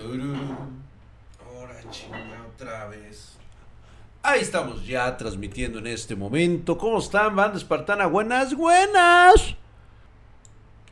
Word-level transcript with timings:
Ahora 0.00 1.74
chinga 1.90 2.46
otra 2.54 2.86
vez. 2.86 3.36
Ahí 4.22 4.40
estamos 4.40 4.86
ya 4.86 5.16
transmitiendo 5.16 5.80
en 5.80 5.88
este 5.88 6.14
momento. 6.14 6.78
¿Cómo 6.78 6.98
están, 6.98 7.34
banda 7.34 7.56
espartana? 7.56 8.06
Buenas, 8.06 8.54
buenas. 8.54 9.56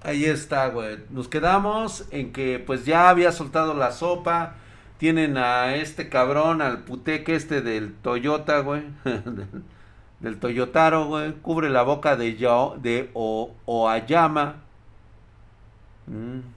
Ahí 0.02 0.24
está, 0.24 0.68
güey. 0.70 0.98
Nos 1.10 1.28
quedamos 1.28 2.06
en 2.10 2.32
que 2.32 2.58
pues 2.58 2.84
ya 2.84 3.08
había 3.08 3.30
soltado 3.30 3.74
la 3.74 3.92
sopa. 3.92 4.56
Tienen 4.98 5.36
a 5.36 5.76
este 5.76 6.08
cabrón, 6.08 6.60
al 6.60 6.82
puteque 6.82 7.36
este 7.36 7.60
del 7.62 7.94
Toyota, 7.94 8.58
güey. 8.58 8.82
del, 10.20 10.40
Toyotaro, 10.40 11.06
güey. 11.06 11.32
Cubre 11.34 11.70
la 11.70 11.82
boca 11.82 12.16
de, 12.16 12.36
yo, 12.36 12.76
de 12.82 13.08
o, 13.14 13.54
Oayama. 13.66 14.56
Mm. 16.08 16.55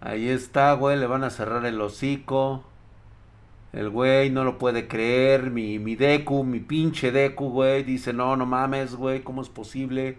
Ahí 0.00 0.28
está, 0.28 0.72
güey. 0.74 0.98
Le 0.98 1.06
van 1.06 1.24
a 1.24 1.30
cerrar 1.30 1.64
el 1.66 1.80
hocico. 1.80 2.64
El 3.72 3.90
güey 3.90 4.30
no 4.30 4.44
lo 4.44 4.58
puede 4.58 4.88
creer. 4.88 5.50
Mi, 5.50 5.78
mi 5.78 5.96
Deku, 5.96 6.44
mi 6.44 6.60
pinche 6.60 7.12
Deku, 7.12 7.50
güey. 7.50 7.82
Dice, 7.82 8.12
no, 8.12 8.36
no 8.36 8.46
mames, 8.46 8.94
güey. 8.94 9.22
¿Cómo 9.22 9.42
es 9.42 9.48
posible? 9.48 10.18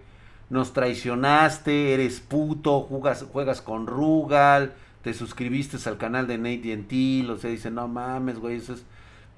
Nos 0.49 0.73
traicionaste. 0.73 1.93
Eres 1.93 2.19
puto. 2.19 2.81
Jugas, 2.81 3.25
juegas 3.31 3.61
con 3.61 3.87
Rugal. 3.87 4.73
Te 5.01 5.13
suscribiste 5.13 5.77
al 5.89 5.97
canal 5.97 6.27
de 6.27 6.37
Nate 6.37 6.63
Gentil. 6.63 7.29
O 7.31 7.37
sea, 7.37 7.49
dice, 7.49 7.71
no 7.71 7.87
mames, 7.87 8.39
güey. 8.39 8.57
Eso 8.57 8.73
es 8.73 8.83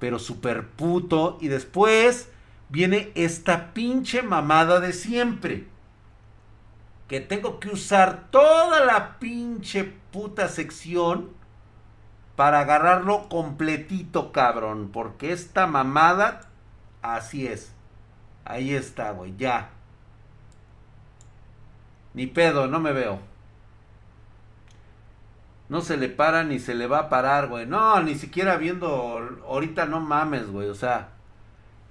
pero 0.02 0.18
súper 0.18 0.66
puto. 0.66 1.38
Y 1.40 1.46
después 1.46 2.28
viene 2.70 3.12
esta 3.14 3.72
pinche 3.72 4.22
mamada 4.22 4.80
de 4.80 4.92
siempre. 4.92 5.66
Que 7.12 7.20
tengo 7.20 7.60
que 7.60 7.68
usar 7.68 8.30
toda 8.30 8.86
la 8.86 9.18
pinche 9.18 9.84
puta 9.84 10.48
sección 10.48 11.28
para 12.36 12.60
agarrarlo 12.60 13.28
completito, 13.28 14.32
cabrón. 14.32 14.88
Porque 14.90 15.30
esta 15.30 15.66
mamada, 15.66 16.48
así 17.02 17.46
es. 17.46 17.74
Ahí 18.46 18.72
está, 18.72 19.10
güey, 19.10 19.36
ya. 19.36 19.68
Ni 22.14 22.26
pedo, 22.26 22.66
no 22.66 22.80
me 22.80 22.94
veo. 22.94 23.20
No 25.68 25.82
se 25.82 25.98
le 25.98 26.08
para 26.08 26.44
ni 26.44 26.58
se 26.60 26.74
le 26.74 26.86
va 26.86 26.98
a 26.98 27.08
parar, 27.10 27.48
güey. 27.48 27.66
No, 27.66 28.02
ni 28.02 28.14
siquiera 28.14 28.56
viendo. 28.56 28.88
Ahorita 29.46 29.84
no 29.84 30.00
mames, 30.00 30.50
güey. 30.50 30.70
O 30.70 30.74
sea, 30.74 31.10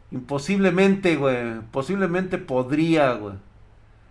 imposiblemente, 0.09 1.15
güey. 1.15 1.61
Posiblemente 1.71 2.39
podría, 2.39 3.13
güey. 3.13 3.35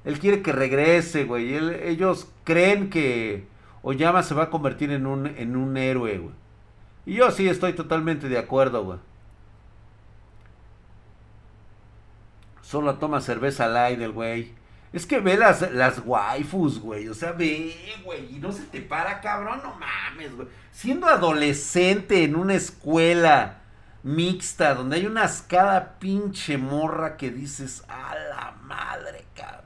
Él 0.05 0.19
quiere 0.19 0.43
que 0.43 0.53
regrese, 0.53 1.25
güey. 1.25 1.55
ellos 1.55 2.29
creen 2.45 2.91
que 2.91 3.47
Oyama 3.83 4.23
se 4.23 4.35
va 4.35 4.45
a 4.45 4.51
convertir 4.51 4.91
en 4.91 5.07
un, 5.07 5.27
en 5.27 5.57
un 5.57 5.77
héroe, 5.77 6.19
güey. 6.19 6.35
Y 7.07 7.15
yo 7.15 7.31
sí 7.31 7.49
estoy 7.49 7.73
totalmente 7.73 8.29
de 8.29 8.39
acuerdo, 8.39 8.85
güey. 8.85 8.99
Solo 12.63 12.95
toma 12.99 13.21
cerveza 13.21 13.65
al 13.65 13.77
aire, 13.77 14.09
güey. 14.09 14.55
Es 14.93 15.07
que 15.07 15.21
ve 15.21 15.37
las, 15.37 15.73
las 15.73 16.03
waifus, 16.05 16.81
güey. 16.81 17.09
O 17.09 17.15
sea, 17.15 17.33
ve, 17.33 17.75
güey. 18.05 18.37
Y 18.37 18.39
no 18.39 18.53
se 18.53 18.63
te 18.65 18.81
para, 18.81 19.21
cabrón. 19.21 19.61
No 19.63 19.75
mames, 19.75 20.35
güey. 20.37 20.49
Siendo 20.73 21.07
adolescente 21.07 22.25
en 22.25 22.37
una 22.37 22.55
escuela 22.55 23.61
mixta 24.03 24.75
donde 24.75 24.97
hay 24.97 25.07
una 25.07 25.31
cada 25.47 25.99
pinche 25.99 26.59
morra 26.59 27.17
que 27.17 27.31
dices, 27.31 27.85
a 27.89 28.15
la 28.15 28.53
madre, 28.63 29.25
cabrón. 29.35 29.60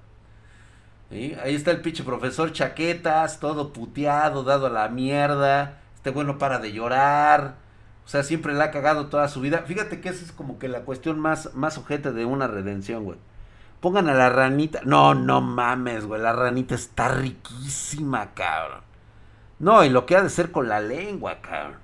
Ahí 1.10 1.54
está 1.54 1.70
el 1.70 1.80
pinche 1.80 2.02
profesor 2.02 2.52
Chaquetas, 2.52 3.38
todo 3.38 3.72
puteado, 3.72 4.42
dado 4.42 4.66
a 4.66 4.70
la 4.70 4.88
mierda. 4.88 5.78
Este 5.94 6.10
güey 6.10 6.26
no 6.26 6.38
para 6.38 6.58
de 6.58 6.72
llorar. 6.72 7.56
O 8.04 8.08
sea, 8.08 8.22
siempre 8.22 8.52
le 8.52 8.62
ha 8.62 8.70
cagado 8.70 9.06
toda 9.06 9.28
su 9.28 9.40
vida. 9.40 9.64
Fíjate 9.66 10.00
que 10.00 10.08
esa 10.08 10.24
es 10.24 10.32
como 10.32 10.58
que 10.58 10.68
la 10.68 10.80
cuestión 10.80 11.18
más, 11.18 11.54
más 11.54 11.78
ojete 11.78 12.12
de 12.12 12.24
una 12.24 12.46
redención, 12.46 13.04
güey. 13.04 13.18
Pongan 13.80 14.08
a 14.08 14.14
la 14.14 14.28
ranita. 14.28 14.80
No, 14.84 15.14
no 15.14 15.40
mames, 15.40 16.04
güey. 16.06 16.20
La 16.20 16.32
ranita 16.32 16.74
está 16.74 17.08
riquísima, 17.08 18.34
cabrón. 18.34 18.80
No, 19.58 19.84
y 19.84 19.88
lo 19.88 20.04
que 20.04 20.16
ha 20.16 20.22
de 20.22 20.30
ser 20.30 20.50
con 20.50 20.68
la 20.68 20.80
lengua, 20.80 21.40
cabrón. 21.40 21.76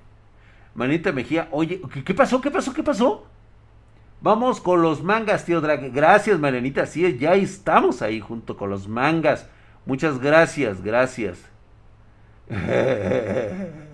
Manita 0.75 1.11
Mejía, 1.11 1.47
oye, 1.51 1.81
¿qué, 2.05 2.13
pasó? 2.13 2.39
¿Qué 2.39 2.51
pasó? 2.51 2.73
¿Qué 2.73 2.83
pasó? 2.83 3.27
Vamos 4.21 4.61
con 4.61 4.81
los 4.81 5.03
mangas, 5.03 5.45
tío 5.45 5.61
Drag. 5.61 5.91
Gracias, 5.91 6.39
Marianita. 6.39 6.85
Sí, 6.85 7.17
ya 7.17 7.33
estamos 7.33 8.01
ahí 8.01 8.19
junto 8.19 8.55
con 8.55 8.69
los 8.69 8.87
mangas. 8.87 9.47
Muchas 9.85 10.19
gracias, 10.19 10.81
gracias. 10.81 11.39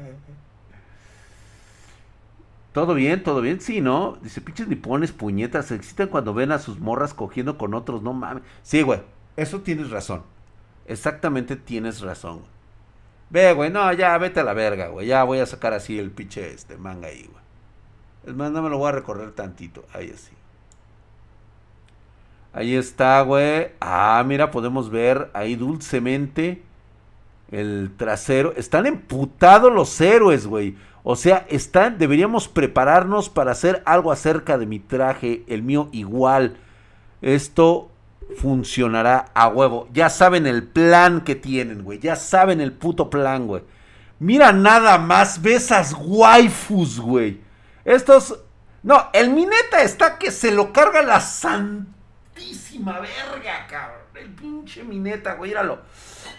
Todo 2.74 2.94
bien, 2.94 3.24
todo 3.24 3.42
bien, 3.42 3.60
sí, 3.60 3.82
¿no? 3.82 4.20
Dice, 4.22 4.40
pinches 4.40 4.68
nipones, 4.68 5.12
puñetas, 5.12 5.66
se 5.66 5.74
excitan 5.74 6.10
cuando 6.10 6.36
ven 6.36 6.52
a 6.52 6.60
sus 6.60 6.80
morras 6.80 7.16
cogiendo 7.16 7.58
con 7.58 7.74
otros, 7.74 8.04
no 8.04 8.14
mames. 8.14 8.44
Sí, 8.62 8.84
güey, 8.84 9.02
eso 9.36 9.62
tienes 9.62 9.90
razón. 9.90 10.22
Exactamente 10.86 11.56
tienes 11.56 12.02
razón. 12.02 12.42
Ve, 13.32 13.52
güey, 13.54 13.72
no, 13.72 13.92
ya, 13.94 14.16
vete 14.20 14.42
a 14.42 14.44
la 14.44 14.54
verga, 14.54 14.90
güey. 14.90 15.08
Ya 15.08 15.24
voy 15.24 15.40
a 15.40 15.48
sacar 15.48 15.74
así 15.74 15.98
el 15.98 16.12
pinche 16.12 16.54
este 16.54 16.78
manga 16.78 17.08
ahí, 17.08 17.28
güey. 17.32 17.44
Es 18.28 18.36
más, 18.36 18.52
no 18.52 18.62
me 18.62 18.70
lo 18.70 18.78
voy 18.78 18.90
a 18.90 18.92
recorrer 18.92 19.32
tantito. 19.32 19.86
Ahí 19.94 20.12
así. 20.14 20.34
Ahí 22.52 22.76
está, 22.76 23.22
güey. 23.22 23.70
Ah, 23.80 24.22
mira, 24.28 24.52
podemos 24.52 24.90
ver 24.90 25.32
ahí 25.34 25.56
dulcemente 25.56 26.62
el 27.52 27.94
trasero. 27.96 28.54
Están 28.58 28.86
emputados 28.86 29.72
los 29.72 30.02
héroes, 30.02 30.46
güey. 30.46 30.76
O 31.04 31.16
sea, 31.16 31.46
están, 31.50 31.98
deberíamos 31.98 32.50
prepararnos 32.50 33.30
para 33.30 33.52
hacer 33.52 33.82
algo 33.86 34.12
acerca 34.12 34.58
de 34.58 34.66
mi 34.66 34.80
traje, 34.80 35.46
el 35.48 35.64
mío 35.64 35.88
igual. 35.94 36.58
Esto 37.22 37.90
funcionará 38.36 39.28
a 39.36 39.48
huevo. 39.48 39.88
Ya 39.94 40.10
saben 40.10 40.48
el 40.48 40.64
plan 40.64 41.22
que 41.22 41.36
tienen, 41.36 41.82
güey. 41.82 42.00
Ya 42.00 42.18
saben 42.18 42.60
el 42.60 42.74
puto 42.74 43.10
plan, 43.10 43.48
güey. 43.48 43.64
Mira 44.20 44.52
nada 44.52 44.98
más, 44.98 45.42
ve 45.42 45.56
esas 45.56 45.96
waifus, 45.98 47.00
güey. 47.00 47.47
Estos... 47.88 48.38
No, 48.84 49.10
el 49.14 49.32
Mineta 49.32 49.82
está 49.82 50.20
que 50.20 50.30
se 50.30 50.52
lo 50.52 50.72
carga 50.72 51.02
la 51.02 51.20
santísima 51.22 53.00
verga, 53.00 53.66
cabrón. 53.68 54.02
El 54.14 54.30
pinche 54.30 54.84
Mineta, 54.84 55.34
güey, 55.36 55.52
míralo. 55.52 55.80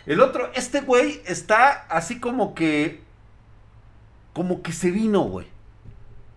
El 0.07 0.21
otro, 0.21 0.51
este 0.55 0.83
güey 0.83 1.23
está 1.27 1.87
así 1.89 2.21
como 2.21 2.55
que 2.55 3.03
como 4.35 4.63
que 4.63 4.73
se 4.73 4.91
vino, 4.91 5.23
güey. 5.23 5.47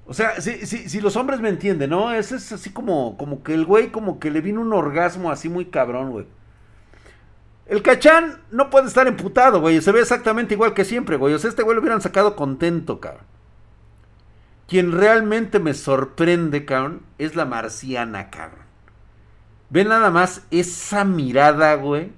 O 0.07 0.13
sea, 0.13 0.41
si, 0.41 1.01
los 1.01 1.16
hombres 1.16 1.39
me 1.39 1.49
entienden, 1.49 1.89
¿no? 1.89 2.13
Ese 2.13 2.38
es 2.38 2.51
así 2.51 2.72
como, 2.72 3.17
como 3.17 3.43
que 3.43 3.53
el 3.53 3.66
güey 3.66 3.91
como 3.91 4.19
que 4.19 4.31
le 4.31 4.41
vino 4.41 4.61
un 4.61 4.73
orgasmo 4.73 5.29
así 5.29 5.49
muy 5.49 5.66
cabrón, 5.66 6.11
güey. 6.11 6.25
El 7.67 7.83
cachán 7.83 8.41
no 8.49 8.69
puede 8.69 8.88
estar 8.88 9.07
emputado, 9.07 9.59
güey. 9.61 9.81
Se 9.81 9.91
ve 9.91 9.99
exactamente 9.99 10.53
igual 10.53 10.73
que 10.73 10.85
siempre, 10.85 11.17
güey. 11.17 11.33
O 11.33 11.39
sea, 11.39 11.49
este 11.49 11.63
güey 11.63 11.75
lo 11.75 11.81
hubieran 11.81 12.01
sacado 12.01 12.35
contento, 12.35 12.99
cabrón. 12.99 13.25
Quien 14.72 14.94
realmente 14.94 15.59
me 15.59 15.74
sorprende, 15.74 16.64
cabrón, 16.64 17.02
es 17.18 17.36
la 17.36 17.44
marciana, 17.44 18.30
cabrón. 18.30 18.64
Ve 19.70 19.84
nada 19.84 20.12
más 20.12 20.44
esa 20.50 21.04
mirada, 21.04 21.76
güey. 21.76 22.14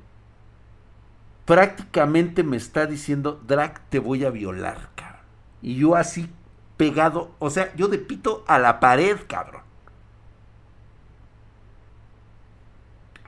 Prácticamente 1.45 2.43
me 2.43 2.55
está 2.57 2.85
diciendo, 2.85 3.41
Drac, 3.47 3.81
te 3.89 3.97
voy 3.97 4.23
a 4.23 4.29
violar, 4.29 4.91
cabrón. 4.93 5.23
Y 5.63 5.77
yo 5.77 5.95
así 5.95 6.29
pegado, 6.77 7.31
o 7.39 7.49
sea, 7.49 7.73
yo 7.75 7.87
de 7.87 7.97
pito 7.97 8.45
a 8.47 8.59
la 8.59 8.79
pared, 8.79 9.17
cabrón. 9.27 9.63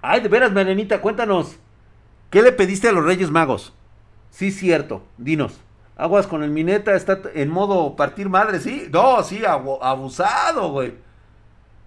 Ay, 0.04 0.22
de 0.22 0.30
veras, 0.30 0.52
Marenita, 0.52 1.02
cuéntanos. 1.02 1.58
¿Qué 2.30 2.44
le 2.44 2.52
pediste 2.52 2.90
a 2.90 2.92
los 2.92 3.04
Reyes 3.04 3.32
Magos? 3.32 3.74
Sí, 4.30 4.52
cierto, 4.52 5.04
dinos. 5.18 5.65
Aguas 5.98 6.28
con 6.28 6.44
el 6.44 6.52
Mineta, 6.52 6.94
está 6.94 7.20
en 7.34 7.50
modo 7.50 7.96
partir 7.96 8.28
madre, 8.30 8.60
¿sí? 8.60 8.90
No, 8.92 9.24
sí, 9.24 9.44
abusado, 9.46 10.72
güey. 10.72 10.94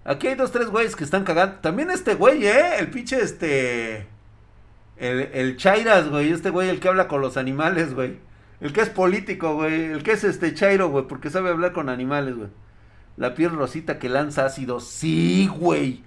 Aquí 0.03 0.27
hay 0.27 0.35
dos, 0.35 0.51
tres 0.51 0.69
güeyes 0.69 0.95
que 0.95 1.03
están 1.03 1.23
cagando. 1.23 1.57
También 1.57 1.91
este 1.91 2.15
güey, 2.15 2.47
¿eh? 2.47 2.79
El 2.79 2.89
pinche 2.89 3.21
este... 3.21 4.07
El, 4.97 5.29
el 5.33 5.57
Chairas, 5.57 6.09
güey. 6.09 6.31
Este 6.31 6.49
güey, 6.49 6.69
el 6.69 6.79
que 6.79 6.87
habla 6.87 7.07
con 7.07 7.21
los 7.21 7.37
animales, 7.37 7.93
güey. 7.93 8.17
El 8.59 8.73
que 8.73 8.81
es 8.81 8.89
político, 8.89 9.53
güey. 9.53 9.85
El 9.85 10.03
que 10.03 10.13
es 10.13 10.23
este 10.23 10.53
Chairo, 10.53 10.89
güey. 10.89 11.05
Porque 11.05 11.29
sabe 11.29 11.51
hablar 11.51 11.73
con 11.73 11.89
animales, 11.89 12.35
güey. 12.35 12.49
La 13.15 13.35
piel 13.35 13.51
rosita 13.51 13.99
que 13.99 14.09
lanza 14.09 14.45
ácido. 14.45 14.79
Sí, 14.79 15.47
güey. 15.47 16.03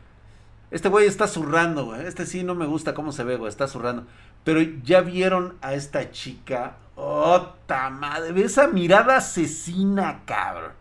Este 0.71 0.89
güey 0.89 1.07
está 1.07 1.29
zurrando, 1.29 1.85
güey. 1.87 2.05
Este 2.07 2.27
sí 2.27 2.43
no 2.43 2.55
me 2.55 2.67
gusta 2.67 2.95
cómo 2.95 3.13
se 3.13 3.25
ve, 3.25 3.37
güey. 3.37 3.49
Está 3.49 3.69
zurrando. 3.69 4.07
Pero 4.43 4.61
ya 4.83 5.03
vieron 5.03 5.55
a 5.63 5.75
esta 5.75 6.11
chica. 6.11 6.77
¡Ota 7.05 7.91
madre! 7.91 8.45
Esa 8.45 8.69
mirada 8.69 9.17
asesina, 9.17 10.23
cabrón. 10.25 10.73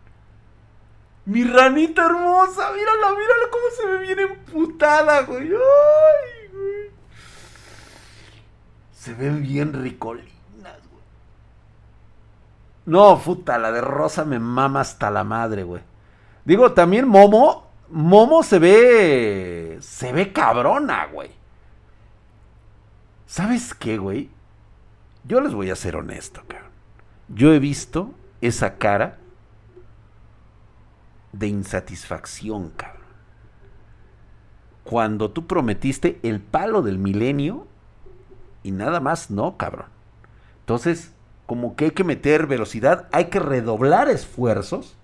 Mi 1.24 1.42
ranita 1.42 2.06
hermosa. 2.06 2.70
Mírala, 2.70 3.10
mírala 3.10 3.50
cómo 3.50 3.64
se 3.76 3.86
ve 3.86 3.98
bien 3.98 4.18
emputada, 4.20 5.22
güey. 5.22 5.48
¡Ay, 5.48 6.48
güey! 6.52 6.90
Se 8.92 9.14
ve 9.14 9.30
bien 9.30 9.72
ricoli. 9.72 10.30
No, 12.86 13.18
puta, 13.18 13.58
la 13.58 13.72
de 13.72 13.80
Rosa 13.80 14.24
me 14.24 14.38
mama 14.38 14.80
hasta 14.80 15.10
la 15.10 15.24
madre, 15.24 15.64
güey. 15.64 15.82
Digo, 16.44 16.72
también 16.72 17.08
Momo, 17.08 17.68
Momo 17.90 18.42
se 18.42 18.58
ve, 18.58 19.78
se 19.80 20.12
ve 20.12 20.32
cabrona, 20.32 21.06
güey. 21.06 21.30
¿Sabes 23.26 23.74
qué, 23.74 23.98
güey? 23.98 24.30
Yo 25.24 25.40
les 25.40 25.54
voy 25.54 25.70
a 25.70 25.76
ser 25.76 25.96
honesto, 25.96 26.42
cabrón. 26.46 26.70
Yo 27.28 27.52
he 27.52 27.58
visto 27.58 28.12
esa 28.40 28.76
cara 28.76 29.18
de 31.32 31.46
insatisfacción, 31.46 32.70
cabrón. 32.70 33.02
Cuando 34.84 35.30
tú 35.30 35.46
prometiste 35.46 36.18
el 36.22 36.40
palo 36.40 36.82
del 36.82 36.98
milenio 36.98 37.66
y 38.62 38.72
nada 38.72 39.00
más 39.00 39.30
no, 39.30 39.56
cabrón. 39.56 39.86
Entonces, 40.60 41.12
como 41.46 41.76
que 41.76 41.86
hay 41.86 41.90
que 41.92 42.04
meter 42.04 42.46
velocidad, 42.46 43.08
hay 43.12 43.26
que 43.26 43.38
redoblar 43.38 44.08
esfuerzos 44.08 44.96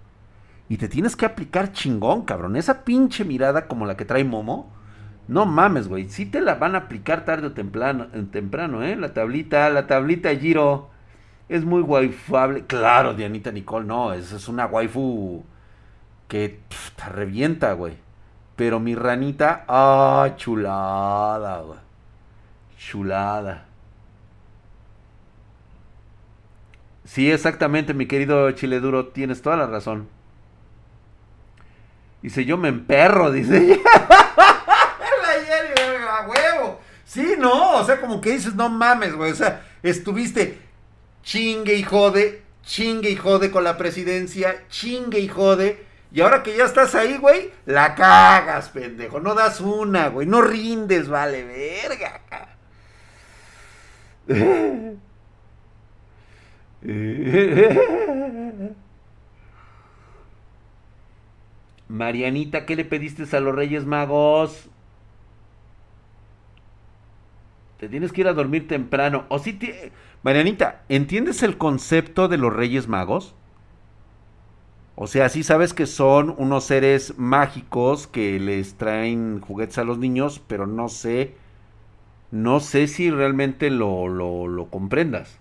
y 0.69 0.77
te 0.77 0.89
tienes 0.89 1.17
que 1.17 1.27
aplicar 1.27 1.73
chingón, 1.73 2.23
cabrón. 2.23 2.57
Esa 2.57 2.85
pinche 2.85 3.25
mirada 3.25 3.69
como 3.69 3.87
la 3.87 3.97
que 3.97 4.05
trae 4.05 4.25
Momo, 4.25 4.71
no 5.29 5.45
mames, 5.45 5.89
güey. 5.89 6.09
Sí 6.09 6.27
te 6.27 6.41
la 6.41 6.55
van 6.55 6.75
a 6.75 6.79
aplicar 6.79 7.25
tarde 7.25 7.49
o 7.49 7.53
temprano, 7.53 8.07
temprano 8.33 8.83
¿eh? 8.83 8.97
La 8.97 9.13
tablita, 9.13 9.69
la 9.71 9.87
tablita 9.87 10.35
Giro 10.35 10.89
es 11.51 11.65
muy 11.65 11.83
waifable. 11.83 12.65
Claro, 12.67 13.15
Dianita 13.15 13.53
Nicole, 13.53 13.87
no, 13.87 14.15
esa 14.15 14.37
es 14.37 14.49
una 14.49 14.67
waifu 14.67 15.45
que 16.29 16.61
te 16.97 17.05
revienta, 17.11 17.75
güey. 17.75 17.95
Pero 18.57 18.81
mi 18.81 18.95
ranita, 18.95 19.65
ah, 19.69 20.31
chulada, 20.37 21.61
güey. 21.61 21.79
Chulada. 22.79 23.67
Sí, 27.05 27.31
exactamente, 27.31 27.95
mi 27.95 28.07
querido 28.07 28.51
Chile 28.53 28.81
Duro, 28.81 29.09
tienes 29.09 29.43
toda 29.43 29.57
la 29.57 29.67
razón. 29.67 30.09
Dice, 32.23 32.45
yo 32.45 32.57
me 32.57 32.69
emperro, 32.69 33.31
dice. 33.31 33.81
a 36.09 36.27
huevo. 36.27 36.81
Sí, 37.09 37.37
no, 37.39 37.77
o 37.77 37.85
sea, 37.85 38.01
como 38.03 38.21
que 38.21 38.33
dices, 38.33 38.55
no 38.55 38.69
mames, 38.69 39.15
güey. 39.15 39.33
O 39.33 39.35
sea, 39.35 39.67
estuviste 39.83 40.59
chingue 41.23 41.75
y 41.75 41.83
jode, 41.83 42.43
chingue 42.63 43.09
y 43.11 43.17
jode 43.17 43.51
con 43.51 43.65
la 43.65 43.79
presidencia, 43.79 44.65
chingue 44.69 45.19
y 45.19 45.29
jode. 45.29 45.87
Y 46.13 46.21
ahora 46.21 46.43
que 46.43 46.55
ya 46.55 46.65
estás 46.67 46.95
ahí, 46.95 47.17
güey, 47.17 47.51
la 47.65 47.95
cagas, 47.95 48.69
pendejo. 48.69 49.21
No 49.21 49.35
das 49.35 49.61
una, 49.63 50.09
güey. 50.09 50.27
No 50.27 50.43
rindes, 50.43 51.09
vale, 51.09 51.45
verga. 51.45 52.21
Marianita, 61.89 62.67
¿qué 62.67 62.77
le 62.77 62.85
pediste 62.85 63.35
a 63.35 63.41
los 63.41 63.55
Reyes 63.55 63.87
Magos? 63.87 64.69
Te 67.79 67.89
tienes 67.89 68.13
que 68.13 68.23
ir 68.23 68.29
a 68.29 68.33
dormir 68.33 68.67
temprano. 68.67 69.25
O 69.29 69.39
si 69.39 69.59
Marianita, 70.23 70.83
¿entiendes 70.89 71.43
el 71.43 71.59
concepto 71.59 72.29
de 72.29 72.37
los 72.37 72.53
Reyes 72.53 72.89
Magos? 72.89 73.35
O 74.97 75.07
sea, 75.07 75.29
sí 75.29 75.45
sabes 75.45 75.75
que 75.75 75.87
son 75.87 76.35
unos 76.39 76.65
seres 76.65 77.17
mágicos 77.19 78.09
que 78.09 78.41
les 78.41 78.75
traen 78.75 79.41
juguetes 79.41 79.79
a 79.79 79.85
los 79.85 79.99
niños, 79.99 80.43
pero 80.49 80.67
no 80.67 80.89
sé, 80.89 81.37
no 82.33 82.59
sé 82.59 82.89
si 82.89 83.09
realmente 83.09 83.71
lo, 83.71 84.09
lo, 84.09 84.49
lo 84.49 84.67
comprendas. 84.71 85.39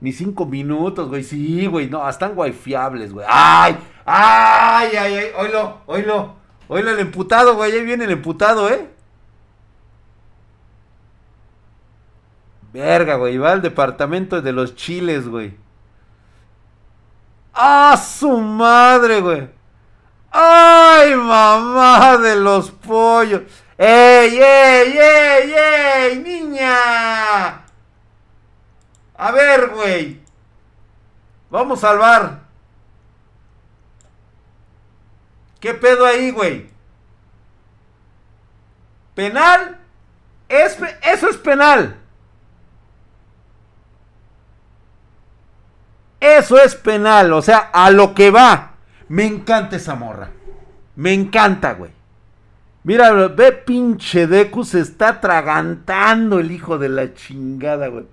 Ni 0.00 0.12
cinco 0.12 0.46
minutos, 0.46 1.10
güey. 1.10 1.22
Sí, 1.22 1.66
güey. 1.66 1.90
No, 1.90 2.08
están 2.08 2.34
fiables, 2.54 3.12
güey. 3.12 3.26
¡Ay! 3.28 3.76
¡Ay, 4.06 4.96
ay, 4.98 5.14
ay! 5.14 5.26
Oilo, 5.36 5.82
oilo. 5.86 6.34
Oilo 6.66 6.90
el 6.90 6.98
emputado, 6.98 7.54
güey. 7.54 7.72
Ahí 7.72 7.84
viene 7.84 8.04
el 8.06 8.10
emputado, 8.10 8.68
¿eh? 8.70 8.88
Verga, 12.72 13.16
güey. 13.16 13.36
Va 13.38 13.52
al 13.52 13.62
departamento 13.62 14.40
de 14.40 14.52
los 14.52 14.74
chiles, 14.74 15.28
güey. 15.28 15.56
¡Ah, 17.54 17.96
su 17.96 18.38
madre, 18.40 19.20
güey! 19.20 19.48
¡Ay, 20.30 21.14
mamá 21.14 22.16
de 22.16 22.36
los 22.36 22.70
pollos! 22.70 23.42
¡Ey, 23.76 24.38
ey, 24.38 24.98
ey, 24.98 25.54
ey! 25.54 26.18
¡Niña! 26.18 27.62
A 29.14 29.30
ver, 29.32 29.68
güey. 29.68 30.22
Vamos 31.50 31.84
al 31.84 31.98
bar. 31.98 32.40
¿Qué 35.60 35.74
pedo 35.74 36.06
ahí, 36.06 36.30
güey? 36.30 36.70
¿Penal? 39.14 39.78
Es, 40.48 40.78
eso 41.02 41.28
es 41.28 41.36
penal. 41.36 42.01
Eso 46.22 46.56
es 46.56 46.76
penal, 46.76 47.32
o 47.32 47.42
sea, 47.42 47.70
a 47.72 47.90
lo 47.90 48.14
que 48.14 48.30
va. 48.30 48.74
Me 49.08 49.26
encanta 49.26 49.74
esa 49.74 49.96
morra. 49.96 50.30
Me 50.94 51.12
encanta, 51.12 51.74
güey. 51.74 51.90
Mira, 52.84 53.12
ve 53.26 53.50
pinche 53.50 54.28
Deku, 54.28 54.62
se 54.64 54.78
está 54.78 55.08
atragantando 55.08 56.38
el 56.38 56.52
hijo 56.52 56.78
de 56.78 56.88
la 56.90 57.12
chingada, 57.12 57.88
güey. 57.88 58.04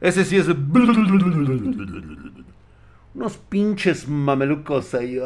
Ese 0.00 0.24
sí 0.24 0.38
es. 0.38 0.48
Unos 3.14 3.36
pinches 3.36 4.08
mamelucos 4.08 4.94
ahí. 4.94 5.16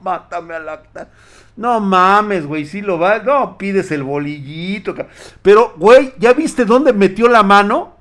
Mátame 0.00 0.54
al 0.54 0.68
acta. 0.68 1.08
No 1.56 1.80
mames, 1.80 2.46
güey. 2.46 2.66
Si 2.66 2.82
lo 2.82 2.98
va. 2.98 3.18
No, 3.20 3.56
pides 3.58 3.90
el 3.90 4.02
bolillito. 4.02 4.94
Pero, 5.42 5.74
güey, 5.76 6.12
¿ya 6.18 6.32
viste 6.32 6.64
dónde 6.64 6.92
metió 6.92 7.28
la 7.28 7.42
mano? 7.42 7.96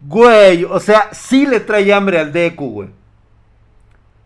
Güey, 0.00 0.64
o 0.64 0.80
sea, 0.80 1.10
sí 1.12 1.46
le 1.46 1.60
trae 1.60 1.92
hambre 1.92 2.18
al 2.18 2.32
Deku, 2.32 2.70
güey. 2.70 2.88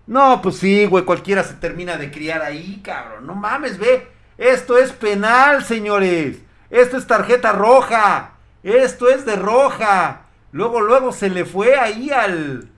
No, 0.06 0.40
pues 0.40 0.56
sí, 0.56 0.86
güey, 0.86 1.04
cualquiera 1.04 1.42
se 1.42 1.54
termina 1.54 1.96
de 1.96 2.10
criar 2.10 2.40
ahí, 2.40 2.80
cabrón. 2.82 3.26
No 3.26 3.34
mames, 3.34 3.76
ve. 3.78 4.08
Esto 4.38 4.78
es 4.78 4.92
penal, 4.92 5.64
señores. 5.64 6.38
Esto 6.70 6.96
es 6.96 7.06
tarjeta 7.06 7.52
roja. 7.52 8.32
Esto 8.62 9.08
es 9.08 9.26
de 9.26 9.36
roja. 9.36 10.22
Luego, 10.52 10.80
luego 10.80 11.12
se 11.12 11.28
le 11.28 11.44
fue 11.44 11.78
ahí 11.78 12.10
al. 12.10 12.70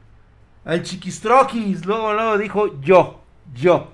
Al 0.65 0.83
chiquistroquis. 0.83 1.87
Luego, 1.87 2.13
luego 2.13 2.39
dijo 2.39 2.81
yo, 2.81 3.21
yo. 3.55 3.93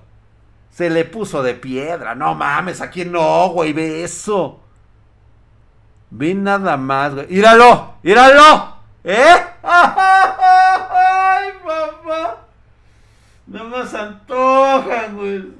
Se 0.75 0.89
le 0.89 1.05
puso 1.05 1.41
de 1.41 1.53
piedra. 1.53 2.15
No 2.15 2.35
mames, 2.35 2.81
¿a 2.81 2.89
quién 2.89 3.13
no, 3.13 3.47
güey? 3.47 3.71
Ve 3.71 4.03
eso. 4.03 4.59
Ve 6.09 6.35
nada 6.35 6.75
más, 6.75 7.15
güey. 7.15 7.27
¡Íralo! 7.29 7.93
¡Íralo! 8.03 8.75
¿Eh? 9.05 9.37
¡Ay, 9.63 11.53
papá! 11.63 12.45
No 13.47 13.63
más 13.63 13.93
antojan, 13.93 15.15
güey. 15.15 15.37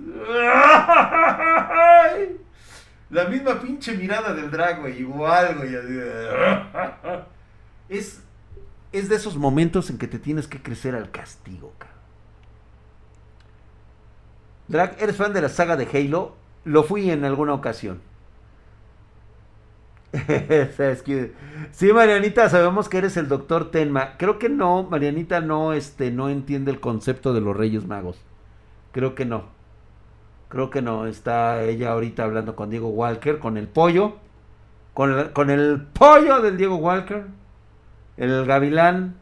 La 3.10 3.24
misma 3.30 3.62
pinche 3.62 3.94
mirada 3.94 4.34
del 4.34 4.52
drag, 4.52 4.82
güey. 4.82 5.00
Igual, 5.00 5.56
güey. 5.56 5.78
Es, 7.88 8.22
es 8.92 9.08
de 9.08 9.16
esos 9.16 9.38
momentos 9.38 9.90
en 9.90 9.98
que 9.98 10.08
te 10.08 10.20
tienes 10.20 10.50
que 10.50 10.62
crecer 10.62 10.94
al 10.94 11.10
castigo, 11.10 11.72
cabrón. 11.78 11.85
Drag, 14.68 14.96
¿eres 15.00 15.18
fan 15.18 15.34
de 15.34 15.42
la 15.42 15.50
saga 15.50 15.78
de 15.78 15.88
Halo? 15.92 16.36
Lo 16.64 16.84
fui 16.84 17.10
en 17.12 17.26
alguna 17.26 17.54
ocasión. 17.54 18.02
Sí, 21.72 21.92
Marianita, 21.92 22.50
sabemos 22.50 22.90
que 22.90 22.98
eres 22.98 23.18
el 23.18 23.28
doctor 23.28 23.72
Tenma. 23.72 24.18
Creo 24.18 24.40
que 24.40 24.50
no, 24.50 24.84
Marianita 24.84 25.42
no, 25.42 25.74
este, 25.74 26.12
no 26.12 26.30
entiende 26.30 26.72
el 26.72 26.80
concepto 26.80 27.34
de 27.34 27.42
los 27.42 27.56
Reyes 27.56 27.86
Magos. 27.86 28.18
Creo 28.92 29.16
que 29.16 29.26
no. 29.26 29.46
Creo 30.48 30.70
que 30.70 30.82
no. 30.82 31.06
Está 31.06 31.64
ella 31.64 31.92
ahorita 31.92 32.24
hablando 32.24 32.56
con 32.56 32.70
Diego 32.70 32.90
Walker, 32.90 33.40
con 33.40 33.58
el 33.58 33.68
pollo. 33.68 34.14
Con 34.94 35.50
el, 35.50 35.82
pollo 35.82 36.42
del 36.42 36.58
Diego 36.58 36.78
Walker. 36.78 37.26
El 38.16 38.46
gavilán. 38.46 39.16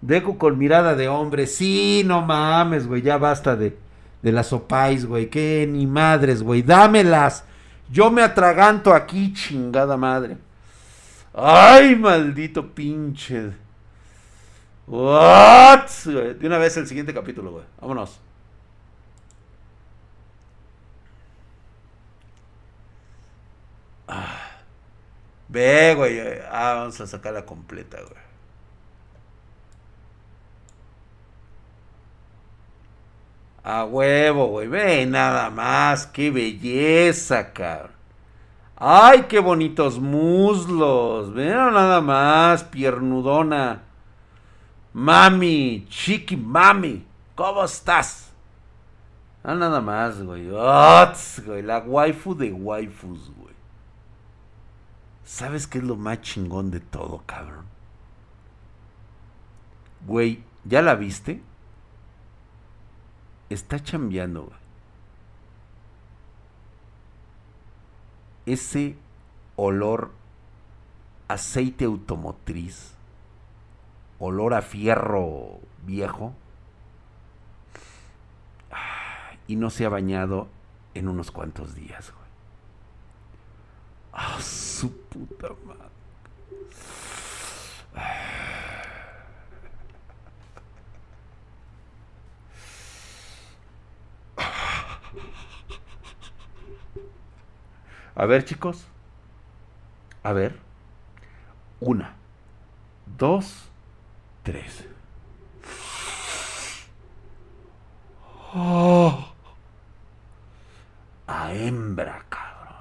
Deco 0.00 0.38
con 0.38 0.58
mirada 0.58 0.96
de 0.96 1.08
hombre. 1.08 1.46
Sí, 1.46 2.02
no 2.04 2.22
mames, 2.22 2.88
güey. 2.88 3.02
Ya 3.02 3.18
basta 3.18 3.54
de, 3.54 3.76
de 4.22 4.32
las 4.32 4.52
opais, 4.52 5.06
güey. 5.06 5.30
Qué 5.30 5.66
ni 5.68 5.86
madres, 5.86 6.42
güey. 6.42 6.62
Dámelas. 6.62 7.44
Yo 7.90 8.10
me 8.10 8.22
atraganto 8.22 8.94
aquí, 8.94 9.32
chingada 9.32 9.96
madre. 9.96 10.36
Ay, 11.34 11.96
maldito 11.96 12.74
pinche. 12.74 13.52
What? 14.86 15.88
De 16.04 16.46
una 16.46 16.58
vez 16.58 16.76
el 16.76 16.86
siguiente 16.86 17.14
capítulo, 17.14 17.52
güey. 17.52 17.64
Vámonos. 17.80 18.20
Ah. 24.08 24.36
Ve, 25.48 25.94
güey. 25.96 26.20
Ah, 26.50 26.74
vamos 26.74 27.00
a 27.00 27.06
sacarla 27.06 27.44
completa, 27.46 27.98
güey. 28.00 28.29
A 33.62 33.84
huevo, 33.84 34.48
güey. 34.48 34.68
Ve 34.68 35.06
nada 35.06 35.50
más. 35.50 36.06
Qué 36.06 36.30
belleza, 36.30 37.52
cabrón. 37.52 37.92
Ay, 38.76 39.24
qué 39.28 39.38
bonitos 39.38 39.98
muslos. 39.98 41.32
Ve 41.34 41.50
nada 41.50 42.00
más, 42.00 42.64
piernudona. 42.64 43.82
Mami, 44.92 45.86
chiqui 45.88 46.36
mami. 46.36 47.04
¿Cómo 47.34 47.64
estás? 47.64 48.32
Ah, 49.42 49.54
nada 49.54 49.80
más, 49.80 50.22
güey. 50.22 50.48
güey. 50.48 51.62
La 51.62 51.78
waifu 51.78 52.34
de 52.34 52.52
waifus, 52.52 53.30
güey. 53.36 53.54
¿Sabes 55.24 55.66
qué 55.66 55.78
es 55.78 55.84
lo 55.84 55.96
más 55.96 56.22
chingón 56.22 56.70
de 56.70 56.80
todo, 56.80 57.22
cabrón? 57.24 57.66
Güey, 60.06 60.42
¿ya 60.64 60.82
la 60.82 60.94
viste? 60.94 61.42
Está 63.50 63.82
chambeando, 63.82 64.44
güey. 64.44 64.58
Ese 68.46 68.96
olor 69.56 70.12
aceite 71.28 71.84
automotriz, 71.84 72.94
olor 74.18 74.54
a 74.54 74.62
fierro 74.62 75.60
viejo, 75.84 76.32
y 79.46 79.56
no 79.56 79.70
se 79.70 79.84
ha 79.84 79.88
bañado 79.88 80.48
en 80.94 81.08
unos 81.08 81.32
cuantos 81.32 81.74
días, 81.74 82.12
güey. 82.12 82.30
Ah, 84.12 84.40
su 84.40 84.92
puta 85.08 85.48
madre. 85.66 85.90
A 98.14 98.26
ver, 98.26 98.44
chicos. 98.44 98.86
A 100.22 100.32
ver. 100.32 100.58
Una, 101.80 102.16
dos, 103.18 103.70
tres. 104.42 104.86
Oh 108.52 109.30
a 111.30 111.54
hembra, 111.54 112.24
cabrón. 112.28 112.80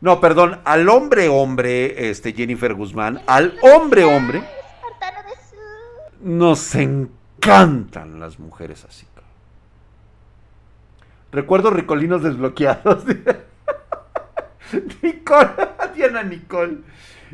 No, 0.00 0.20
perdón, 0.20 0.60
al 0.64 0.88
hombre 0.88 1.28
hombre, 1.28 2.10
este 2.10 2.32
Jennifer 2.32 2.74
Guzmán, 2.74 3.22
al 3.26 3.58
hombre 3.62 4.04
hombre. 4.04 4.42
Nos 6.20 6.74
encantan 6.74 8.20
las 8.20 8.38
mujeres 8.38 8.84
así. 8.84 9.06
Recuerdo 11.34 11.70
ricolinos 11.70 12.22
desbloqueados. 12.22 13.04
Nicole, 15.02 15.50
Diana 15.96 16.22
Nicole. 16.22 16.78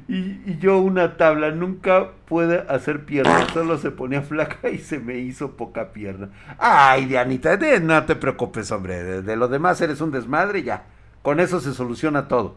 Y, 0.08 0.56
yo 0.58 0.78
una 0.78 1.18
tabla, 1.18 1.50
nunca 1.50 2.12
puede 2.24 2.64
hacer 2.68 3.04
pierna, 3.04 3.46
solo 3.52 3.76
se 3.76 3.90
ponía 3.90 4.22
flaca 4.22 4.70
y 4.70 4.78
se 4.78 4.98
me 4.98 5.18
hizo 5.18 5.52
poca 5.56 5.92
pierna. 5.92 6.30
Ay, 6.58 7.04
Dianita, 7.04 7.58
no 7.80 8.04
te 8.06 8.16
preocupes, 8.16 8.72
hombre, 8.72 9.22
de, 9.22 9.36
lo 9.36 9.48
demás 9.48 9.80
eres 9.82 10.00
un 10.00 10.10
desmadre 10.10 10.62
ya. 10.62 10.84
Con 11.20 11.38
eso 11.38 11.60
se 11.60 11.74
soluciona 11.74 12.26
todo. 12.26 12.56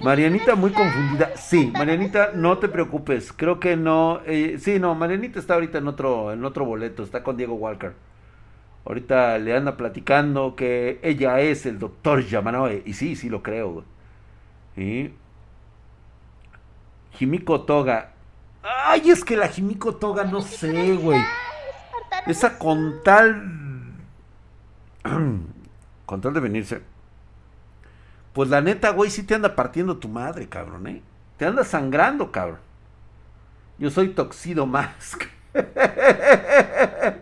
Marianita 0.00 0.56
muy 0.56 0.72
confundida. 0.72 1.36
Sí, 1.36 1.72
Marianita, 1.72 2.32
no 2.34 2.58
te 2.58 2.68
preocupes. 2.68 3.32
Creo 3.32 3.60
que 3.60 3.76
no. 3.76 4.20
Eh, 4.26 4.56
sí, 4.58 4.80
no, 4.80 4.96
Marianita 4.96 5.38
está 5.38 5.54
ahorita 5.54 5.78
en 5.78 5.86
otro, 5.86 6.32
en 6.32 6.44
otro 6.44 6.64
boleto. 6.64 7.04
Está 7.04 7.22
con 7.22 7.36
Diego 7.36 7.54
Walker. 7.54 7.94
Ahorita 8.84 9.38
le 9.38 9.54
anda 9.56 9.76
platicando 9.76 10.56
que 10.56 10.98
ella 11.02 11.40
es 11.40 11.66
el 11.66 11.78
doctor 11.78 12.24
Yamanoe. 12.24 12.82
Y 12.86 12.94
sí, 12.94 13.16
sí 13.16 13.28
lo 13.28 13.42
creo. 13.42 13.84
¿Sí? 14.74 15.14
Jimiko 17.12 17.62
Toga. 17.62 18.12
Ay, 18.62 19.10
es 19.10 19.24
que 19.24 19.36
la 19.36 19.48
Jimiko 19.48 19.96
Toga 19.96 20.24
no 20.24 20.40
sé, 20.40 20.94
güey. 20.96 21.20
Esa 22.26 22.58
con 22.58 23.02
tal. 23.04 23.94
con 26.06 26.20
tal 26.20 26.32
de 26.32 26.40
venirse. 26.40 26.82
Pues 28.32 28.48
la 28.50 28.60
neta, 28.60 28.90
güey, 28.90 29.10
sí 29.10 29.24
te 29.24 29.34
anda 29.34 29.56
partiendo 29.56 29.96
tu 29.96 30.08
madre, 30.08 30.48
cabrón, 30.48 30.86
¿eh? 30.86 31.02
Te 31.36 31.44
anda 31.44 31.64
sangrando, 31.64 32.30
cabrón. 32.30 32.60
Yo 33.78 33.90
soy 33.90 34.08
Toxido 34.10 34.66
Mask. 34.66 35.24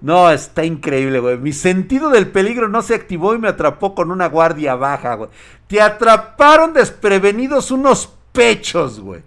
no, 0.00 0.30
está 0.30 0.64
increíble, 0.64 1.20
güey. 1.20 1.38
Mi 1.38 1.52
sentido 1.52 2.10
del 2.10 2.28
peligro 2.28 2.68
no 2.68 2.82
se 2.82 2.94
activó 2.94 3.34
y 3.34 3.38
me 3.38 3.48
atrapó 3.48 3.94
con 3.94 4.10
una 4.10 4.28
guardia 4.28 4.74
baja, 4.74 5.14
güey. 5.14 5.30
Te 5.66 5.80
atraparon 5.80 6.74
desprevenidos 6.74 7.70
unos 7.70 8.14
pechos, 8.32 9.00
güey. 9.00 9.22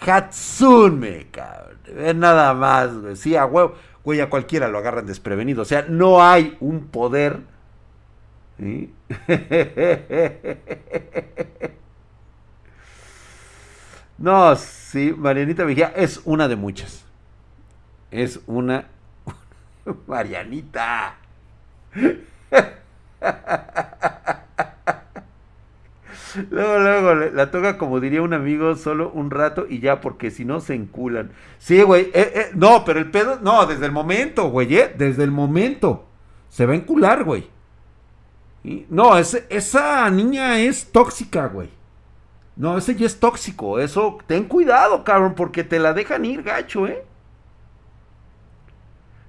Hatsume, 0.00 1.26
cabrón. 1.30 2.20
Nada 2.20 2.54
más, 2.54 2.96
güey. 2.96 3.16
Sí, 3.16 3.36
a 3.36 3.44
huevo. 3.44 3.74
Güey, 4.04 4.20
a 4.20 4.30
cualquiera 4.30 4.68
lo 4.68 4.78
agarran 4.78 5.06
desprevenido. 5.06 5.62
O 5.62 5.64
sea, 5.64 5.86
no 5.88 6.22
hay 6.22 6.56
un 6.60 6.88
poder. 6.88 7.40
no, 14.18 14.54
sí, 14.56 15.12
Marianita 15.16 15.64
Mejía 15.64 15.92
es 15.96 16.20
una 16.24 16.46
de 16.48 16.56
muchas. 16.56 17.04
Es 18.10 18.40
una. 18.46 18.88
Marianita. 20.06 21.16
Luego, 26.50 26.78
luego, 26.80 27.14
la 27.14 27.50
toca 27.50 27.78
como 27.78 28.00
diría 28.00 28.20
un 28.20 28.34
amigo, 28.34 28.74
solo 28.74 29.10
un 29.12 29.30
rato 29.30 29.66
y 29.68 29.78
ya, 29.78 30.00
porque 30.00 30.30
si 30.30 30.44
no 30.44 30.60
se 30.60 30.74
enculan. 30.74 31.30
Sí, 31.58 31.82
güey, 31.82 32.10
eh, 32.12 32.32
eh, 32.34 32.50
no, 32.54 32.84
pero 32.84 32.98
el 32.98 33.10
pedo, 33.10 33.38
no, 33.40 33.66
desde 33.66 33.86
el 33.86 33.92
momento, 33.92 34.50
güey, 34.50 34.76
eh, 34.76 34.92
desde 34.96 35.22
el 35.24 35.30
momento. 35.30 36.06
Se 36.48 36.66
va 36.66 36.72
a 36.72 36.76
encular, 36.76 37.24
güey. 37.24 37.48
no, 38.88 39.16
esa 39.16 40.10
niña 40.10 40.58
es 40.58 40.90
tóxica, 40.90 41.46
güey. 41.46 41.70
No, 42.56 42.78
ese 42.78 42.94
ya 42.94 43.06
es 43.06 43.18
tóxico. 43.18 43.78
Eso, 43.78 44.18
ten 44.26 44.44
cuidado, 44.44 45.04
cabrón, 45.04 45.34
porque 45.34 45.64
te 45.64 45.78
la 45.78 45.92
dejan 45.92 46.24
ir, 46.24 46.42
gacho, 46.42 46.86
¿eh? 46.86 47.04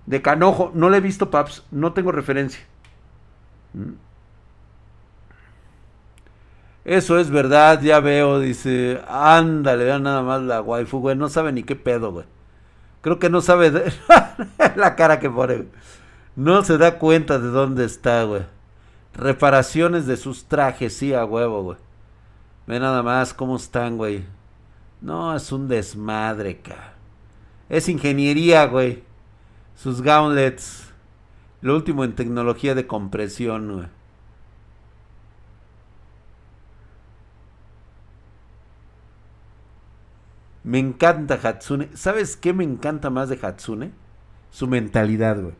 De 0.05 0.21
canojo, 0.21 0.71
no 0.73 0.89
le 0.89 0.97
he 0.97 1.01
visto, 1.01 1.31
Paps, 1.31 1.63
no 1.71 1.93
tengo 1.93 2.11
referencia. 2.11 2.61
Eso 6.85 7.17
es 7.17 7.31
verdad, 7.31 7.81
ya 7.81 7.99
veo, 7.99 8.39
dice. 8.39 9.01
Ándale, 9.07 9.85
vean 9.85 10.03
nada 10.03 10.21
más 10.21 10.41
la 10.43 10.61
waifu, 10.61 10.99
güey. 10.99 11.15
No 11.15 11.29
sabe 11.29 11.51
ni 11.51 11.63
qué 11.63 11.75
pedo, 11.75 12.11
güey. 12.11 12.25
Creo 13.01 13.17
que 13.17 13.29
no 13.29 13.41
sabe 13.41 13.71
de... 13.71 13.91
la 14.75 14.95
cara 14.95 15.19
que 15.19 15.29
pone. 15.29 15.65
No 16.35 16.63
se 16.63 16.77
da 16.77 16.99
cuenta 16.99 17.39
de 17.39 17.47
dónde 17.47 17.85
está, 17.85 18.23
güey. 18.23 18.43
Reparaciones 19.15 20.05
de 20.05 20.17
sus 20.17 20.45
trajes, 20.45 20.95
sí, 20.95 21.13
a 21.13 21.25
huevo, 21.25 21.63
güey. 21.63 21.77
Ve 22.67 22.79
nada 22.79 23.01
más 23.01 23.33
cómo 23.33 23.55
están, 23.55 23.97
güey. 23.97 24.25
No, 25.01 25.35
es 25.35 25.51
un 25.51 25.67
desmadre, 25.67 26.59
ca. 26.59 26.93
Es 27.69 27.89
ingeniería, 27.89 28.65
güey. 28.65 29.03
Sus 29.75 30.01
gauntlets. 30.01 30.93
Lo 31.61 31.75
último 31.75 32.03
en 32.03 32.15
tecnología 32.15 32.75
de 32.75 32.87
compresión, 32.87 33.73
güey. 33.73 33.87
Me 40.65 40.79
encanta 40.79 41.39
Hatsune. 41.41 41.89
¿Sabes 41.93 42.35
qué 42.35 42.51
me 42.51 42.63
encanta 42.63 43.11
más 43.11 43.29
de 43.29 43.39
Hatsune? 43.39 43.91
Su 44.49 44.67
mentalidad, 44.67 45.39
güey. 45.39 45.53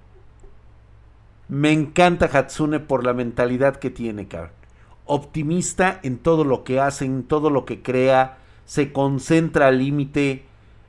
Me 1.48 1.72
encanta 1.72 2.26
Hatsune 2.26 2.80
por 2.80 3.06
la 3.06 3.14
mentalidad 3.14 3.76
que 3.76 3.92
tiene, 3.92 4.28
cabrón. 4.28 4.54
Optimista 5.06 6.00
en 6.02 6.18
todo 6.18 6.44
lo 6.44 6.64
que 6.64 6.80
hace, 6.80 7.06
en 7.06 7.24
todo 7.24 7.52
lo 7.52 7.66
que 7.66 7.84
crea. 7.84 8.40
Se 8.66 8.92
concentra 8.92 9.68
al 9.68 9.78
límite. 9.78 10.46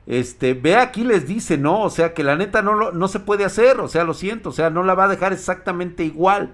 Este, 0.07 0.53
ve 0.53 0.75
aquí 0.75 1.03
les 1.03 1.27
dice, 1.27 1.57
no, 1.57 1.81
o 1.81 1.89
sea, 1.89 2.13
que 2.13 2.23
la 2.23 2.35
neta 2.35 2.61
no, 2.61 2.91
no 2.91 3.07
se 3.09 3.19
puede 3.19 3.45
hacer, 3.45 3.79
o 3.79 3.87
sea, 3.87 4.05
lo 4.05 4.13
siento, 4.13 4.49
o 4.49 4.51
sea, 4.53 4.69
no 4.69 4.83
la 4.83 4.95
va 4.95 5.03
a 5.05 5.09
dejar 5.09 5.33
exactamente 5.33 6.03
igual, 6.05 6.53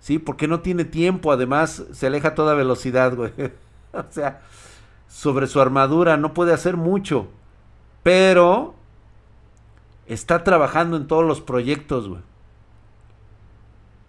¿sí? 0.00 0.18
Porque 0.18 0.48
no 0.48 0.60
tiene 0.60 0.84
tiempo, 0.84 1.32
además 1.32 1.84
se 1.92 2.06
aleja 2.06 2.28
a 2.28 2.34
toda 2.34 2.54
velocidad, 2.54 3.14
güey. 3.16 3.32
o 3.92 4.04
sea, 4.10 4.42
sobre 5.08 5.48
su 5.48 5.60
armadura, 5.60 6.16
no 6.16 6.34
puede 6.34 6.52
hacer 6.54 6.76
mucho, 6.76 7.28
pero 8.04 8.74
está 10.06 10.44
trabajando 10.44 10.96
en 10.96 11.08
todos 11.08 11.24
los 11.24 11.40
proyectos, 11.40 12.08
güey. 12.08 12.22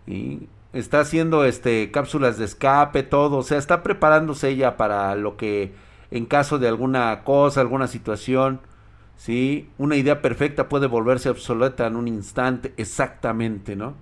Y 0.08 0.48
Está 0.76 1.00
haciendo 1.00 1.46
este 1.46 1.90
cápsulas 1.90 2.38
de 2.38 2.44
escape, 2.44 3.02
todo, 3.02 3.38
o 3.38 3.44
sea, 3.44 3.58
está 3.58 3.82
preparándose 3.82 4.50
ella 4.50 4.76
para 4.76 5.16
lo 5.16 5.38
que 5.38 5.74
en 6.12 6.26
caso 6.26 6.60
de 6.60 6.68
alguna 6.68 7.24
cosa, 7.24 7.62
alguna 7.62 7.88
situación, 7.88 8.60
¿sí? 9.18 9.70
Una 9.78 9.96
idea 9.96 10.22
perfecta 10.22 10.70
puede 10.70 10.88
volverse 10.88 11.30
obsoleta 11.30 11.88
en 11.88 11.96
un 11.96 12.08
instante, 12.08 12.74
exactamente, 12.78 13.76
¿no? 13.76 13.96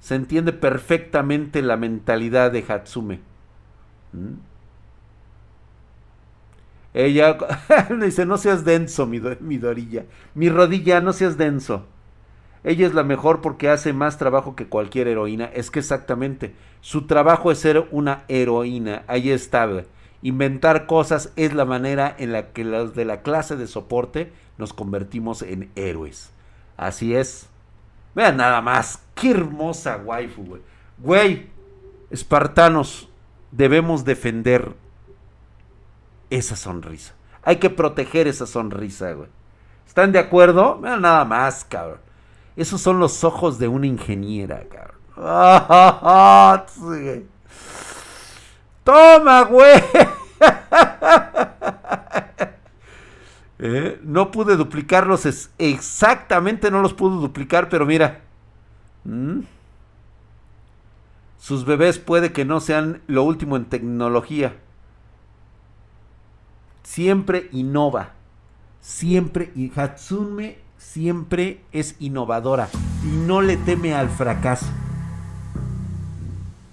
Se 0.00 0.14
entiende 0.14 0.52
perfectamente 0.52 1.62
la 1.62 1.76
mentalidad 1.76 2.52
de 2.52 2.64
Hatsume. 2.68 3.20
¿Mm? 4.12 4.34
Ella 6.94 7.36
dice, 8.00 8.24
no 8.24 8.38
seas 8.38 8.64
denso, 8.64 9.06
mi, 9.06 9.20
mi 9.40 9.58
Dorilla. 9.58 10.04
Mi 10.34 10.48
rodilla, 10.48 11.00
no 11.00 11.12
seas 11.12 11.36
denso. 11.36 11.84
Ella 12.64 12.86
es 12.86 12.94
la 12.94 13.04
mejor 13.04 13.42
porque 13.42 13.68
hace 13.68 13.92
más 13.92 14.18
trabajo 14.18 14.56
que 14.56 14.66
cualquier 14.66 15.06
heroína. 15.08 15.44
Es 15.44 15.70
que 15.70 15.78
exactamente, 15.80 16.54
su 16.80 17.06
trabajo 17.06 17.52
es 17.52 17.58
ser 17.58 17.86
una 17.90 18.24
heroína. 18.28 19.04
Ahí 19.08 19.30
está, 19.30 19.68
Inventar 20.26 20.86
cosas 20.86 21.32
es 21.36 21.54
la 21.54 21.64
manera 21.64 22.12
en 22.18 22.32
la 22.32 22.48
que 22.48 22.64
los 22.64 22.96
de 22.96 23.04
la 23.04 23.22
clase 23.22 23.54
de 23.54 23.68
soporte 23.68 24.32
nos 24.58 24.72
convertimos 24.72 25.40
en 25.42 25.70
héroes. 25.76 26.32
Así 26.76 27.14
es. 27.14 27.46
Vean 28.12 28.36
nada 28.36 28.60
más. 28.60 29.04
Qué 29.14 29.30
hermosa 29.30 29.98
waifu, 29.98 30.42
güey. 30.44 30.62
Güey, 30.98 31.50
espartanos, 32.10 33.08
debemos 33.52 34.04
defender 34.04 34.74
esa 36.28 36.56
sonrisa. 36.56 37.14
Hay 37.44 37.58
que 37.58 37.70
proteger 37.70 38.26
esa 38.26 38.46
sonrisa, 38.46 39.12
güey. 39.12 39.28
¿Están 39.86 40.10
de 40.10 40.18
acuerdo? 40.18 40.80
Vean 40.80 41.02
nada 41.02 41.24
más, 41.24 41.64
cabrón. 41.64 42.00
Esos 42.56 42.80
son 42.80 42.98
los 42.98 43.22
ojos 43.22 43.60
de 43.60 43.68
una 43.68 43.86
ingeniera, 43.86 44.64
cabrón. 44.68 44.96
Toma, 48.86 49.42
güey. 49.42 49.82
¿Eh? 53.58 53.98
No 54.04 54.30
pude 54.30 54.56
duplicarlos 54.56 55.26
exactamente, 55.58 56.70
no 56.70 56.80
los 56.80 56.94
pude 56.94 57.16
duplicar, 57.16 57.68
pero 57.68 57.84
mira. 57.84 58.20
¿Mm? 59.02 59.40
Sus 61.36 61.64
bebés 61.64 61.98
puede 61.98 62.32
que 62.32 62.44
no 62.44 62.60
sean 62.60 63.02
lo 63.08 63.24
último 63.24 63.56
en 63.56 63.64
tecnología. 63.64 64.54
Siempre 66.84 67.48
innova. 67.50 68.12
Siempre, 68.80 69.50
y 69.56 69.72
Hatsume 69.74 70.58
siempre 70.78 71.64
es 71.72 71.96
innovadora 71.98 72.68
y 73.02 73.08
no 73.08 73.42
le 73.42 73.56
teme 73.56 73.94
al 73.94 74.10
fracaso. 74.10 74.66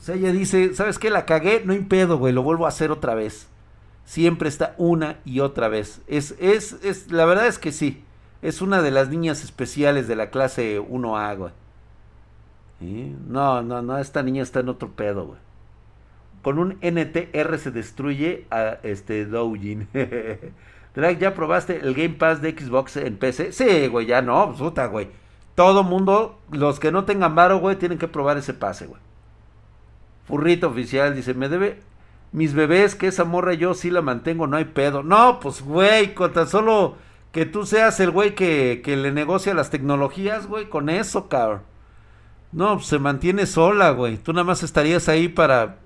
O 0.04 0.06
sea, 0.06 0.16
ella 0.16 0.34
dice, 0.34 0.76
¿sabes 0.76 1.00
qué? 1.00 1.10
La 1.10 1.26
cagué, 1.26 1.62
no 1.64 1.74
impedo, 1.74 2.18
güey, 2.18 2.34
lo 2.34 2.44
vuelvo 2.44 2.66
a 2.66 2.68
hacer 2.68 2.92
otra 2.92 3.16
vez. 3.16 3.48
Siempre 4.04 4.50
está 4.50 4.76
una 4.78 5.22
y 5.24 5.40
otra 5.40 5.70
vez. 5.70 6.02
Es, 6.08 6.36
es, 6.40 6.74
es, 6.84 7.10
la 7.10 7.24
verdad 7.24 7.48
es 7.48 7.58
que 7.58 7.72
sí. 7.72 8.04
Es 8.42 8.62
una 8.62 8.82
de 8.82 8.92
las 8.92 9.08
niñas 9.08 9.46
especiales 9.46 10.10
de 10.10 10.18
la 10.18 10.30
clase 10.30 10.82
1A, 10.82 11.38
güey. 11.38 11.52
No, 13.30 13.62
no, 13.62 13.82
no, 13.82 13.98
esta 13.98 14.24
niña 14.24 14.44
está 14.44 14.60
en 14.60 14.68
otro 14.68 14.90
pedo, 14.90 15.26
güey. 15.26 15.40
Con 16.42 16.60
un 16.60 16.78
NTR 16.82 17.58
se 17.58 17.72
destruye 17.72 18.46
a 18.52 18.80
este 18.84 19.26
Doujin. 19.26 19.88
Drag, 20.96 21.18
¿ya 21.18 21.34
probaste 21.34 21.80
el 21.80 21.94
Game 21.94 22.16
Pass 22.16 22.42
de 22.42 22.52
Xbox 22.52 22.98
en 22.98 23.16
PC? 23.16 23.54
Sí, 23.54 23.88
güey, 23.88 24.06
ya 24.08 24.22
no, 24.22 24.54
puta, 24.54 24.86
güey. 24.88 25.08
Todo 25.56 25.82
mundo, 25.82 26.40
los 26.52 26.82
que 26.82 26.92
no 26.92 27.06
tengan 27.06 27.36
varo, 27.36 27.60
güey, 27.60 27.78
tienen 27.78 28.00
que 28.00 28.10
probar 28.10 28.36
ese 28.38 28.54
pase, 28.54 28.88
güey. 28.88 29.00
Furrito 30.26 30.68
oficial 30.70 31.16
dice, 31.16 31.34
me 31.34 31.50
debe 31.50 31.82
mis 32.32 32.54
bebés, 32.54 32.96
que 32.96 33.08
esa 33.08 33.26
morra 33.26 33.54
yo 33.54 33.74
sí 33.76 33.92
la 33.92 34.02
mantengo, 34.02 34.48
no 34.48 34.58
hay 34.58 34.66
pedo. 34.66 35.04
No, 35.04 35.40
pues 35.40 35.62
güey, 35.62 36.16
con 36.16 36.34
tan 36.34 36.48
solo 36.48 36.98
que 37.32 37.46
tú 37.46 37.66
seas 37.66 38.00
el 38.00 38.12
güey 38.12 38.36
que, 38.36 38.82
que 38.84 38.98
le 38.98 39.12
negocia 39.12 39.54
las 39.54 39.70
tecnologías, 39.70 40.48
güey, 40.48 40.68
con 40.70 40.90
eso, 40.90 41.30
cabrón. 41.30 41.62
No, 42.52 42.76
pues, 42.76 42.88
se 42.88 43.00
mantiene 43.00 43.46
sola, 43.46 43.92
güey. 43.92 44.18
Tú 44.18 44.34
nada 44.34 44.44
más 44.44 44.64
estarías 44.64 45.08
ahí 45.10 45.28
para 45.28 45.78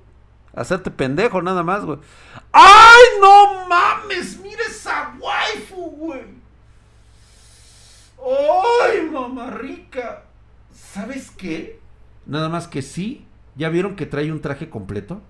hacerte 0.56 0.90
pendejo, 0.90 1.42
nada 1.42 1.64
más, 1.64 1.86
güey. 1.86 2.00
¡Ay, 2.52 3.04
no 3.22 3.68
mames! 3.68 4.40
Mira 4.42 4.64
esa 4.70 5.14
waifu, 5.20 5.92
güey. 5.92 6.22
¡Ay, 8.84 9.10
mamá 9.10 9.52
rica! 9.52 10.24
¿Sabes 10.74 11.30
qué? 11.32 11.80
Nada 12.26 12.50
más 12.50 12.68
que 12.68 12.82
sí. 12.82 13.27
¿Ya 13.58 13.70
vieron 13.70 13.96
que 13.96 14.06
trae 14.06 14.32
un 14.32 14.42
traje 14.42 14.70
completo? 14.70 15.22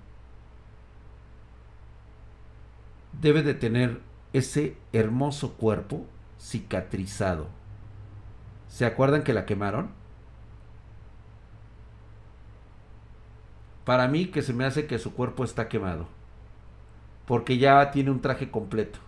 debe 3.21 3.43
de 3.43 3.53
tener 3.53 4.01
ese 4.33 4.77
hermoso 4.93 5.53
cuerpo 5.53 6.05
cicatrizado. 6.39 7.47
¿Se 8.67 8.85
acuerdan 8.85 9.23
que 9.23 9.33
la 9.33 9.45
quemaron? 9.45 9.89
Para 13.85 14.07
mí 14.07 14.27
que 14.27 14.41
se 14.41 14.53
me 14.53 14.65
hace 14.65 14.85
que 14.85 14.99
su 14.99 15.13
cuerpo 15.13 15.43
está 15.43 15.69
quemado. 15.69 16.07
Porque 17.25 17.57
ya 17.57 17.91
tiene 17.91 18.11
un 18.11 18.21
traje 18.21 18.51
completo. 18.51 18.99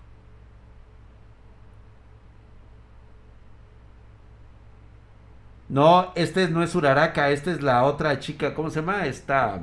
No, 5.70 6.12
este 6.16 6.50
no 6.50 6.64
es 6.64 6.74
Uraraka, 6.76 7.30
esta 7.30 7.52
es 7.52 7.62
la 7.62 7.84
otra 7.84 8.20
chica, 8.20 8.54
¿cómo 8.56 8.70
se 8.72 8.80
llama? 8.82 9.06
Esta... 9.06 9.62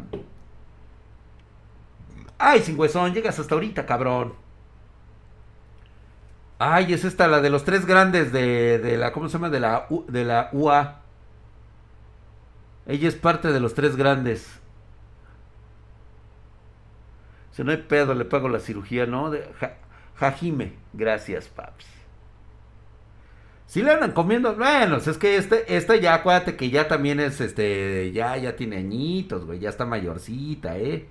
Ay, 2.38 2.60
sin 2.62 2.78
huesón, 2.78 3.12
llegas 3.14 3.38
hasta 3.38 3.54
ahorita, 3.54 3.86
cabrón. 3.86 4.34
Ay, 6.58 6.92
es 6.94 7.04
esta, 7.04 7.26
la 7.28 7.40
de 7.40 7.50
los 7.50 7.64
tres 7.64 7.86
grandes 7.86 8.32
de, 8.32 8.78
de 8.78 8.96
la, 8.96 9.12
¿cómo 9.12 9.28
se 9.28 9.34
llama? 9.34 9.50
De 9.50 9.60
la, 9.60 9.86
de 10.08 10.24
la 10.24 10.48
UA. 10.52 11.00
Ella 12.86 13.08
es 13.08 13.16
parte 13.16 13.52
de 13.52 13.60
los 13.60 13.74
tres 13.74 13.96
grandes. 13.96 14.60
Si 17.52 17.64
no 17.64 17.72
hay 17.72 17.78
pedo, 17.78 18.14
le 18.14 18.24
pago 18.24 18.48
la 18.48 18.60
cirugía, 18.60 19.06
¿no? 19.06 19.30
De, 19.30 19.48
Jajime, 20.16 20.74
gracias, 20.92 21.48
paps. 21.48 21.95
Si 23.66 23.82
le 23.82 23.92
andan 23.92 24.12
comiendo, 24.12 24.54
bueno, 24.54 24.96
es 24.96 25.18
que 25.18 25.36
este, 25.36 25.76
esta 25.76 25.96
ya, 25.96 26.14
acuérdate 26.14 26.56
que 26.56 26.70
ya 26.70 26.86
también 26.86 27.18
es, 27.18 27.40
este, 27.40 28.12
ya, 28.12 28.36
ya 28.36 28.54
tiene 28.54 28.76
añitos, 28.76 29.44
güey, 29.44 29.58
ya 29.58 29.70
está 29.70 29.84
mayorcita, 29.84 30.78
eh. 30.78 31.08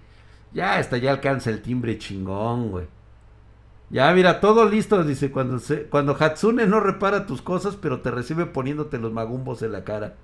Ya, 0.54 0.78
hasta 0.78 0.98
ya 0.98 1.12
alcanza 1.12 1.50
el 1.50 1.62
timbre 1.62 1.98
chingón, 1.98 2.72
güey. 2.72 2.88
Ya, 3.90 4.12
mira, 4.14 4.40
todo 4.40 4.68
listo, 4.68 5.04
dice, 5.04 5.32
cuando, 5.32 5.60
se, 5.60 5.84
cuando 5.84 6.16
Hatsune 6.18 6.66
no 6.66 6.80
repara 6.80 7.26
tus 7.26 7.42
cosas, 7.42 7.76
pero 7.76 8.02
te 8.02 8.10
recibe 8.10 8.46
poniéndote 8.46 8.98
los 8.98 9.12
magumbos 9.12 9.62
en 9.62 9.74
la 9.74 9.84
cara. 9.84 10.16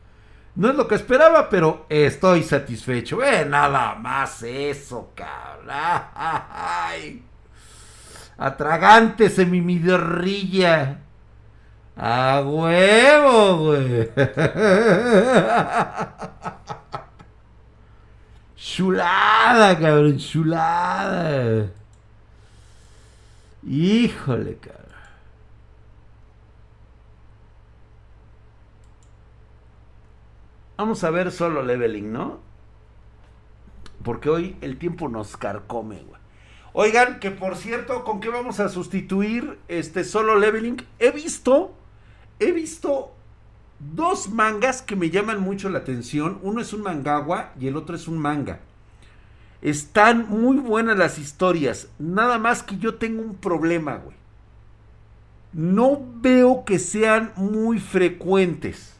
No 0.55 0.69
es 0.69 0.75
lo 0.75 0.87
que 0.87 0.95
esperaba, 0.95 1.49
pero 1.49 1.85
estoy 1.89 2.43
satisfecho. 2.43 3.23
Eh, 3.23 3.45
nada 3.45 3.95
más 3.95 4.43
eso, 4.43 5.11
cabrón. 5.15 5.69
Atragántese 8.37 9.45
mi 9.45 9.61
midorrilla. 9.61 10.99
A 12.03 12.41
huevo, 12.43 13.57
güey. 13.57 14.09
Chulada, 18.55 19.77
cabrón, 19.77 20.17
chulada. 20.17 21.69
Híjole, 23.67 24.57
cabrón. 24.57 24.81
Vamos 30.77 31.03
a 31.03 31.11
ver 31.11 31.31
solo 31.31 31.61
leveling, 31.61 32.11
¿no? 32.11 32.39
Porque 34.03 34.31
hoy 34.31 34.57
el 34.61 34.79
tiempo 34.79 35.07
nos 35.07 35.37
carcome, 35.37 36.01
güey. 36.01 36.19
Oigan, 36.73 37.19
que 37.19 37.29
por 37.29 37.55
cierto, 37.55 38.03
¿con 38.03 38.19
qué 38.21 38.29
vamos 38.29 38.59
a 38.59 38.69
sustituir 38.69 39.59
este 39.67 40.03
solo 40.03 40.39
leveling? 40.39 40.83
He 40.97 41.11
visto, 41.11 41.75
he 42.41 42.51
visto 42.51 43.13
dos 43.79 44.29
mangas 44.29 44.81
que 44.81 44.95
me 44.95 45.09
llaman 45.09 45.39
mucho 45.39 45.69
la 45.69 45.79
atención. 45.79 46.39
Uno 46.41 46.59
es 46.59 46.73
un 46.73 46.81
mangawa 46.81 47.53
y 47.59 47.67
el 47.67 47.77
otro 47.77 47.95
es 47.95 48.07
un 48.07 48.17
manga. 48.17 48.59
Están 49.61 50.27
muy 50.27 50.57
buenas 50.57 50.97
las 50.97 51.19
historias. 51.19 51.87
Nada 51.99 52.39
más 52.39 52.63
que 52.63 52.77
yo 52.77 52.95
tengo 52.95 53.21
un 53.21 53.35
problema, 53.35 53.97
güey. 53.97 54.15
No 55.53 56.01
veo 56.15 56.65
que 56.65 56.79
sean 56.79 57.31
muy 57.35 57.79
frecuentes. 57.79 58.95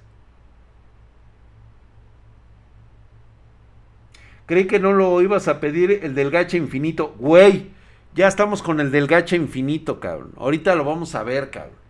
Creí 4.45 4.67
que 4.67 4.79
no 4.79 4.91
lo 4.91 5.21
ibas 5.21 5.47
a 5.47 5.59
pedir 5.59 5.91
el 6.03 6.13
del 6.13 6.29
gacha 6.29 6.57
infinito. 6.57 7.15
Güey, 7.17 7.71
ya 8.13 8.27
estamos 8.27 8.61
con 8.61 8.79
el 8.81 8.91
del 8.91 9.07
gacha 9.07 9.35
infinito, 9.35 9.99
cabrón. 9.99 10.33
Ahorita 10.37 10.75
lo 10.75 10.83
vamos 10.83 11.15
a 11.15 11.23
ver, 11.23 11.49
cabrón. 11.49 11.80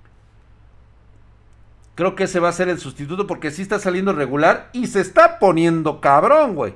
Creo 2.02 2.16
que 2.16 2.24
ese 2.24 2.40
va 2.40 2.50
a 2.50 2.52
ser 2.52 2.68
el 2.68 2.80
sustituto 2.80 3.28
porque 3.28 3.52
sí 3.52 3.62
está 3.62 3.78
saliendo 3.78 4.12
regular 4.12 4.72
y 4.74 4.88
se 4.88 5.02
está 5.02 5.38
poniendo 5.38 6.02
cabrón, 6.02 6.56
güey. 6.56 6.74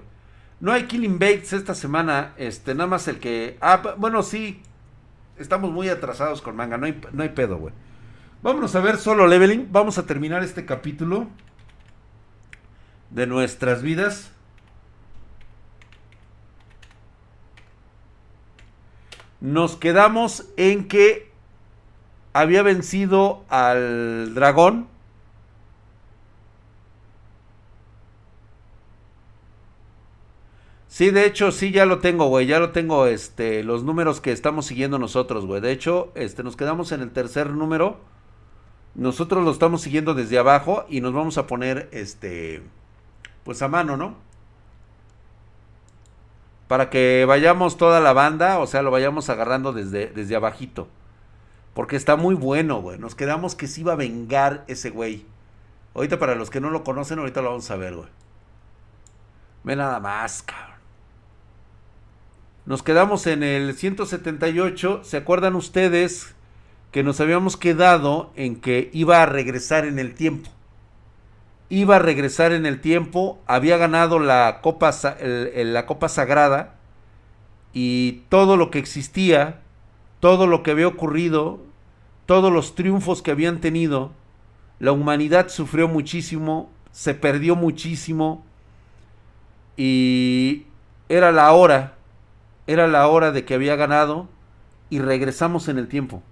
No 0.60 0.72
hay 0.72 0.84
Killing 0.84 1.18
Bates 1.18 1.52
esta 1.52 1.74
semana. 1.74 2.36
Este, 2.38 2.76
nada 2.76 2.86
más 2.86 3.08
el 3.08 3.18
que. 3.18 3.58
Ah, 3.60 3.96
bueno, 3.98 4.22
sí. 4.22 4.62
Estamos 5.40 5.72
muy 5.72 5.90
atrasados 5.90 6.44
con 6.44 6.56
manga. 6.56 6.78
No 6.78 6.86
hay, 6.86 7.02
no 7.12 7.24
hay 7.24 7.30
pedo, 7.30 7.58
güey. 7.58 7.74
Vámonos 8.44 8.76
a 8.76 8.82
ver 8.82 8.98
solo 8.98 9.26
leveling. 9.26 9.70
Vamos 9.72 9.98
a 9.98 10.06
terminar 10.06 10.44
este 10.44 10.64
capítulo 10.64 11.26
de 13.10 13.26
nuestras 13.26 13.82
vidas. 13.82 14.30
Nos 19.42 19.76
quedamos 19.76 20.52
en 20.56 20.88
que 20.88 21.32
había 22.32 22.62
vencido 22.62 23.44
al 23.50 24.36
dragón 24.36 24.94
Sí, 30.96 31.12
de 31.12 31.26
hecho, 31.26 31.52
sí, 31.52 31.72
ya 31.72 31.86
lo 31.86 32.00
tengo, 32.00 32.28
güey. 32.30 32.48
Ya 32.48 32.58
lo 32.58 32.72
tengo, 32.72 33.06
este, 33.06 33.66
los 33.66 33.84
números 33.84 34.22
que 34.22 34.32
estamos 34.32 34.66
siguiendo 34.66 34.98
nosotros, 34.98 35.46
güey. 35.46 35.60
De 35.60 35.74
hecho, 35.74 36.14
este, 36.16 36.42
nos 36.42 36.56
quedamos 36.56 36.94
en 36.94 37.02
el 37.02 37.12
tercer 37.12 37.50
número. 37.50 38.00
Nosotros 38.94 39.44
lo 39.44 39.52
estamos 39.52 39.82
siguiendo 39.82 40.14
desde 40.14 40.40
abajo 40.40 40.86
y 40.88 41.02
nos 41.02 41.12
vamos 41.12 41.38
a 41.38 41.48
poner, 41.48 41.90
este, 41.92 42.64
pues 43.44 43.62
a 43.62 43.68
mano, 43.68 43.98
¿no? 43.98 44.16
Para 46.70 46.90
que 46.90 47.26
vayamos 47.28 47.76
toda 47.76 48.00
la 48.00 48.14
banda, 48.14 48.60
o 48.60 48.66
sea, 48.66 48.82
lo 48.82 48.90
vayamos 48.90 49.30
agarrando 49.30 49.74
desde, 49.74 50.08
desde 50.08 50.38
abajito. 50.38 50.88
Porque 51.74 51.98
está 51.98 52.16
muy 52.16 52.36
bueno, 52.36 52.82
güey. 52.82 52.98
Nos 53.00 53.16
quedamos 53.16 53.56
que 53.56 53.68
se 53.68 53.82
iba 53.82 53.92
a 53.92 53.98
vengar 53.98 54.64
ese 54.70 54.92
güey. 54.92 55.26
Ahorita 55.94 56.20
para 56.20 56.36
los 56.36 56.50
que 56.50 56.62
no 56.62 56.70
lo 56.70 56.86
conocen, 56.86 57.20
ahorita 57.20 57.42
lo 57.42 57.50
vamos 57.50 57.70
a 57.70 57.76
ver, 57.76 57.98
güey. 57.98 58.08
Ve 59.66 59.76
nada 59.76 60.00
más, 60.00 60.42
cabrón. 60.42 60.75
Nos 62.66 62.82
quedamos 62.82 63.28
en 63.28 63.44
el 63.44 63.76
178. 63.76 65.02
¿Se 65.04 65.18
acuerdan 65.18 65.56
ustedes 65.56 66.34
que 66.92 67.04
nos 67.04 67.22
habíamos 67.22 67.58
quedado 67.58 68.32
en 68.36 68.56
que 68.56 68.90
iba 68.92 69.22
a 69.22 69.28
regresar 69.28 69.86
en 69.86 70.00
el 70.00 70.16
tiempo? 70.16 70.50
Iba 71.70 71.98
a 71.98 72.00
regresar 72.00 72.54
en 72.54 72.66
el 72.66 72.82
tiempo. 72.82 73.40
Había 73.46 73.78
ganado 73.78 74.18
la 74.18 74.62
copa, 74.64 74.96
la 75.22 75.86
copa 75.86 76.10
sagrada. 76.10 76.74
Y 77.72 78.24
todo 78.30 78.58
lo 78.58 78.72
que 78.72 78.80
existía, 78.80 79.60
todo 80.20 80.48
lo 80.48 80.64
que 80.64 80.72
había 80.72 80.88
ocurrido, 80.88 81.60
todos 82.26 82.52
los 82.52 82.74
triunfos 82.74 83.22
que 83.22 83.30
habían 83.30 83.62
tenido, 83.62 84.12
la 84.80 84.92
humanidad 84.92 85.50
sufrió 85.50 85.88
muchísimo, 85.88 86.72
se 86.92 87.14
perdió 87.14 87.56
muchísimo. 87.56 88.44
Y 89.78 90.66
era 91.10 91.32
la 91.32 91.52
hora 91.52 91.96
era 92.68 92.88
la 92.88 93.08
hora 93.08 93.32
de 93.32 93.46
que 93.46 93.54
había 93.54 93.76
ganado 93.76 94.28
y 94.90 95.00
regresamos 95.00 95.68
en 95.68 95.78
el 95.78 95.88
tiempo. 95.88 96.24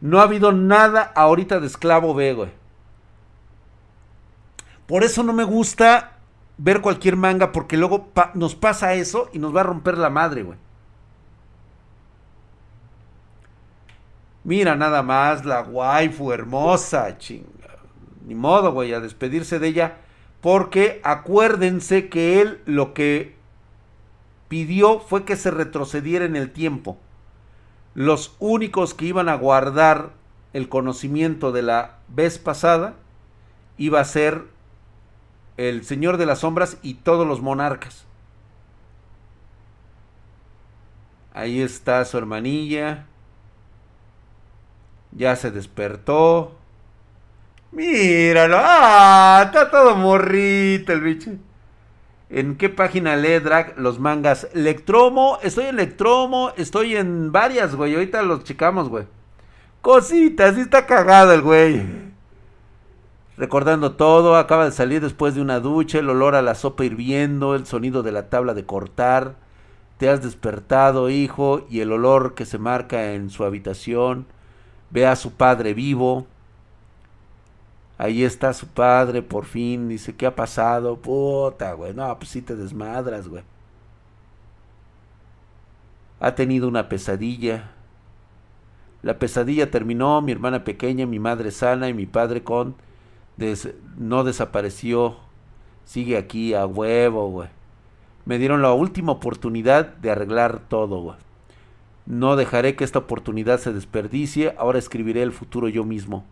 No 0.00 0.20
ha 0.20 0.24
habido 0.24 0.52
nada 0.52 1.12
ahorita 1.14 1.60
de 1.60 1.66
esclavo 1.66 2.14
B, 2.14 2.34
güey. 2.34 2.50
Por 4.86 5.02
eso 5.02 5.22
no 5.22 5.32
me 5.32 5.44
gusta 5.44 6.18
ver 6.58 6.80
cualquier 6.80 7.16
manga 7.16 7.52
porque 7.52 7.76
luego 7.76 8.08
nos 8.34 8.54
pasa 8.54 8.94
eso 8.94 9.30
y 9.32 9.38
nos 9.38 9.54
va 9.54 9.60
a 9.60 9.64
romper 9.64 9.98
la 9.98 10.10
madre, 10.10 10.42
güey. 10.42 10.58
Mira 14.44 14.76
nada 14.76 15.02
más 15.02 15.44
la 15.46 15.62
waifu 15.62 16.32
hermosa, 16.32 17.16
chinga. 17.16 17.78
Ni 18.26 18.34
modo, 18.34 18.72
güey, 18.72 18.92
a 18.92 19.00
despedirse 19.00 19.58
de 19.58 19.68
ella. 19.68 19.96
Porque 20.42 21.00
acuérdense 21.02 22.10
que 22.10 22.42
él 22.42 22.60
lo 22.66 22.92
que 22.92 23.36
pidió 24.48 25.00
fue 25.00 25.24
que 25.24 25.36
se 25.36 25.50
retrocediera 25.50 26.24
en 26.24 26.36
el 26.36 26.52
tiempo. 26.52 26.98
Los 27.94 28.36
únicos 28.38 28.94
que 28.94 29.06
iban 29.06 29.28
a 29.28 29.36
guardar 29.36 30.10
el 30.52 30.68
conocimiento 30.68 31.52
de 31.52 31.62
la 31.62 31.98
vez 32.08 32.38
pasada 32.38 32.94
iba 33.76 34.00
a 34.00 34.04
ser 34.04 34.44
el 35.56 35.84
Señor 35.84 36.16
de 36.16 36.26
las 36.26 36.40
Sombras 36.40 36.78
y 36.82 36.94
todos 36.94 37.26
los 37.26 37.40
monarcas. 37.40 38.04
Ahí 41.32 41.60
está 41.60 42.04
su 42.04 42.16
hermanilla. 42.16 43.06
Ya 45.10 45.34
se 45.36 45.50
despertó. 45.50 46.56
Míralo. 47.72 48.56
Ah, 48.58 49.42
está 49.46 49.70
todo 49.70 49.96
morrito 49.96 50.92
el 50.92 51.00
bicho. 51.00 51.32
¿En 52.30 52.56
qué 52.56 52.68
página 52.68 53.16
lee 53.16 53.38
Drag 53.38 53.78
los 53.78 53.98
mangas? 54.00 54.48
Electromo, 54.54 55.38
estoy 55.42 55.64
en 55.64 55.78
Electromo, 55.78 56.52
estoy 56.56 56.96
en 56.96 57.32
varias, 57.32 57.74
güey. 57.74 57.94
Ahorita 57.94 58.22
los 58.22 58.44
checamos, 58.44 58.88
güey. 58.88 59.04
Cositas, 59.82 60.54
sí 60.54 60.62
está 60.62 60.86
cagado 60.86 61.32
el 61.32 61.42
güey. 61.42 61.82
Recordando 63.36 63.92
todo, 63.92 64.36
acaba 64.36 64.64
de 64.64 64.70
salir 64.70 65.02
después 65.02 65.34
de 65.34 65.42
una 65.42 65.60
ducha, 65.60 65.98
el 65.98 66.08
olor 66.08 66.36
a 66.36 66.42
la 66.42 66.54
sopa 66.54 66.84
hirviendo, 66.84 67.54
el 67.54 67.66
sonido 67.66 68.02
de 68.02 68.12
la 68.12 68.30
tabla 68.30 68.54
de 68.54 68.64
cortar. 68.64 69.34
Te 69.98 70.08
has 70.08 70.22
despertado, 70.22 71.10
hijo, 71.10 71.66
y 71.68 71.80
el 71.80 71.92
olor 71.92 72.34
que 72.34 72.46
se 72.46 72.58
marca 72.58 73.12
en 73.12 73.30
su 73.30 73.44
habitación. 73.44 74.26
Ve 74.90 75.06
a 75.06 75.16
su 75.16 75.32
padre 75.32 75.74
vivo. 75.74 76.26
Ahí 77.96 78.24
está 78.24 78.52
su 78.52 78.66
padre, 78.66 79.22
por 79.22 79.44
fin. 79.44 79.88
Dice, 79.88 80.14
¿qué 80.16 80.26
ha 80.26 80.34
pasado? 80.34 80.96
Puta, 80.96 81.74
güey. 81.74 81.94
No, 81.94 82.16
pues 82.18 82.30
sí 82.30 82.42
te 82.42 82.56
desmadras, 82.56 83.28
güey. 83.28 83.44
Ha 86.20 86.34
tenido 86.34 86.66
una 86.68 86.88
pesadilla. 86.88 87.70
La 89.02 89.18
pesadilla 89.18 89.70
terminó, 89.70 90.20
mi 90.22 90.32
hermana 90.32 90.64
pequeña, 90.64 91.06
mi 91.06 91.18
madre 91.18 91.50
sana 91.50 91.88
y 91.88 91.94
mi 91.94 92.06
padre 92.06 92.42
con... 92.42 92.74
no 93.98 94.24
desapareció. 94.24 95.16
Sigue 95.84 96.16
aquí 96.16 96.54
a 96.54 96.66
huevo, 96.66 97.28
güey. 97.28 97.48
Me 98.24 98.38
dieron 98.38 98.62
la 98.62 98.72
última 98.72 99.12
oportunidad 99.12 99.96
de 99.96 100.10
arreglar 100.10 100.60
todo, 100.68 101.00
güey. 101.02 101.16
No 102.06 102.36
dejaré 102.36 102.74
que 102.74 102.84
esta 102.84 103.00
oportunidad 103.00 103.60
se 103.60 103.72
desperdicie. 103.72 104.54
Ahora 104.58 104.78
escribiré 104.78 105.22
el 105.22 105.32
futuro 105.32 105.68
yo 105.68 105.84
mismo 105.84 106.24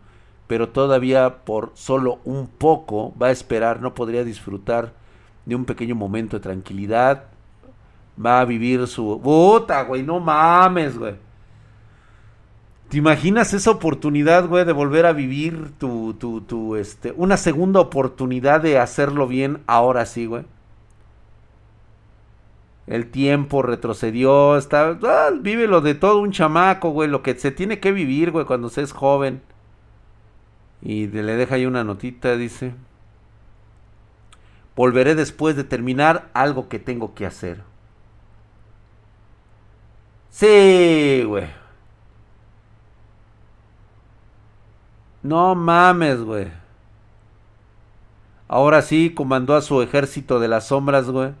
pero 0.47 0.69
todavía 0.69 1.43
por 1.45 1.71
solo 1.73 2.19
un 2.25 2.47
poco 2.47 3.13
va 3.21 3.27
a 3.27 3.31
esperar, 3.31 3.81
no 3.81 3.93
podría 3.93 4.23
disfrutar 4.23 4.93
de 5.45 5.55
un 5.55 5.65
pequeño 5.65 5.95
momento 5.95 6.37
de 6.37 6.43
tranquilidad. 6.43 7.25
Va 8.23 8.41
a 8.41 8.45
vivir 8.45 8.87
su... 8.87 9.19
Puta, 9.23 9.81
güey, 9.83 10.03
no 10.03 10.19
mames, 10.19 10.97
güey. 10.97 11.15
¿Te 12.89 12.97
imaginas 12.97 13.55
esa 13.55 13.71
oportunidad, 13.71 14.47
güey, 14.47 14.65
de 14.65 14.71
volver 14.71 15.07
a 15.07 15.13
vivir 15.13 15.71
tu, 15.79 16.13
tu, 16.13 16.75
este, 16.75 17.11
una 17.17 17.37
segunda 17.37 17.79
oportunidad 17.79 18.61
de 18.61 18.77
hacerlo 18.77 19.27
bien 19.27 19.63
ahora 19.65 20.05
sí, 20.05 20.27
güey? 20.27 20.43
El 22.85 23.09
tiempo 23.09 23.63
retrocedió, 23.63 24.57
está, 24.57 24.99
ah, 25.03 25.29
vive 25.33 25.67
lo 25.67 25.81
de 25.81 25.95
todo 25.95 26.19
un 26.19 26.31
chamaco, 26.31 26.91
güey, 26.91 27.09
lo 27.09 27.23
que 27.23 27.33
se 27.33 27.49
tiene 27.49 27.79
que 27.79 27.91
vivir, 27.91 28.29
güey, 28.29 28.45
cuando 28.45 28.69
se 28.69 28.83
es 28.83 28.91
joven. 28.91 29.41
Y 30.83 31.07
le 31.07 31.37
deja 31.37 31.55
ahí 31.55 31.65
una 31.65 31.85
notita, 31.85 32.35
dice. 32.35 32.75
Volveré 34.75 35.15
después 35.15 35.55
de 35.55 35.63
terminar 35.63 36.29
algo 36.33 36.67
que 36.67 36.77
tengo 36.77 37.15
que 37.15 37.25
hacer. 37.25 37.63
Sí, 40.29 41.23
güey. 41.25 41.47
No 45.21 45.55
mames, 45.55 46.21
güey. 46.21 46.51
Ahora 48.49 48.81
sí 48.81 49.13
comandó 49.13 49.55
a 49.55 49.61
su 49.61 49.81
ejército 49.81 50.41
de 50.41 50.49
las 50.49 50.67
sombras, 50.67 51.09
güey. 51.09 51.31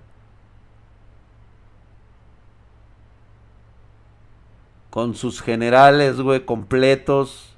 Con 4.89 5.15
sus 5.15 5.41
generales, 5.41 6.21
güey, 6.21 6.45
completos. 6.45 7.52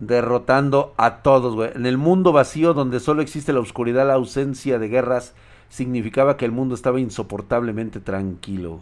Derrotando 0.00 0.94
a 0.96 1.22
todos, 1.22 1.54
güey. 1.54 1.70
En 1.74 1.86
el 1.86 1.98
mundo 1.98 2.32
vacío 2.32 2.74
donde 2.74 3.00
solo 3.00 3.22
existe 3.22 3.52
la 3.52 3.60
oscuridad, 3.60 4.06
la 4.06 4.14
ausencia 4.14 4.78
de 4.78 4.88
guerras, 4.88 5.34
significaba 5.68 6.36
que 6.36 6.44
el 6.44 6.52
mundo 6.52 6.74
estaba 6.74 7.00
insoportablemente 7.00 8.00
tranquilo. 8.00 8.80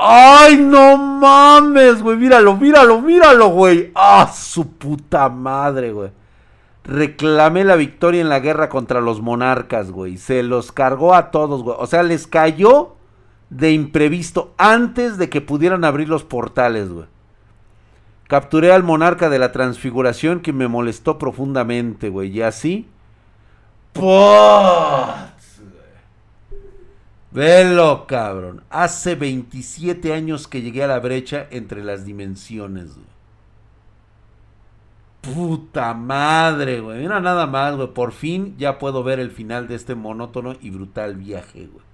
¡Ay, 0.00 0.56
no 0.56 0.96
mames, 0.96 2.02
güey! 2.02 2.16
Míralo, 2.16 2.56
míralo, 2.56 3.00
míralo, 3.00 3.48
güey. 3.48 3.90
¡Ah, 3.96 4.32
su 4.32 4.74
puta 4.74 5.28
madre, 5.28 5.92
güey! 5.92 6.10
Reclamé 6.84 7.64
la 7.64 7.74
victoria 7.74 8.20
en 8.20 8.28
la 8.28 8.38
guerra 8.38 8.68
contra 8.68 9.00
los 9.00 9.20
monarcas, 9.20 9.90
güey. 9.90 10.16
Se 10.16 10.44
los 10.44 10.70
cargó 10.70 11.14
a 11.14 11.32
todos, 11.32 11.64
güey. 11.64 11.76
O 11.80 11.86
sea, 11.88 12.04
les 12.04 12.28
cayó 12.28 12.94
de 13.50 13.72
imprevisto 13.72 14.54
antes 14.58 15.18
de 15.18 15.28
que 15.28 15.40
pudieran 15.40 15.84
abrir 15.84 16.08
los 16.08 16.24
portales, 16.24 16.90
güey. 16.90 17.06
Capturé 18.28 18.72
al 18.72 18.82
monarca 18.82 19.30
de 19.30 19.38
la 19.38 19.52
transfiguración 19.52 20.40
que 20.40 20.52
me 20.52 20.68
molestó 20.68 21.18
profundamente, 21.18 22.10
güey. 22.10 22.30
Y 22.30 22.42
así. 22.42 22.86
¡Pots! 23.94 25.62
Velo, 27.30 28.06
cabrón. 28.06 28.62
Hace 28.68 29.14
27 29.14 30.12
años 30.12 30.46
que 30.46 30.60
llegué 30.60 30.84
a 30.84 30.88
la 30.88 30.98
brecha 30.98 31.46
entre 31.50 31.82
las 31.82 32.04
dimensiones, 32.04 32.94
güey. 32.94 33.06
Puta 35.22 35.94
madre, 35.94 36.80
güey. 36.80 37.00
Mira 37.00 37.20
nada 37.20 37.46
más, 37.46 37.76
güey. 37.76 37.88
Por 37.88 38.12
fin 38.12 38.56
ya 38.58 38.78
puedo 38.78 39.02
ver 39.02 39.20
el 39.20 39.30
final 39.30 39.68
de 39.68 39.74
este 39.74 39.94
monótono 39.94 40.54
y 40.60 40.70
brutal 40.70 41.16
viaje, 41.16 41.66
güey. 41.66 41.87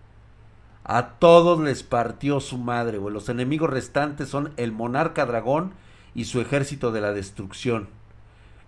A 0.85 1.09
todos 1.19 1.61
les 1.61 1.83
partió 1.83 2.41
su 2.41 2.59
madre, 2.59 2.99
güey. 2.99 3.13
Los 3.13 3.31
enemigos 3.31 3.71
restantes 3.71 4.29
son 4.29 4.53
el 4.59 4.71
monarca 4.71 5.25
dragón 5.25 5.73
y 6.15 6.27
su 6.27 6.41
ejército 6.41 6.93
de 6.93 7.01
la 7.01 7.13
destrucción. 7.13 7.89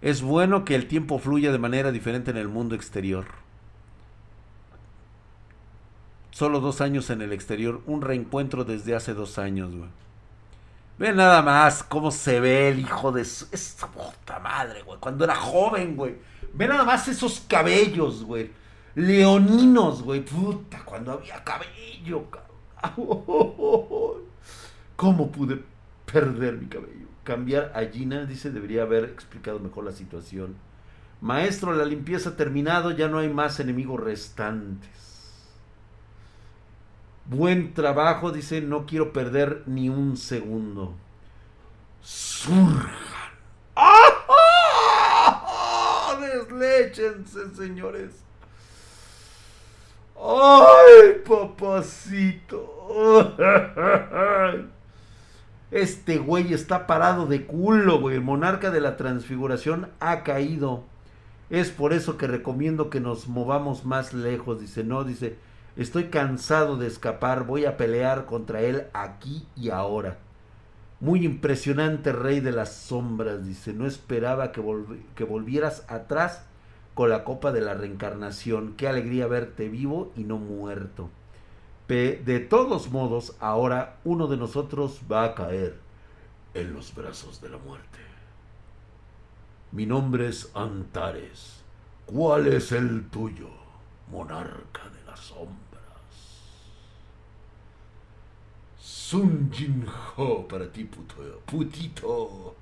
Es 0.01 0.23
bueno 0.23 0.65
que 0.65 0.75
el 0.75 0.89
tiempo 0.89 1.19
fluya 1.19 1.53
de 1.53 1.59
manera 1.59 1.93
diferente 1.93 2.31
en 2.31 2.39
el 2.39 2.49
mundo 2.49 2.75
exterior. 2.75 3.27
Solo 6.31 6.61
dos 6.61 6.81
años 6.81 7.11
en 7.11 7.23
el 7.23 7.33
exterior, 7.33 7.83
un 7.87 8.03
reencuentro 8.03 8.65
desde 8.65 8.95
hace 8.95 9.15
dos 9.15 9.39
años, 9.39 9.75
güey. 9.75 9.89
Ve 10.99 11.13
nada 11.13 11.43
más 11.43 11.83
cómo 11.83 12.11
se 12.11 12.41
ve 12.41 12.69
el 12.71 12.81
hijo 12.81 13.13
de 13.13 13.25
su... 13.25 13.47
esa 13.53 13.87
puta 13.89 14.39
madre, 14.39 14.83
güey. 14.83 14.99
Cuando 14.99 15.25
era 15.25 15.35
joven, 15.35 15.97
güey. 15.97 16.17
Ve 16.55 16.67
nada 16.67 16.85
más 16.85 17.09
esos 17.09 17.41
cabellos, 17.41 18.25
güey. 18.25 18.51
Leoninos, 18.97 20.03
güey. 20.03 20.25
Puta, 20.25 20.85
cuando 20.85 21.13
había 21.13 21.45
cabello, 21.45 22.25
cabrón. 22.31 22.57
¿Cómo 24.97 25.31
pude 25.31 25.63
perder 26.05 26.57
mi 26.57 26.67
cabello? 26.67 27.07
cambiar 27.27 27.73
a 27.75 27.85
Gina, 27.93 28.25
dice, 28.25 28.51
debería 28.51 28.83
haber 28.83 29.05
explicado 29.05 29.59
mejor 29.59 29.85
la 29.85 29.93
situación. 29.93 30.57
Maestro, 31.21 31.75
la 31.75 31.85
limpieza 31.85 32.31
ha 32.31 32.37
terminado, 32.37 32.93
ya 32.93 33.09
no 33.09 33.19
hay 33.19 33.29
más 33.29 33.61
enemigos 33.61 34.01
restantes. 34.01 34.89
Buen 37.27 37.75
trabajo, 37.75 38.31
dice, 38.31 38.63
no 38.63 38.87
quiero 38.87 39.13
perder 39.13 39.65
ni 39.67 39.89
un 39.89 40.17
segundo. 40.17 40.95
Surjan. 42.01 42.95
¡Ah! 43.75 44.13
Desléchense, 46.21 47.55
señores. 47.57 48.26
¡Ay, 50.21 51.23
papacito! 51.27 52.75
Este 55.71 56.19
güey 56.19 56.55
está 56.55 56.87
parado 56.87 57.27
de 57.27 57.45
culo, 57.45 58.01
güey. 58.01 58.17
El 58.17 58.23
monarca 58.23 58.71
de 58.71 58.81
la 58.81 58.97
transfiguración 58.97 59.89
ha 60.01 60.23
caído. 60.23 60.85
Es 61.51 61.71
por 61.71 61.93
eso 61.93 62.17
que 62.17 62.27
recomiendo 62.27 62.89
que 62.89 63.01
nos 63.01 63.29
movamos 63.29 63.85
más 63.85 64.15
lejos. 64.15 64.61
Dice, 64.61 64.85
no, 64.85 65.05
dice, 65.05 65.37
estoy 65.77 66.05
cansado 66.05 66.77
de 66.77 66.87
escapar. 66.87 67.45
Voy 67.47 67.65
a 67.65 67.77
pelear 67.77 68.27
contra 68.27 68.61
él 68.63 68.85
aquí 68.95 69.47
y 69.57 69.71
ahora. 69.71 70.19
Muy 71.01 71.27
impresionante 71.27 72.13
rey 72.13 72.41
de 72.41 72.53
las 72.53 72.73
sombras. 72.73 73.45
Dice, 73.45 73.73
no 73.75 73.87
esperaba 73.87 74.53
que, 74.53 74.63
que 75.15 75.25
volvieras 75.25 75.85
atrás 75.89 76.47
con 76.97 77.11
la 77.11 77.25
copa 77.25 77.53
de 77.53 77.61
la 77.61 77.75
reencarnación. 77.75 78.73
Qué 78.73 78.89
alegría 78.89 79.27
verte 79.27 79.69
vivo 79.69 80.13
y 80.17 80.25
no 80.25 80.39
muerto. 80.39 81.11
De 81.89 82.47
todos 82.49 82.91
modos, 82.91 83.37
ahora 83.39 83.99
uno 84.03 84.27
de 84.27 84.39
nosotros 84.39 85.03
va 85.13 85.25
a 85.25 85.35
caer 85.35 85.79
en 86.55 86.73
los 86.73 86.95
brazos 86.95 87.43
de 87.43 87.51
la 87.51 87.59
muerte. 87.59 87.99
Mi 89.73 89.85
nombre 89.85 90.29
es 90.29 90.51
Antares. 90.55 91.61
¿Cuál 92.07 92.47
es 92.47 92.73
el 92.73 93.11
tuyo, 93.11 93.51
monarca 94.11 94.89
de 94.89 95.05
las 95.05 95.21
sombras? 95.21 95.55
Sun 98.79 99.51
Jin 99.53 99.85
Ho 100.17 100.49
para 100.49 100.73
ti, 100.73 100.85
puto, 100.85 101.17
putito. 101.45 102.57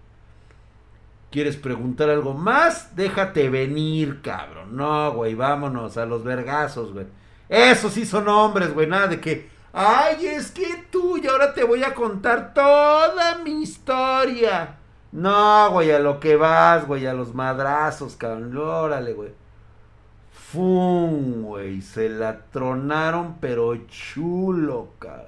¿Quieres 1.35 1.57
preguntar 1.57 2.11
algo 2.11 2.33
más? 2.33 2.95
Déjate 2.95 3.51
venir, 3.51 4.23
cabrón. 4.23 4.77
No, 4.77 5.13
güey, 5.15 5.35
vámonos 5.35 5.97
a 5.97 6.07
los 6.07 6.23
vergazos, 6.23 6.93
güey. 6.93 7.07
Esos 7.49 7.95
sí 7.95 8.07
son 8.07 8.29
hombres, 8.29 8.73
güey. 8.73 8.87
Nada 8.87 9.09
de 9.09 9.21
que, 9.21 9.51
ay, 9.73 10.27
es 10.27 10.53
que 10.53 10.85
tú 10.93 11.17
y 11.17 11.27
ahora 11.27 11.53
te 11.53 11.65
voy 11.65 11.83
a 11.83 11.93
contar 11.93 12.55
toda 12.55 13.39
mi 13.39 13.65
historia. 13.65 14.77
No, 15.11 15.73
güey, 15.73 15.91
a 15.91 15.99
lo 15.99 16.21
que 16.21 16.37
vas, 16.37 16.87
güey, 16.87 17.05
a 17.05 17.15
los 17.15 17.35
madrazos, 17.35 18.15
cabrón. 18.15 18.57
Órale, 18.57 19.13
güey. 19.13 19.33
Fum, 20.31 21.43
güey. 21.43 21.83
Se 21.83 22.11
la 22.11 22.43
tronaron, 22.53 23.39
pero 23.41 23.75
chulo, 23.89 24.91
cabrón. 25.01 25.27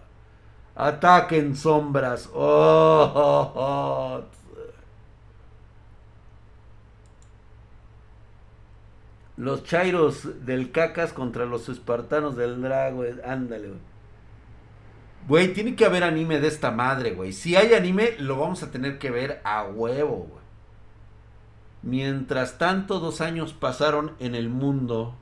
Ataquen 0.76 1.56
sombras. 1.56 2.30
oh, 2.32 3.12
oh, 3.12 3.52
oh. 3.56 4.35
Los 9.36 9.64
Chairos 9.64 10.46
del 10.46 10.70
Cacas 10.70 11.12
contra 11.12 11.44
los 11.44 11.68
Espartanos 11.68 12.36
del 12.36 12.62
Drago. 12.62 13.04
Ándale, 13.24 13.68
güey. 13.68 13.80
Güey, 15.28 15.52
tiene 15.52 15.74
que 15.74 15.84
haber 15.84 16.04
anime 16.04 16.40
de 16.40 16.48
esta 16.48 16.70
madre, 16.70 17.12
güey. 17.12 17.32
Si 17.32 17.56
hay 17.56 17.74
anime, 17.74 18.14
lo 18.18 18.38
vamos 18.38 18.62
a 18.62 18.70
tener 18.70 18.98
que 18.98 19.10
ver 19.10 19.40
a 19.44 19.64
huevo, 19.64 20.28
güey. 20.30 20.46
Mientras 21.82 22.58
tanto, 22.58 23.00
dos 23.00 23.20
años 23.20 23.52
pasaron 23.52 24.12
en 24.20 24.34
el 24.34 24.48
mundo. 24.48 25.14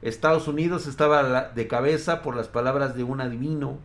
Estados 0.00 0.48
Unidos 0.48 0.86
estaba 0.86 1.50
de 1.50 1.66
cabeza 1.68 2.22
por 2.22 2.36
las 2.36 2.48
palabras 2.48 2.96
de 2.96 3.04
un 3.04 3.20
adivino. 3.20 3.78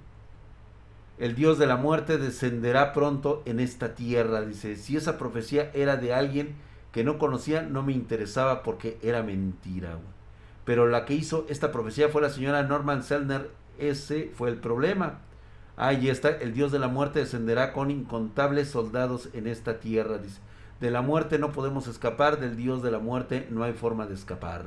El 1.17 1.36
dios 1.36 1.58
de 1.58 1.65
la 1.65 1.77
muerte 1.77 2.19
descenderá 2.19 2.93
pronto 2.93 3.41
en 3.45 3.60
esta 3.60 3.95
tierra. 3.95 4.41
Dice, 4.41 4.75
si 4.75 4.95
esa 4.95 5.17
profecía 5.17 5.71
era 5.73 5.97
de 5.97 6.13
alguien 6.13 6.56
que 6.98 7.04
no 7.04 7.20
conocía 7.20 7.62
no 7.62 7.84
me 7.84 7.94
interesaba 7.94 8.64
porque 8.64 8.98
era 9.04 9.22
mentira. 9.22 10.00
Pero 10.66 10.88
la 10.88 11.06
que 11.06 11.14
hizo 11.14 11.46
esta 11.48 11.72
profecía 11.72 12.10
fue 12.10 12.24
la 12.24 12.32
señora 12.32 12.64
Norman 12.64 13.04
Selner. 13.04 13.52
Ese 13.78 14.32
fue 14.36 14.50
el 14.50 14.56
problema. 14.56 15.20
Ahí 15.76 16.10
está, 16.10 16.30
el 16.30 16.56
dios 16.56 16.72
de 16.72 16.80
la 16.80 16.88
muerte 16.88 17.20
descenderá 17.20 17.72
con 17.72 17.92
incontables 17.92 18.70
soldados 18.70 19.30
en 19.34 19.46
esta 19.46 19.80
tierra. 19.80 20.18
Dice, 20.18 20.40
de 20.80 20.90
la 20.90 21.04
muerte 21.04 21.38
no 21.38 21.52
podemos 21.52 21.86
escapar, 21.86 22.40
del 22.40 22.58
dios 22.58 22.82
de 22.82 22.90
la 22.90 22.98
muerte 22.98 23.48
no 23.52 23.64
hay 23.64 23.74
forma 23.74 24.08
de 24.08 24.16
escapar. 24.16 24.66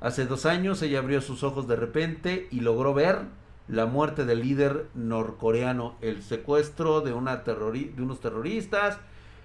Hace 0.00 0.26
dos 0.26 0.46
años 0.46 0.82
ella 0.82 0.98
abrió 0.98 1.20
sus 1.20 1.44
ojos 1.44 1.68
de 1.68 1.76
repente 1.76 2.48
y 2.50 2.58
logró 2.58 2.92
ver 2.92 3.20
la 3.68 3.86
muerte 3.86 4.24
del 4.24 4.40
líder 4.40 4.88
norcoreano, 4.94 5.94
el 6.00 6.24
secuestro 6.24 7.02
de, 7.02 7.12
una 7.12 7.36
de 7.36 8.02
unos 8.02 8.18
terroristas, 8.18 8.98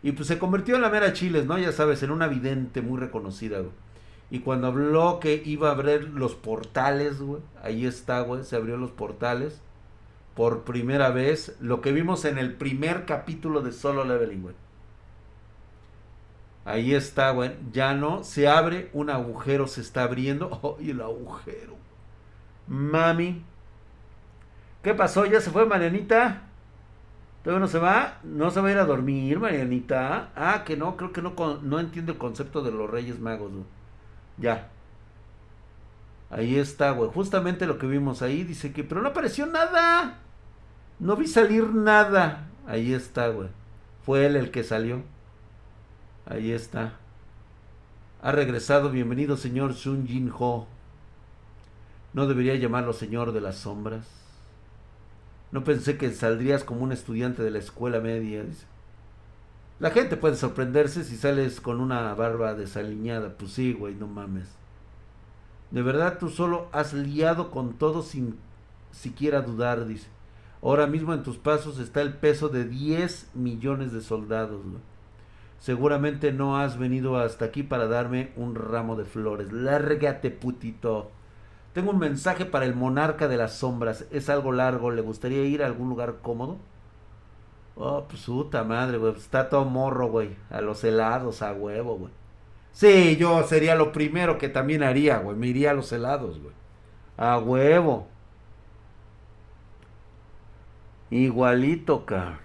y 0.06 0.12
pues 0.12 0.28
se 0.28 0.38
convirtió 0.38 0.76
en 0.76 0.84
la 0.84 0.92
mera 0.92 1.14
Chiles, 1.14 1.48
¿no? 1.48 1.58
Ya 1.58 1.72
sabes, 1.72 2.04
en 2.04 2.12
una 2.12 2.28
vidente 2.28 2.84
muy 2.84 3.00
reconocida, 3.00 3.58
güey. 3.58 3.72
Y 4.30 4.42
cuando 4.42 4.68
habló 4.68 5.20
que 5.20 5.42
iba 5.44 5.70
a 5.70 5.72
abrir 5.72 6.10
los 6.10 6.36
portales, 6.36 7.20
güey, 7.20 7.42
ahí 7.64 7.88
está, 7.88 8.22
güey, 8.22 8.44
se 8.44 8.56
abrió 8.56 8.78
los 8.78 8.92
portales 8.92 9.62
por 10.36 10.64
primera 10.64 11.10
vez, 11.10 11.58
lo 11.60 11.82
que 11.82 11.92
vimos 11.92 12.24
en 12.26 12.38
el 12.38 12.54
primer 12.54 13.06
capítulo 13.06 13.62
de 13.62 13.72
Solo 13.72 14.06
Leveling, 14.06 14.44
güey. 14.44 14.56
Ahí 16.66 16.94
está, 16.94 17.32
güey, 17.32 17.56
ya 17.72 17.96
no, 17.96 18.24
se 18.24 18.48
abre, 18.48 18.92
un 18.94 19.10
agujero 19.10 19.68
se 19.68 19.82
está 19.82 20.04
abriendo, 20.04 20.50
oh, 20.62 20.78
el 20.80 21.02
agujero. 21.02 21.78
Mami. 22.68 23.42
¿Qué 24.84 24.94
pasó? 24.94 25.26
¿Ya 25.26 25.42
se 25.42 25.50
fue 25.50 25.66
Marianita? 25.66 26.45
¿Todavía 27.46 27.62
no 27.62 27.68
se 27.68 27.78
va? 27.78 28.18
¿No 28.24 28.50
se 28.50 28.60
va 28.60 28.70
a 28.70 28.72
ir 28.72 28.80
a 28.80 28.86
dormir, 28.86 29.40
Marianita? 29.40 30.32
Ah, 30.36 30.64
que 30.66 30.76
no, 30.76 30.98
creo 30.98 31.14
que 31.14 31.22
no, 31.22 31.36
no 31.62 31.80
entiendo 31.80 32.12
el 32.12 32.18
concepto 32.18 32.64
de 32.64 32.72
los 32.72 32.90
Reyes 32.90 33.20
Magos, 33.20 33.52
güey. 33.52 33.66
Ya. 34.40 34.70
Ahí 36.32 36.58
está, 36.58 36.90
güey. 36.90 37.12
Justamente 37.12 37.68
lo 37.68 37.78
que 37.78 37.86
vimos 37.86 38.24
ahí. 38.24 38.44
Dice 38.44 38.74
que, 38.74 38.84
pero 38.84 39.04
no 39.04 39.10
apareció 39.10 39.46
nada. 39.46 40.22
No 40.98 41.16
vi 41.16 41.28
salir 41.28 41.70
nada. 41.70 42.48
Ahí 42.66 42.94
está, 42.96 43.28
güey. 43.28 43.50
Fue 44.04 44.26
él 44.26 44.38
el 44.38 44.50
que 44.50 44.64
salió. 44.64 45.04
Ahí 46.26 46.52
está. 46.52 46.94
Ha 48.24 48.32
regresado. 48.32 48.90
Bienvenido, 48.90 49.38
señor 49.38 49.76
Sun 49.76 50.08
Jin 50.08 50.32
Ho. 50.36 50.66
No 52.14 52.26
debería 52.26 52.56
llamarlo 52.56 52.92
señor 52.92 53.34
de 53.34 53.42
las 53.42 53.58
sombras. 53.58 54.25
No 55.52 55.64
pensé 55.64 55.98
que 55.98 56.12
saldrías 56.12 56.64
como 56.64 56.82
un 56.82 56.92
estudiante 56.92 57.44
de 57.44 57.52
la 57.52 57.60
escuela 57.60 58.00
media. 58.00 58.44
La 59.80 59.92
gente 59.92 60.18
puede 60.18 60.36
sorprenderse 60.36 61.04
si 61.04 61.18
sales 61.18 61.62
con 61.62 61.80
una 61.82 62.14
barba 62.14 62.54
desaliñada. 62.54 63.38
Pues 63.38 63.52
sí, 63.52 63.74
güey, 63.74 63.96
no 63.96 64.08
mames. 64.08 64.50
De 65.72 65.82
verdad 65.82 66.18
tú 66.20 66.30
solo 66.30 66.70
has 66.72 66.94
liado 66.94 67.52
con 67.52 67.74
todo 67.74 68.02
sin 68.02 68.38
siquiera 68.92 69.42
dudar, 69.42 69.86
dice. 69.86 70.08
Ahora 70.62 70.88
mismo 70.88 71.14
en 71.14 71.24
tus 71.24 71.38
pasos 71.38 71.80
está 71.80 72.02
el 72.02 72.14
peso 72.14 72.50
de 72.50 72.66
10 72.66 73.32
millones 73.34 73.92
de 73.92 74.02
soldados. 74.02 74.62
Seguramente 75.60 76.32
no 76.32 76.58
has 76.58 76.78
venido 76.78 77.18
hasta 77.18 77.46
aquí 77.46 77.64
para 77.64 77.88
darme 77.88 78.32
un 78.36 78.56
ramo 78.56 78.96
de 78.96 79.06
flores. 79.06 79.52
Lárgate, 79.52 80.32
putito. 80.32 81.12
Tengo 81.76 81.92
un 81.92 82.00
mensaje 82.00 82.46
para 82.46 82.64
el 82.66 82.74
monarca 82.74 83.28
de 83.28 83.36
las 83.36 83.56
sombras. 83.58 84.06
Es 84.10 84.30
algo 84.30 84.54
largo. 84.54 84.92
¿Le 84.92 85.02
gustaría 85.02 85.44
ir 85.44 85.62
a 85.62 85.66
algún 85.66 85.90
lugar 85.90 86.20
cómodo? 86.22 86.58
Oh, 87.76 88.06
pues 88.08 88.24
puta 88.24 88.64
madre, 88.64 88.98
güey. 88.98 89.14
Está 89.14 89.50
todo 89.50 89.66
morro, 89.66 90.08
güey. 90.08 90.38
A 90.50 90.62
los 90.62 90.86
helados, 90.86 91.42
a 91.42 91.52
huevo, 91.52 91.98
güey. 91.98 92.14
Sí, 92.72 93.18
yo 93.18 93.44
sería 93.44 93.76
lo 93.76 93.92
primero 93.92 94.38
que 94.38 94.48
también 94.48 94.84
haría, 94.84 95.18
güey. 95.18 95.36
Me 95.36 95.48
iría 95.48 95.72
a 95.72 95.74
los 95.74 95.92
helados, 95.92 96.40
güey. 96.40 96.54
A 97.18 97.40
huevo. 97.40 98.08
Igualito, 101.10 102.06
ca. 102.06 102.40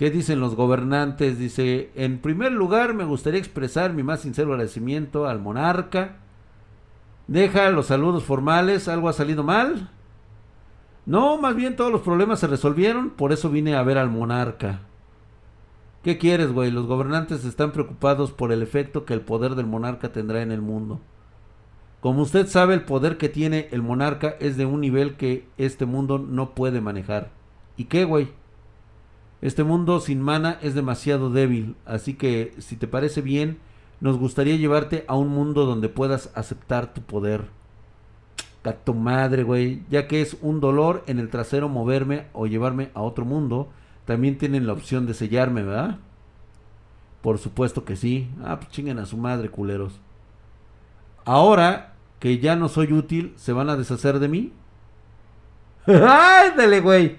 ¿Qué 0.00 0.10
dicen 0.10 0.40
los 0.40 0.54
gobernantes? 0.54 1.38
Dice, 1.38 1.90
en 1.94 2.20
primer 2.20 2.52
lugar 2.52 2.94
me 2.94 3.04
gustaría 3.04 3.38
expresar 3.38 3.92
mi 3.92 4.02
más 4.02 4.20
sincero 4.20 4.52
agradecimiento 4.52 5.26
al 5.26 5.40
monarca. 5.40 6.16
Deja 7.26 7.68
los 7.68 7.88
saludos 7.88 8.24
formales, 8.24 8.88
¿algo 8.88 9.10
ha 9.10 9.12
salido 9.12 9.44
mal? 9.44 9.90
No, 11.04 11.36
más 11.36 11.54
bien 11.54 11.76
todos 11.76 11.92
los 11.92 12.00
problemas 12.00 12.40
se 12.40 12.46
resolvieron, 12.46 13.10
por 13.10 13.30
eso 13.30 13.50
vine 13.50 13.76
a 13.76 13.82
ver 13.82 13.98
al 13.98 14.08
monarca. 14.08 14.80
¿Qué 16.02 16.16
quieres, 16.16 16.50
güey? 16.50 16.70
Los 16.70 16.86
gobernantes 16.86 17.44
están 17.44 17.72
preocupados 17.72 18.32
por 18.32 18.52
el 18.52 18.62
efecto 18.62 19.04
que 19.04 19.12
el 19.12 19.20
poder 19.20 19.54
del 19.54 19.66
monarca 19.66 20.12
tendrá 20.12 20.40
en 20.40 20.50
el 20.50 20.62
mundo. 20.62 20.98
Como 22.00 22.22
usted 22.22 22.46
sabe, 22.46 22.72
el 22.72 22.84
poder 22.86 23.18
que 23.18 23.28
tiene 23.28 23.68
el 23.70 23.82
monarca 23.82 24.34
es 24.40 24.56
de 24.56 24.64
un 24.64 24.80
nivel 24.80 25.18
que 25.18 25.46
este 25.58 25.84
mundo 25.84 26.16
no 26.16 26.54
puede 26.54 26.80
manejar. 26.80 27.32
¿Y 27.76 27.84
qué, 27.84 28.04
güey? 28.04 28.39
Este 29.42 29.64
mundo 29.64 30.00
sin 30.00 30.20
mana 30.20 30.58
es 30.60 30.74
demasiado 30.74 31.30
débil, 31.30 31.76
así 31.86 32.14
que 32.14 32.54
si 32.58 32.76
te 32.76 32.86
parece 32.86 33.22
bien, 33.22 33.58
nos 34.00 34.18
gustaría 34.18 34.56
llevarte 34.56 35.04
a 35.08 35.16
un 35.16 35.28
mundo 35.28 35.66
donde 35.66 35.88
puedas 35.88 36.30
aceptar 36.34 36.92
tu 36.92 37.02
poder. 37.02 37.44
A 38.64 38.72
tu 38.72 38.92
madre, 38.94 39.42
güey. 39.42 39.82
Ya 39.88 40.06
que 40.06 40.20
es 40.20 40.36
un 40.42 40.60
dolor 40.60 41.02
en 41.06 41.18
el 41.18 41.30
trasero 41.30 41.68
moverme 41.68 42.26
o 42.34 42.46
llevarme 42.46 42.90
a 42.92 43.00
otro 43.00 43.24
mundo, 43.24 43.70
también 44.04 44.36
tienen 44.36 44.66
la 44.66 44.74
opción 44.74 45.06
de 45.06 45.14
sellarme, 45.14 45.62
¿verdad? 45.62 45.98
Por 47.22 47.38
supuesto 47.38 47.84
que 47.84 47.96
sí. 47.96 48.30
Ah, 48.44 48.58
pues 48.58 48.70
chinguen 48.70 48.98
a 48.98 49.06
su 49.06 49.16
madre, 49.16 49.48
culeros. 49.48 50.00
Ahora 51.24 51.94
que 52.18 52.38
ya 52.38 52.56
no 52.56 52.68
soy 52.68 52.92
útil, 52.92 53.32
¿se 53.36 53.52
van 53.52 53.70
a 53.70 53.76
deshacer 53.76 54.18
de 54.18 54.28
mí? 54.28 54.52
Ándale, 55.86 56.80
güey. 56.80 57.16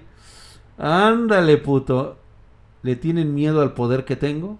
Ándale, 0.78 1.58
puto. 1.58 2.16
¿Le 2.82 2.96
tienen 2.96 3.34
miedo 3.34 3.62
al 3.62 3.74
poder 3.74 4.04
que 4.04 4.16
tengo? 4.16 4.58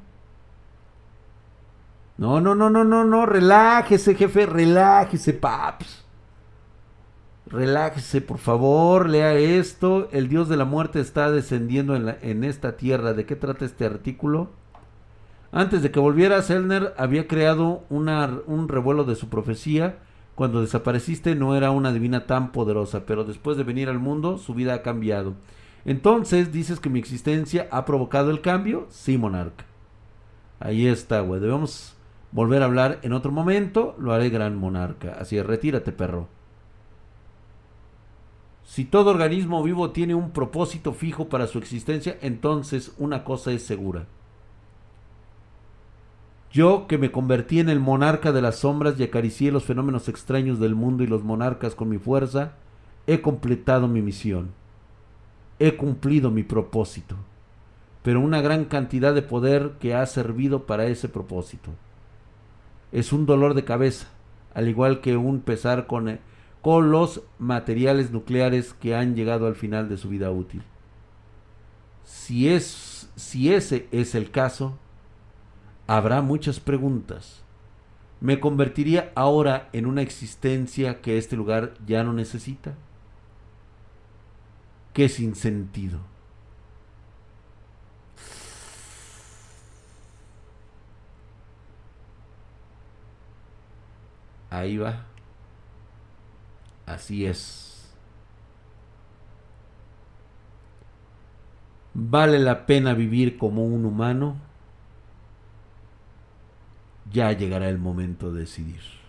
No, 2.19 2.41
no, 2.41 2.55
no, 2.55 2.71
no, 2.71 2.85
no, 2.85 3.05
no. 3.05 3.27
Relájese, 3.27 4.15
jefe. 4.15 4.47
Relájese, 4.47 5.33
paps. 5.33 6.05
Relájese, 7.47 8.21
por 8.21 8.39
favor. 8.39 9.09
Lea 9.09 9.35
esto. 9.35 10.09
El 10.13 10.29
dios 10.29 10.49
de 10.49 10.57
la 10.57 10.65
muerte 10.65 11.01
está 11.01 11.31
descendiendo 11.31 11.97
en, 11.97 12.17
en 12.23 12.45
esta 12.45 12.77
tierra. 12.77 13.13
¿De 13.13 13.27
qué 13.27 13.37
trata 13.37 13.65
este 13.65 13.85
artículo? 13.85 14.51
Antes 15.51 15.83
de 15.83 15.91
que 15.91 16.01
volviera, 16.01 16.41
Selner 16.41 16.95
había 16.97 17.29
creado 17.29 17.85
una, 17.91 18.39
un 18.47 18.69
revuelo 18.69 19.05
de 19.05 19.17
su 19.17 19.29
profecía. 19.29 19.99
Cuando 20.35 20.63
desapareciste 20.63 21.35
no 21.35 21.55
era 21.57 21.71
una 21.71 21.93
divina 21.93 22.27
tan 22.27 22.53
poderosa, 22.53 23.05
pero 23.05 23.25
después 23.25 23.59
de 23.59 23.65
venir 23.65 23.91
al 23.91 23.99
mundo 23.99 24.39
su 24.39 24.55
vida 24.55 24.73
ha 24.73 24.83
cambiado. 24.83 25.35
Entonces, 25.85 26.53
dices 26.53 26.79
que 26.79 26.91
mi 26.91 26.99
existencia 26.99 27.69
ha 27.71 27.85
provocado 27.85 28.31
el 28.31 28.41
cambio. 28.41 28.87
Sí, 28.91 29.19
monarca. 29.19 29.65
Ahí 30.61 30.87
está, 30.87 31.21
güey. 31.21 31.41
Debemos 31.41 31.97
volver 32.31 32.63
a 32.63 32.67
hablar 32.67 33.01
en 33.03 33.13
otro 33.13 33.33
momento. 33.33 33.97
Lo 33.99 34.13
haré, 34.13 34.31
gran 34.31 34.57
monarca. 34.57 35.17
Así 35.19 35.37
es, 35.39 35.45
retírate, 35.45 35.93
perro. 35.93 36.29
Si 38.65 38.85
todo 38.85 39.11
organismo 39.11 39.63
vivo 39.63 39.91
tiene 39.91 40.15
un 40.15 40.31
propósito 40.31 40.93
fijo 40.93 41.29
para 41.29 41.47
su 41.47 41.59
existencia, 41.59 42.17
entonces 42.23 42.93
una 42.97 43.25
cosa 43.25 43.51
es 43.53 43.67
segura. 43.67 44.07
Yo 46.53 46.87
que 46.87 46.97
me 46.97 47.11
convertí 47.11 47.59
en 47.59 47.69
el 47.69 47.81
monarca 47.81 48.31
de 48.31 48.41
las 48.41 48.57
sombras 48.57 48.99
y 48.99 49.03
acaricié 49.03 49.51
los 49.51 49.65
fenómenos 49.65 50.09
extraños 50.09 50.61
del 50.61 50.75
mundo 50.75 51.03
y 51.03 51.07
los 51.07 51.25
monarcas 51.25 51.75
con 51.75 51.89
mi 51.89 51.99
fuerza, 51.99 52.53
he 53.07 53.21
completado 53.21 53.89
mi 53.89 54.01
misión 54.01 54.51
he 55.63 55.77
cumplido 55.77 56.33
mi 56.33 56.43
propósito, 56.43 57.15
pero 58.03 58.21
una 58.21 58.41
gran 58.41 58.65
cantidad 58.65 59.15
de 59.15 59.23
poder 59.23 59.75
que 59.79 59.95
ha 59.95 60.05
servido 60.07 60.67
para 60.67 60.87
ese 60.87 61.09
propósito. 61.09 61.71
Es 62.91 63.13
un 63.13 63.27
dolor 63.27 63.55
de 63.55 63.65
cabeza, 63.65 64.09
al 64.55 64.69
igual 64.69 65.01
que 65.01 65.17
un 65.17 65.41
pesar 65.41 65.87
con, 65.87 66.09
eh, 66.09 66.21
con 66.63 66.91
los 66.91 67.23
materiales 67.39 68.11
nucleares 68.11 68.75
que 68.75 68.97
han 68.97 69.15
llegado 69.15 69.47
al 69.47 69.55
final 69.55 69.89
de 69.89 69.99
su 69.99 70.09
vida 70.09 70.33
útil. 70.33 70.65
Si, 72.03 72.49
es, 72.49 73.09
si 73.15 73.53
ese 73.53 73.87
es 73.93 74.17
el 74.17 74.33
caso, 74.33 74.77
habrá 75.87 76.23
muchas 76.23 76.59
preguntas. 76.59 77.45
¿Me 78.21 78.41
convertiría 78.41 79.13
ahora 79.15 79.69
en 79.73 79.87
una 79.87 80.03
existencia 80.03 81.01
que 81.01 81.19
este 81.19 81.37
lugar 81.37 81.75
ya 81.87 82.03
no 82.03 82.13
necesita? 82.13 82.75
Qué 84.93 85.09
sin 85.09 85.35
sentido. 85.35 86.01
Ahí 94.51 94.77
va. 94.77 95.07
Así 96.87 97.25
es. 97.27 97.91
¿Vale 101.95 102.39
la 102.39 102.67
pena 102.67 102.95
vivir 102.95 103.39
como 103.39 103.65
un 103.65 103.85
humano? 103.85 104.37
Ya 107.11 107.33
llegará 107.33 107.69
el 107.69 107.79
momento 107.79 108.33
de 108.33 108.41
decidir. 108.41 109.02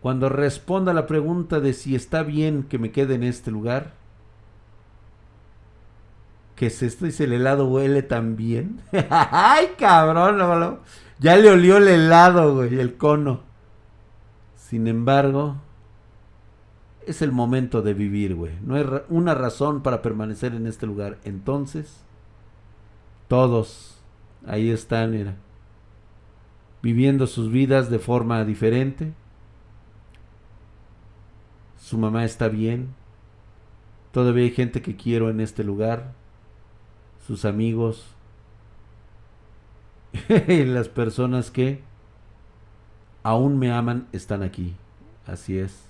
Cuando 0.00 0.28
responda 0.28 0.94
la 0.94 1.06
pregunta 1.06 1.60
de 1.60 1.74
si 1.74 1.94
está 1.94 2.22
bien 2.22 2.62
que 2.62 2.78
me 2.78 2.90
quede 2.90 3.14
en 3.14 3.22
este 3.22 3.50
lugar, 3.50 3.92
que 6.56 6.70
se 6.70 6.86
esto 6.86 7.06
el 7.06 7.32
helado 7.32 7.66
huele 7.66 8.02
tan 8.02 8.36
bien. 8.36 8.80
Ay, 9.10 9.68
cabrón, 9.78 10.80
ya 11.18 11.36
le 11.36 11.50
olió 11.50 11.76
el 11.76 11.88
helado, 11.88 12.54
güey, 12.54 12.78
el 12.78 12.96
cono. 12.96 13.40
Sin 14.56 14.86
embargo, 14.86 15.56
es 17.06 17.22
el 17.22 17.32
momento 17.32 17.82
de 17.82 17.94
vivir, 17.94 18.34
güey. 18.34 18.52
No 18.62 18.76
hay 18.76 18.84
una 19.08 19.34
razón 19.34 19.82
para 19.82 20.00
permanecer 20.00 20.54
en 20.54 20.66
este 20.66 20.86
lugar. 20.86 21.18
Entonces, 21.24 22.04
todos 23.28 23.98
ahí 24.46 24.70
están, 24.70 25.36
viviendo 26.82 27.26
sus 27.26 27.50
vidas 27.50 27.90
de 27.90 27.98
forma 27.98 28.44
diferente 28.44 29.12
su 31.90 31.98
mamá 31.98 32.24
está 32.24 32.46
bien, 32.46 32.94
todavía 34.12 34.44
hay 34.44 34.52
gente 34.52 34.80
que 34.80 34.94
quiero 34.94 35.28
en 35.28 35.40
este 35.40 35.64
lugar, 35.64 36.12
sus 37.26 37.44
amigos, 37.44 38.14
las 40.38 40.88
personas 40.88 41.50
que 41.50 41.82
aún 43.24 43.58
me 43.58 43.72
aman 43.72 44.06
están 44.12 44.44
aquí, 44.44 44.76
así 45.26 45.58
es. 45.58 45.82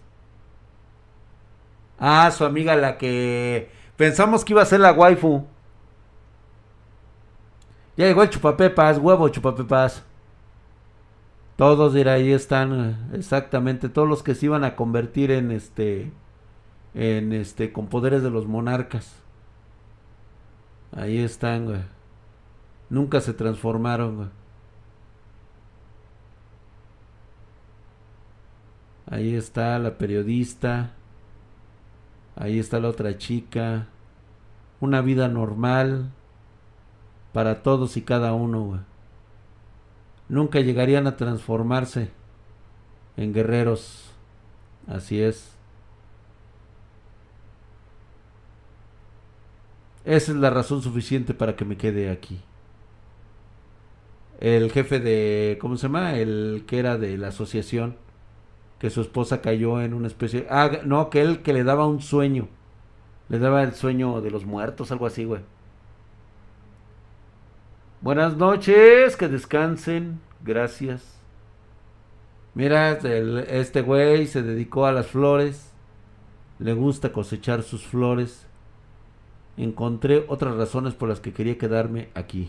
Ah, 1.99 2.31
su 2.31 2.47
amiga 2.47 2.77
la 2.77 2.97
que 2.97 3.71
pensamos 3.99 4.43
que 4.43 4.55
iba 4.55 4.63
a 4.63 4.65
ser 4.65 4.81
la 4.81 4.93
waifu. 4.93 5.45
Ya 7.99 8.07
llegó 8.07 8.23
el 8.23 8.31
chupapepas, 8.31 8.97
huevo 8.97 9.29
chupapepas. 9.29 10.03
Todos 11.61 11.93
de 11.93 12.09
ahí 12.09 12.33
están 12.33 13.11
exactamente 13.13 13.91
todos 13.91 14.09
los 14.09 14.23
que 14.23 14.35
se 14.35 14.47
iban 14.47 14.65
a 14.65 14.77
convertir 14.77 15.31
en 15.31 15.51
este 15.51 16.11
en 16.95 17.35
este 17.35 17.71
con 17.71 17.89
poderes 17.89 18.23
de 18.23 18.31
los 18.31 18.47
monarcas. 18.47 19.15
Ahí 20.91 21.19
están, 21.19 21.67
güey. 21.67 21.83
Nunca 22.89 23.21
se 23.21 23.35
transformaron, 23.35 24.17
güey. 24.17 24.29
Ahí 29.05 29.35
está 29.35 29.79
la 29.79 29.99
periodista. 29.99 30.95
Ahí 32.37 32.59
está 32.59 32.81
la 32.81 32.89
otra 32.89 33.19
chica. 33.19 33.87
Una 34.81 35.03
vida 35.03 35.29
normal 35.29 36.11
para 37.35 37.63
todos 37.63 37.99
y 37.99 38.03
cada 38.03 38.33
uno, 38.33 38.63
güey. 38.63 38.90
Nunca 40.31 40.61
llegarían 40.61 41.07
a 41.07 41.17
transformarse 41.17 42.09
en 43.17 43.35
guerreros. 43.35 44.13
Así 44.87 45.21
es. 45.21 45.53
Esa 50.05 50.33
es 50.33 50.39
la 50.39 50.49
razón 50.51 50.81
suficiente 50.81 51.35
para 51.35 51.57
que 51.57 51.65
me 51.67 51.77
quede 51.77 52.11
aquí. 52.11 52.41
El 54.41 54.71
jefe 54.73 55.01
de, 55.01 55.59
¿cómo 55.61 55.77
se 55.77 55.83
llama? 55.83 56.15
El 56.17 56.65
que 56.67 56.79
era 56.79 56.97
de 56.97 57.19
la 57.19 57.29
asociación, 57.29 57.97
que 58.79 58.89
su 58.89 59.03
esposa 59.03 59.43
cayó 59.43 59.83
en 59.83 59.93
una 59.93 60.07
especie... 60.07 60.47
Ah, 60.49 60.71
no, 60.85 61.11
que 61.11 61.21
él 61.21 61.43
que 61.43 61.53
le 61.53 61.65
daba 61.65 61.87
un 61.87 62.01
sueño. 62.01 62.49
Le 63.29 63.39
daba 63.39 63.63
el 63.63 63.75
sueño 63.75 64.23
de 64.23 64.31
los 64.31 64.47
muertos, 64.47 64.91
algo 64.93 65.07
así, 65.07 65.25
güey. 65.25 65.43
Buenas 68.03 68.39
noches, 68.39 69.15
que 69.19 69.29
descansen. 69.29 70.21
Gracias. 70.43 71.21
Mira, 72.55 72.93
este 72.93 73.83
güey 73.83 74.27
se 74.27 74.43
dedicó 74.43 74.87
a 74.87 74.93
las 74.93 75.09
flores. 75.09 75.75
Le 76.59 76.73
gusta 76.73 77.13
cosechar 77.13 77.63
sus 77.63 77.87
flores. 77.87 78.47
Encontré 79.59 80.25
otras 80.29 80.57
razones 80.57 80.95
por 80.95 81.11
las 81.11 81.21
que 81.21 81.35
quería 81.35 81.59
quedarme 81.59 82.09
aquí. 82.15 82.49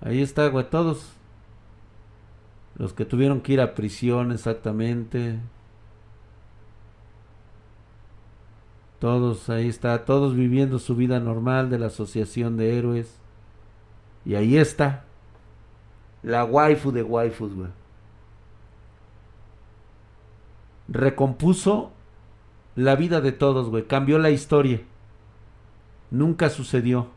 Ahí 0.00 0.22
está, 0.22 0.46
güey, 0.46 0.70
todos. 0.70 1.10
Los 2.76 2.92
que 2.92 3.04
tuvieron 3.04 3.40
que 3.40 3.54
ir 3.54 3.60
a 3.60 3.74
prisión 3.74 4.30
exactamente. 4.30 5.40
Todos, 9.00 9.50
ahí 9.50 9.68
está, 9.68 10.04
todos 10.04 10.36
viviendo 10.36 10.78
su 10.78 10.94
vida 10.94 11.18
normal 11.18 11.68
de 11.68 11.80
la 11.80 11.86
Asociación 11.86 12.56
de 12.56 12.78
Héroes. 12.78 13.23
Y 14.24 14.34
ahí 14.34 14.56
está. 14.56 15.04
La 16.22 16.44
waifu 16.44 16.90
de 16.90 17.02
waifus, 17.02 17.54
güey. 17.54 17.70
Recompuso 20.88 21.92
la 22.76 22.96
vida 22.96 23.20
de 23.20 23.32
todos, 23.32 23.68
güey. 23.68 23.86
Cambió 23.86 24.18
la 24.18 24.30
historia. 24.30 24.80
Nunca 26.10 26.48
sucedió. 26.50 27.08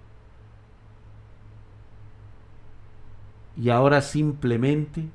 Y 3.55 3.69
ahora 3.69 4.01
simplemente 4.01 5.09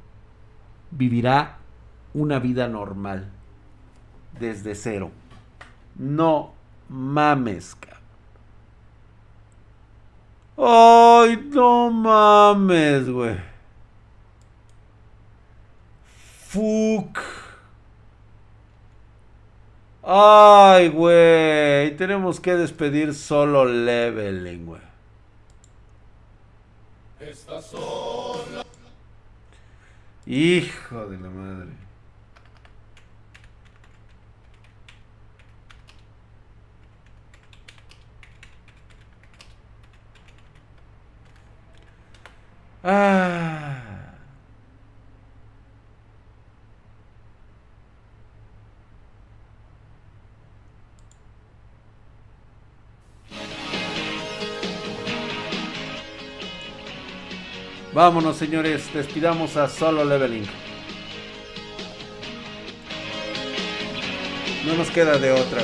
vivirá 0.90 1.59
una 2.14 2.38
vida 2.38 2.68
normal. 2.68 3.30
Desde 4.38 4.74
cero. 4.74 5.11
No 5.97 6.53
mames, 6.88 7.74
cabrón. 7.74 8.02
Ay, 10.65 11.37
no 11.51 11.91
mames, 11.91 13.11
güey. 13.11 13.37
Fuck. 16.49 17.19
Ay, 20.05 20.89
güey. 20.91 21.97
Tenemos 21.97 22.39
que 22.39 22.55
despedir 22.55 23.13
solo 23.13 23.65
leveling, 23.65 24.67
güey. 24.67 24.81
Hijo 30.27 31.07
de 31.07 31.19
la 31.19 31.29
madre. 31.29 31.82
Ah. 42.85 43.78
Vámonos, 57.93 58.37
señores, 58.37 58.91
despidamos 58.93 59.57
a 59.57 59.68
Solo 59.68 60.05
Leveling. 60.05 60.47
No 64.64 64.74
nos 64.74 64.91
queda 64.91 65.18
de 65.18 65.30
otra, 65.30 65.61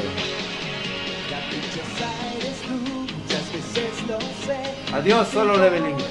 Adiós, 4.92 5.28
Solo 5.28 5.56
Leveling. 5.56 6.07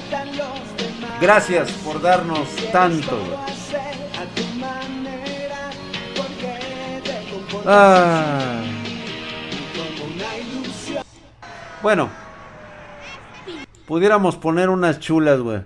Gracias 1.20 1.72
por 1.72 2.00
darnos 2.00 2.48
tanto. 2.70 3.18
Ah. 7.66 8.62
Bueno, 11.82 12.08
pudiéramos 13.86 14.36
poner 14.36 14.68
unas 14.68 15.00
chulas, 15.00 15.40
güey. 15.40 15.62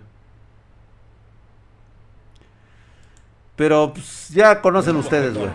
Pero 3.57 3.93
pues, 3.93 4.31
ya 4.31 4.61
conocen 4.61 4.97
ustedes, 4.97 5.37
güey. 5.37 5.51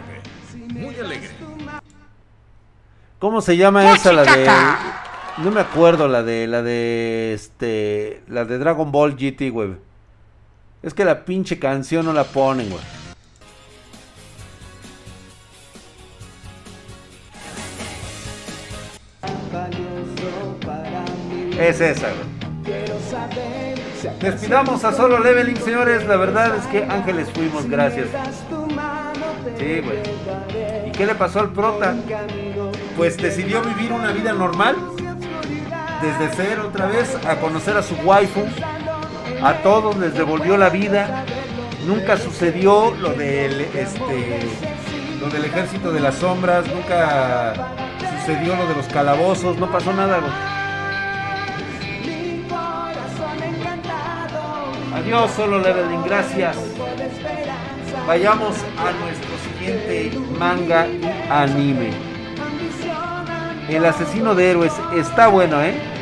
¿Cómo 3.20 3.42
se 3.42 3.58
llama 3.58 3.94
esa 3.94 4.14
la 4.14 4.24
de 4.24 4.48
no 5.38 5.52
me 5.52 5.62
acuerdo 5.62 6.08
la 6.08 6.24
de 6.24 6.48
la 6.48 6.62
de 6.62 7.34
este 7.34 8.22
la 8.28 8.46
de 8.46 8.58
Dragon 8.60 8.92
Ball 8.92 9.16
GT, 9.16 9.50
güey. 9.52 9.87
Es 10.84 10.94
que 10.94 11.04
la 11.04 11.26
pinche 11.26 11.58
canción 11.58 12.06
no 12.06 12.14
la 12.14 12.24
ponen, 12.24 12.70
güey. 12.70 12.84
Es 21.60 21.82
esa, 21.82 22.08
güey. 22.10 22.38
Despidamos 24.22 24.84
a 24.84 24.94
Solo 24.94 25.20
Leveling, 25.20 25.58
señores. 25.58 26.06
La 26.06 26.16
verdad 26.16 26.56
es 26.56 26.68
que 26.68 26.84
ángeles 26.84 27.30
fuimos, 27.34 27.68
gracias. 27.68 28.08
Sí, 29.58 29.82
güey. 29.82 30.00
¿Y 30.86 30.92
qué 30.92 31.06
le 31.08 31.16
pasó 31.16 31.40
al 31.40 31.52
prota? 31.52 31.96
Pues 32.96 33.18
decidió 33.18 33.62
vivir 33.64 33.92
una 33.92 34.12
vida 34.12 34.34
normal. 34.34 34.76
Desde 36.02 36.30
cero 36.36 36.66
otra 36.68 36.86
vez, 36.86 37.16
a 37.26 37.38
conocer 37.38 37.76
a 37.76 37.82
su 37.82 37.96
waifu. 37.96 38.42
A 39.44 39.54
todos 39.64 39.98
les 39.98 40.14
devolvió 40.14 40.58
la 40.58 40.70
vida. 40.70 41.26
Nunca 41.86 42.18
sucedió 42.18 42.92
lo 42.92 43.14
del 43.14 43.62
este 43.62 44.40
lo 45.20 45.30
del 45.30 45.46
ejército 45.46 45.92
de 45.92 46.00
las 46.00 46.16
sombras, 46.16 46.66
nunca 46.68 47.54
sucedió 48.20 48.56
lo 48.56 48.68
de 48.68 48.76
los 48.76 48.86
calabozos, 48.88 49.58
no 49.58 49.68
pasó 49.72 49.92
nada. 49.94 50.20
Adiós, 54.96 55.32
solo 55.32 55.60
leveling, 55.60 56.04
gracias. 56.04 56.58
Vayamos 58.08 58.56
a 58.78 58.92
nuestro 59.04 59.32
siguiente 59.44 60.18
manga 60.40 60.88
y 60.88 61.02
anime. 61.30 61.90
El 63.70 63.86
asesino 63.86 64.34
de 64.34 64.52
héroes 64.52 64.74
está 64.96 65.28
bueno, 65.28 65.62
¿eh? 65.62 65.97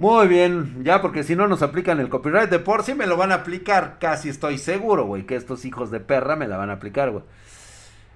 Muy 0.00 0.28
bien, 0.28 0.82
ya 0.82 1.02
porque 1.02 1.22
si 1.24 1.36
no 1.36 1.46
nos 1.46 1.60
aplican 1.60 2.00
el 2.00 2.08
copyright 2.08 2.48
de 2.48 2.58
por 2.58 2.84
sí 2.84 2.94
me 2.94 3.06
lo 3.06 3.18
van 3.18 3.32
a 3.32 3.34
aplicar, 3.34 3.98
casi 4.00 4.30
estoy 4.30 4.56
seguro, 4.56 5.04
güey, 5.04 5.26
que 5.26 5.36
estos 5.36 5.66
hijos 5.66 5.90
de 5.90 6.00
perra 6.00 6.36
me 6.36 6.48
la 6.48 6.56
van 6.56 6.70
a 6.70 6.72
aplicar, 6.72 7.10
güey. 7.10 7.22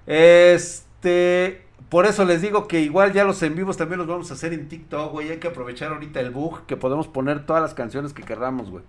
Este, 0.07 1.61
por 1.89 2.07
eso 2.07 2.25
les 2.25 2.41
digo 2.41 2.67
que 2.67 2.81
igual 2.81 3.13
ya 3.13 3.23
los 3.23 3.43
en 3.43 3.53
vivos 3.55 3.77
también 3.77 3.99
los 3.99 4.07
vamos 4.07 4.31
a 4.31 4.33
hacer 4.33 4.51
en 4.51 4.67
TikTok, 4.67 5.11
güey. 5.11 5.29
Hay 5.29 5.37
que 5.37 5.49
aprovechar 5.49 5.91
ahorita 5.91 6.19
el 6.21 6.31
bug 6.31 6.65
que 6.65 6.75
podemos 6.75 7.07
poner 7.07 7.45
todas 7.45 7.61
las 7.61 7.75
canciones 7.75 8.13
que 8.13 8.23
querramos, 8.23 8.71
güey. 8.71 8.83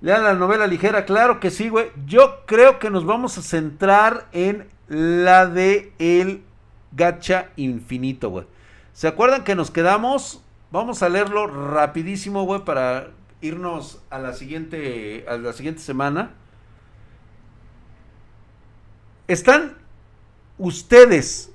Lean 0.00 0.24
la 0.24 0.34
novela 0.34 0.66
ligera, 0.66 1.04
claro 1.04 1.38
que 1.38 1.52
sí, 1.52 1.68
güey. 1.68 1.92
Yo 2.04 2.40
creo 2.46 2.80
que 2.80 2.90
nos 2.90 3.06
vamos 3.06 3.38
a 3.38 3.42
centrar 3.42 4.26
en 4.32 4.66
la 4.88 5.46
de 5.46 5.92
El 6.00 6.42
Gacha 6.90 7.50
Infinito, 7.54 8.30
güey. 8.30 8.46
¿Se 8.92 9.06
acuerdan 9.06 9.44
que 9.44 9.54
nos 9.54 9.70
quedamos? 9.70 10.42
Vamos 10.76 11.02
a 11.02 11.08
leerlo 11.08 11.46
rapidísimo, 11.46 12.44
güey, 12.44 12.62
para 12.62 13.08
irnos 13.40 14.02
a 14.10 14.18
la 14.18 14.34
siguiente 14.34 15.24
a 15.26 15.38
la 15.38 15.54
siguiente 15.54 15.80
semana. 15.80 16.34
Están 19.26 19.78
ustedes 20.58 21.50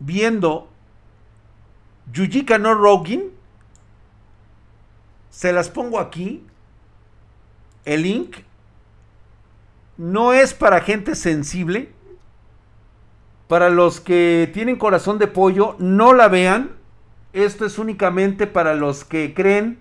viendo 0.00 0.70
Yujika 2.12 2.58
no 2.58 2.74
Rogin, 2.74 3.30
se 5.30 5.52
las 5.52 5.68
pongo 5.68 6.00
aquí. 6.00 6.44
El 7.84 8.02
link 8.02 8.38
no 9.96 10.32
es 10.32 10.52
para 10.52 10.80
gente 10.80 11.14
sensible. 11.14 11.92
Para 13.46 13.70
los 13.70 14.00
que 14.00 14.50
tienen 14.52 14.74
corazón 14.74 15.18
de 15.18 15.28
pollo, 15.28 15.76
no 15.78 16.12
la 16.12 16.26
vean. 16.26 16.81
Esto 17.32 17.64
es 17.66 17.78
únicamente 17.78 18.46
para 18.46 18.74
los 18.74 19.04
que 19.04 19.34
creen 19.34 19.78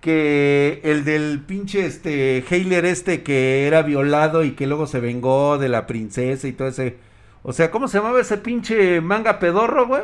que 0.00 0.80
el 0.84 1.04
del 1.04 1.40
pinche 1.40 1.86
este 1.86 2.44
Heiler 2.48 2.84
este 2.84 3.22
que 3.22 3.66
era 3.66 3.82
violado 3.82 4.44
y 4.44 4.52
que 4.52 4.66
luego 4.66 4.86
se 4.86 5.00
vengó 5.00 5.56
de 5.56 5.68
la 5.68 5.86
princesa 5.86 6.46
y 6.46 6.52
todo 6.52 6.68
ese. 6.68 6.98
O 7.42 7.52
sea, 7.52 7.70
¿cómo 7.70 7.88
se 7.88 7.98
llamaba 7.98 8.20
ese 8.20 8.38
pinche 8.38 9.00
manga 9.00 9.38
pedorro, 9.38 9.86
güey? 9.86 10.02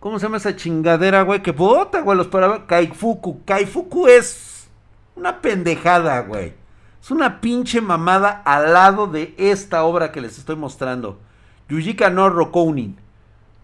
¿Cómo 0.00 0.18
se 0.18 0.26
llama 0.26 0.38
esa 0.38 0.56
chingadera, 0.56 1.22
güey? 1.22 1.42
Que 1.42 1.52
puta, 1.52 2.00
güey, 2.00 2.18
los 2.18 2.26
para 2.26 2.66
Kaifuku. 2.66 3.44
Kaifuku 3.44 4.08
es 4.08 4.68
una 5.14 5.40
pendejada, 5.40 6.20
güey. 6.22 6.54
Es 7.00 7.10
una 7.10 7.40
pinche 7.40 7.80
mamada 7.80 8.42
al 8.44 8.72
lado 8.72 9.06
de 9.06 9.34
esta 9.38 9.84
obra 9.84 10.10
que 10.10 10.20
les 10.20 10.38
estoy 10.38 10.56
mostrando. 10.56 11.20
Yujika 11.72 12.10
no 12.10 12.28
Rokounin. 12.28 12.98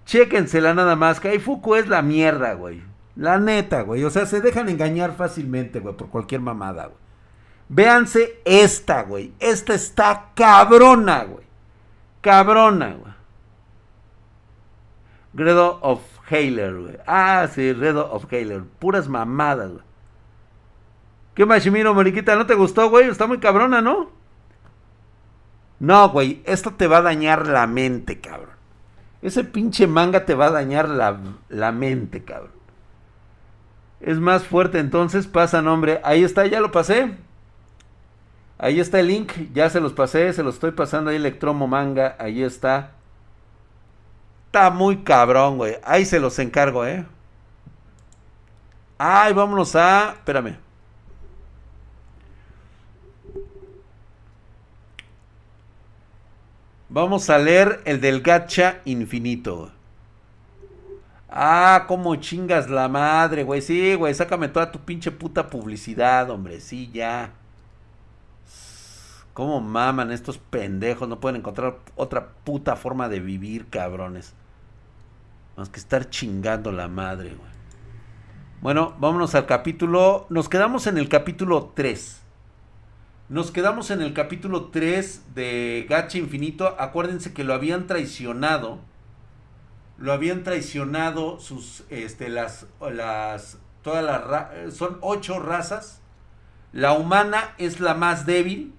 Chéquensela 0.06 0.72
nada 0.72 0.96
más. 0.96 1.20
Kaifuku 1.20 1.74
es 1.74 1.88
la 1.88 2.00
mierda, 2.00 2.54
güey. 2.54 2.82
La 3.16 3.38
neta, 3.38 3.82
güey. 3.82 4.02
O 4.04 4.10
sea, 4.10 4.24
se 4.24 4.40
dejan 4.40 4.70
engañar 4.70 5.14
fácilmente, 5.14 5.80
güey, 5.80 5.94
por 5.94 6.08
cualquier 6.08 6.40
mamada, 6.40 6.86
güey. 6.86 6.98
Véanse 7.68 8.40
esta, 8.46 9.02
güey. 9.02 9.34
Esta 9.38 9.74
está 9.74 10.30
cabrona, 10.34 11.24
güey. 11.24 11.44
Cabrona, 12.22 12.94
güey. 12.94 13.12
Gredo 15.34 15.78
of 15.82 16.00
Haler, 16.30 16.80
güey. 16.80 16.96
Ah, 17.06 17.46
sí, 17.52 17.74
Redo 17.74 18.10
of 18.10 18.24
Haler. 18.32 18.62
Puras 18.78 19.06
mamadas, 19.06 19.70
güey. 19.70 19.84
¿Qué 21.34 21.44
Mashimiro, 21.44 21.92
mariquita? 21.92 22.36
¿No 22.36 22.46
te 22.46 22.54
gustó, 22.54 22.88
güey? 22.88 23.08
Está 23.08 23.26
muy 23.26 23.38
cabrona, 23.38 23.82
¿no? 23.82 24.17
No, 25.80 26.08
güey, 26.10 26.42
esto 26.44 26.72
te 26.72 26.86
va 26.86 26.98
a 26.98 27.02
dañar 27.02 27.46
la 27.46 27.66
mente, 27.66 28.20
cabrón. 28.20 28.56
Ese 29.22 29.44
pinche 29.44 29.86
manga 29.86 30.24
te 30.24 30.34
va 30.34 30.46
a 30.46 30.50
dañar 30.50 30.88
la, 30.88 31.18
la 31.48 31.72
mente, 31.72 32.24
cabrón. 32.24 32.52
Es 34.00 34.18
más 34.18 34.44
fuerte, 34.44 34.78
entonces 34.78 35.26
pasa 35.26 35.62
nombre. 35.62 36.00
Ahí 36.04 36.22
está, 36.22 36.46
ya 36.46 36.60
lo 36.60 36.70
pasé. 36.70 37.16
Ahí 38.58 38.80
está 38.80 39.00
el 39.00 39.08
link, 39.08 39.32
ya 39.52 39.70
se 39.70 39.80
los 39.80 39.92
pasé, 39.92 40.32
se 40.32 40.42
los 40.42 40.54
estoy 40.54 40.72
pasando 40.72 41.10
ahí 41.10 41.16
Electromo 41.16 41.68
Manga, 41.68 42.16
ahí 42.18 42.42
está. 42.42 42.92
Está 44.46 44.70
muy 44.70 44.98
cabrón, 45.04 45.58
güey. 45.58 45.76
Ahí 45.84 46.04
se 46.04 46.18
los 46.18 46.38
encargo, 46.38 46.84
eh. 46.84 47.06
Ay, 48.98 49.32
vámonos 49.32 49.76
a. 49.76 50.10
Espérame. 50.12 50.56
Vamos 57.00 57.30
a 57.30 57.38
leer 57.38 57.80
el 57.84 58.00
del 58.00 58.22
gacha 58.22 58.80
infinito. 58.84 59.70
Ah, 61.30 61.84
cómo 61.86 62.16
chingas 62.16 62.68
la 62.68 62.88
madre, 62.88 63.44
güey. 63.44 63.62
Sí, 63.62 63.94
güey, 63.94 64.12
sácame 64.14 64.48
toda 64.48 64.72
tu 64.72 64.80
pinche 64.80 65.12
puta 65.12 65.48
publicidad, 65.48 66.28
hombre. 66.28 66.60
Sí, 66.60 66.90
ya. 66.92 67.34
Cómo 69.32 69.60
maman 69.60 70.10
estos 70.10 70.38
pendejos. 70.38 71.08
No 71.08 71.20
pueden 71.20 71.36
encontrar 71.36 71.76
otra 71.94 72.30
puta 72.42 72.74
forma 72.74 73.08
de 73.08 73.20
vivir, 73.20 73.68
cabrones. 73.68 74.34
Más 75.56 75.68
que 75.68 75.78
estar 75.78 76.10
chingando 76.10 76.72
la 76.72 76.88
madre, 76.88 77.28
güey. 77.28 77.52
Bueno, 78.60 78.96
vámonos 78.98 79.36
al 79.36 79.46
capítulo. 79.46 80.26
Nos 80.30 80.48
quedamos 80.48 80.88
en 80.88 80.98
el 80.98 81.08
capítulo 81.08 81.70
3. 81.76 82.22
Nos 83.28 83.50
quedamos 83.50 83.90
en 83.90 84.00
el 84.00 84.14
capítulo 84.14 84.68
3 84.68 85.34
de 85.34 85.84
Gacha 85.86 86.16
Infinito. 86.16 86.74
Acuérdense 86.78 87.34
que 87.34 87.44
lo 87.44 87.52
habían 87.52 87.86
traicionado. 87.86 88.78
Lo 89.98 90.14
habían 90.14 90.44
traicionado 90.44 91.38
sus, 91.38 91.84
este, 91.90 92.30
las, 92.30 92.64
las, 92.80 93.58
todas 93.82 94.02
las, 94.02 94.72
son 94.74 94.96
ocho 95.02 95.40
razas. 95.40 96.00
La 96.72 96.94
humana 96.94 97.54
es 97.58 97.80
la 97.80 97.92
más 97.92 98.24
débil. 98.24 98.72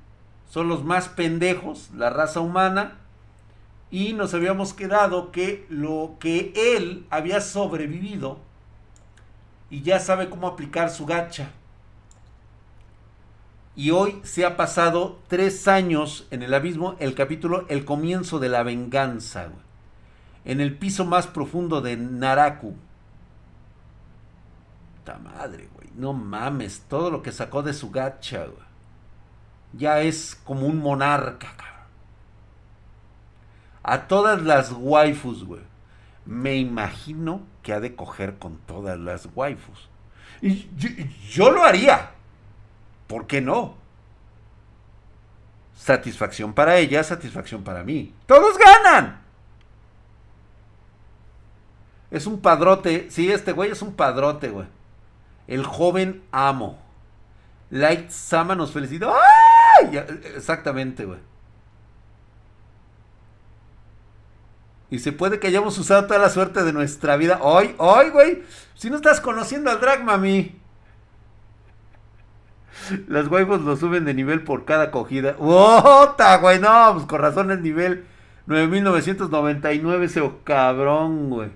Son 0.50 0.68
los 0.68 0.84
más 0.84 1.10
pendejos, 1.10 1.92
la 1.96 2.10
raza 2.10 2.40
humana. 2.40 2.98
Y 3.92 4.14
nos 4.14 4.34
habíamos 4.34 4.74
quedado 4.74 5.32
que 5.32 5.68
lo 5.70 6.16
que 6.20 6.54
él 6.56 7.06
había 7.12 7.42
sobrevivido 7.42 8.40
y 9.70 9.84
ya 9.84 10.00
sabe 10.00 10.28
cómo 10.28 10.48
aplicar 10.48 10.90
su 10.90 11.06
gacha. 11.06 11.52
Y 13.80 13.92
hoy 13.92 14.20
se 14.24 14.46
ha 14.46 14.58
pasado 14.58 15.20
tres 15.30 15.66
años 15.70 16.28
en 16.32 16.44
el 16.44 16.54
abismo, 16.54 16.98
el 17.00 17.16
capítulo 17.16 17.66
El 17.70 17.86
comienzo 17.86 18.38
de 18.38 18.50
la 18.50 18.62
venganza. 18.62 19.48
En 20.44 20.60
el 20.60 20.78
piso 20.78 21.06
más 21.06 21.28
profundo 21.28 21.80
de 21.80 21.96
Naraku. 21.96 22.76
Puta 24.98 25.18
madre, 25.20 25.70
güey. 25.74 25.88
No 25.96 26.12
mames, 26.12 26.82
todo 26.90 27.10
lo 27.10 27.22
que 27.22 27.32
sacó 27.32 27.64
de 27.64 27.72
su 27.72 27.90
gacha, 27.90 28.48
güey. 28.48 28.68
Ya 29.72 30.02
es 30.02 30.36
como 30.44 30.68
un 30.68 30.80
monarca, 30.80 31.48
cabrón. 31.56 31.88
A 33.82 34.10
todas 34.10 34.42
las 34.42 34.74
waifus, 34.74 35.46
güey. 35.46 35.62
Me 36.26 36.58
imagino 36.58 37.44
que 37.64 37.72
ha 37.72 37.80
de 37.80 37.96
coger 37.96 38.40
con 38.40 38.58
todas 38.58 39.00
las 39.00 39.30
waifus. 39.34 39.88
Y 40.42 40.68
yo 41.30 41.50
lo 41.50 41.64
haría. 41.64 42.19
¿Por 43.10 43.26
qué 43.26 43.42
no? 43.42 43.76
Satisfacción 45.76 46.54
para 46.54 46.78
ella, 46.78 47.04
satisfacción 47.04 47.64
para 47.64 47.84
mí. 47.84 48.14
Todos 48.28 48.56
ganan. 48.60 49.20
Es 52.12 52.28
un 52.28 52.40
padrote. 52.40 53.10
Sí, 53.10 53.32
este 53.32 53.52
güey 53.52 53.72
es 53.72 53.82
un 53.82 53.96
padrote, 53.96 54.50
güey. 54.50 54.68
El 55.48 55.66
joven 55.66 56.22
amo. 56.32 56.78
Light 57.72 58.12
Sama 58.12 58.54
nos 58.54 58.74
felicita. 58.74 59.12
¡Ay! 59.82 59.98
Exactamente, 60.36 61.06
güey. 61.06 61.20
Y 64.92 65.00
se 65.00 65.14
puede 65.14 65.40
que 65.40 65.48
hayamos 65.48 65.76
usado 65.80 66.06
toda 66.06 66.20
la 66.20 66.30
suerte 66.30 66.64
de 66.64 66.74
nuestra 66.74 67.18
vida. 67.18 67.40
Hoy, 67.42 67.74
hoy, 67.80 68.12
güey. 68.12 68.44
Si 68.76 68.92
no 68.92 68.98
estás 68.98 69.20
conociendo 69.20 69.72
al 69.72 69.82
drag, 69.82 70.04
mami. 70.04 70.59
Las 73.08 73.28
waifus 73.28 73.62
lo 73.62 73.76
suben 73.76 74.06
de 74.06 74.14
nivel 74.14 74.44
por 74.44 74.66
cada 74.66 74.92
cogida. 74.92 75.36
¡Ota, 75.40 76.38
güey! 76.38 76.60
No, 76.60 76.94
pues 76.94 77.06
con 77.06 77.22
razón 77.22 77.52
es 77.52 77.60
nivel 77.60 78.06
9999 78.48 80.06
ese 80.06 80.32
cabrón, 80.44 81.30
güey. 81.30 81.50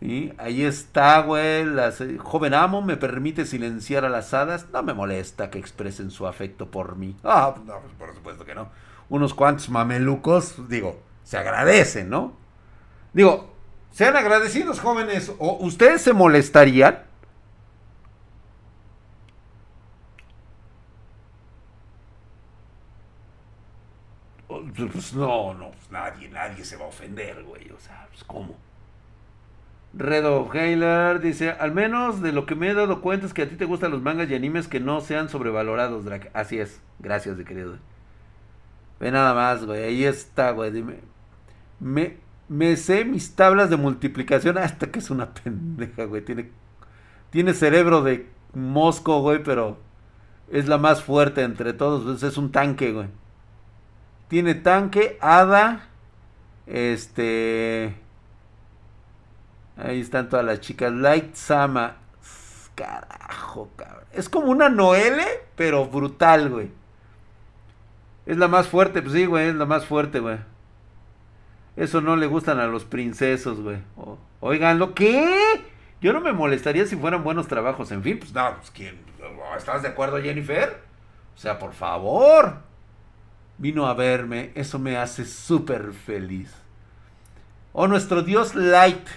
Y 0.00 0.32
ahí 0.38 0.64
está, 0.64 1.20
güey. 1.20 1.64
Las, 1.64 2.00
eh, 2.00 2.18
joven 2.18 2.54
amo 2.54 2.82
me 2.82 2.96
permite 2.96 3.44
silenciar 3.44 4.04
a 4.04 4.08
las 4.08 4.34
hadas. 4.34 4.66
No 4.72 4.82
me 4.82 4.94
molesta 4.94 5.50
que 5.50 5.58
expresen 5.58 6.10
su 6.10 6.26
afecto 6.26 6.70
por 6.70 6.96
mí. 6.96 7.16
Ah, 7.22 7.54
no, 7.64 7.78
pues 7.80 7.94
por 7.94 8.14
supuesto 8.14 8.44
que 8.44 8.54
no. 8.54 8.68
Unos 9.08 9.34
cuantos 9.34 9.68
mamelucos, 9.68 10.68
digo, 10.68 10.98
se 11.22 11.38
agradecen, 11.38 12.10
¿no? 12.10 12.32
Digo, 13.12 13.54
sean 13.92 14.16
agradecidos, 14.16 14.80
jóvenes. 14.80 15.32
¿O 15.38 15.58
ustedes 15.60 16.02
se 16.02 16.12
molestarían? 16.12 17.11
Pues 24.74 25.12
no, 25.14 25.54
no, 25.54 25.70
pues 25.70 25.90
nadie, 25.90 26.28
nadie 26.30 26.64
se 26.64 26.76
va 26.76 26.84
a 26.84 26.88
ofender, 26.88 27.42
güey. 27.44 27.70
O 27.70 27.78
sea, 27.78 28.06
pues 28.10 28.24
cómo. 28.24 28.56
Redo 29.94 30.48
Heiler 30.52 31.20
dice, 31.20 31.50
al 31.50 31.72
menos 31.72 32.22
de 32.22 32.32
lo 32.32 32.46
que 32.46 32.54
me 32.54 32.70
he 32.70 32.74
dado 32.74 33.02
cuenta 33.02 33.26
es 33.26 33.34
que 33.34 33.42
a 33.42 33.48
ti 33.48 33.56
te 33.56 33.66
gustan 33.66 33.90
los 33.90 34.00
mangas 34.00 34.30
y 34.30 34.34
animes 34.34 34.68
que 34.68 34.80
no 34.80 35.02
sean 35.02 35.28
sobrevalorados, 35.28 36.06
Drake. 36.06 36.30
Así 36.32 36.58
es. 36.58 36.80
Gracias, 36.98 37.36
de 37.36 37.44
querido. 37.44 37.76
Ve 38.98 39.10
nada 39.10 39.34
más, 39.34 39.64
güey. 39.66 39.84
Ahí 39.84 40.04
está, 40.04 40.52
güey. 40.52 40.70
Dime. 40.70 41.00
Me, 41.80 42.16
me 42.48 42.76
sé 42.76 43.04
mis 43.04 43.34
tablas 43.34 43.68
de 43.68 43.76
multiplicación 43.76 44.56
hasta 44.58 44.90
que 44.90 45.00
es 45.00 45.10
una 45.10 45.34
pendeja, 45.34 46.04
güey. 46.04 46.24
Tiene, 46.24 46.50
tiene 47.30 47.52
cerebro 47.52 48.02
de 48.02 48.30
mosco, 48.54 49.20
güey, 49.20 49.42
pero 49.42 49.78
es 50.50 50.68
la 50.68 50.78
más 50.78 51.02
fuerte 51.02 51.42
entre 51.42 51.74
todos. 51.74 52.22
Es 52.22 52.38
un 52.38 52.52
tanque, 52.52 52.92
güey. 52.92 53.08
Tiene 54.32 54.54
tanque, 54.54 55.18
hada. 55.20 55.90
Este. 56.66 57.94
Ahí 59.76 60.00
están 60.00 60.30
todas 60.30 60.42
las 60.42 60.60
chicas. 60.60 60.90
Light 60.90 61.34
Sama. 61.34 61.96
Carajo, 62.74 63.68
cabrón. 63.76 64.04
Es 64.10 64.30
como 64.30 64.46
una 64.46 64.70
Noele, 64.70 65.26
pero 65.54 65.84
brutal, 65.84 66.48
güey. 66.48 66.70
Es 68.24 68.38
la 68.38 68.48
más 68.48 68.68
fuerte, 68.68 69.02
pues 69.02 69.12
sí, 69.12 69.26
güey, 69.26 69.48
es 69.48 69.54
la 69.54 69.66
más 69.66 69.84
fuerte, 69.84 70.20
güey. 70.20 70.38
Eso 71.76 72.00
no 72.00 72.16
le 72.16 72.26
gustan 72.26 72.58
a 72.58 72.68
los 72.68 72.86
princesos, 72.86 73.60
güey. 73.60 73.80
oigan, 74.40 74.78
¿lo 74.78 74.94
qué? 74.94 75.62
Yo 76.00 76.14
no 76.14 76.22
me 76.22 76.32
molestaría 76.32 76.86
si 76.86 76.96
fueran 76.96 77.22
buenos 77.22 77.48
trabajos. 77.48 77.92
En 77.92 78.02
fin, 78.02 78.18
pues 78.18 78.32
no, 78.32 78.56
pues 78.56 78.70
quién. 78.70 78.98
¿Estás 79.58 79.82
de 79.82 79.88
acuerdo, 79.88 80.22
Jennifer? 80.22 80.80
O 81.36 81.38
sea, 81.38 81.58
por 81.58 81.74
favor. 81.74 82.71
Vino 83.58 83.86
a 83.86 83.94
verme. 83.94 84.52
Eso 84.54 84.78
me 84.78 84.96
hace 84.96 85.24
súper 85.24 85.92
feliz. 85.92 86.52
O 87.72 87.86
nuestro 87.86 88.22
Dios 88.22 88.54
Light 88.54 89.08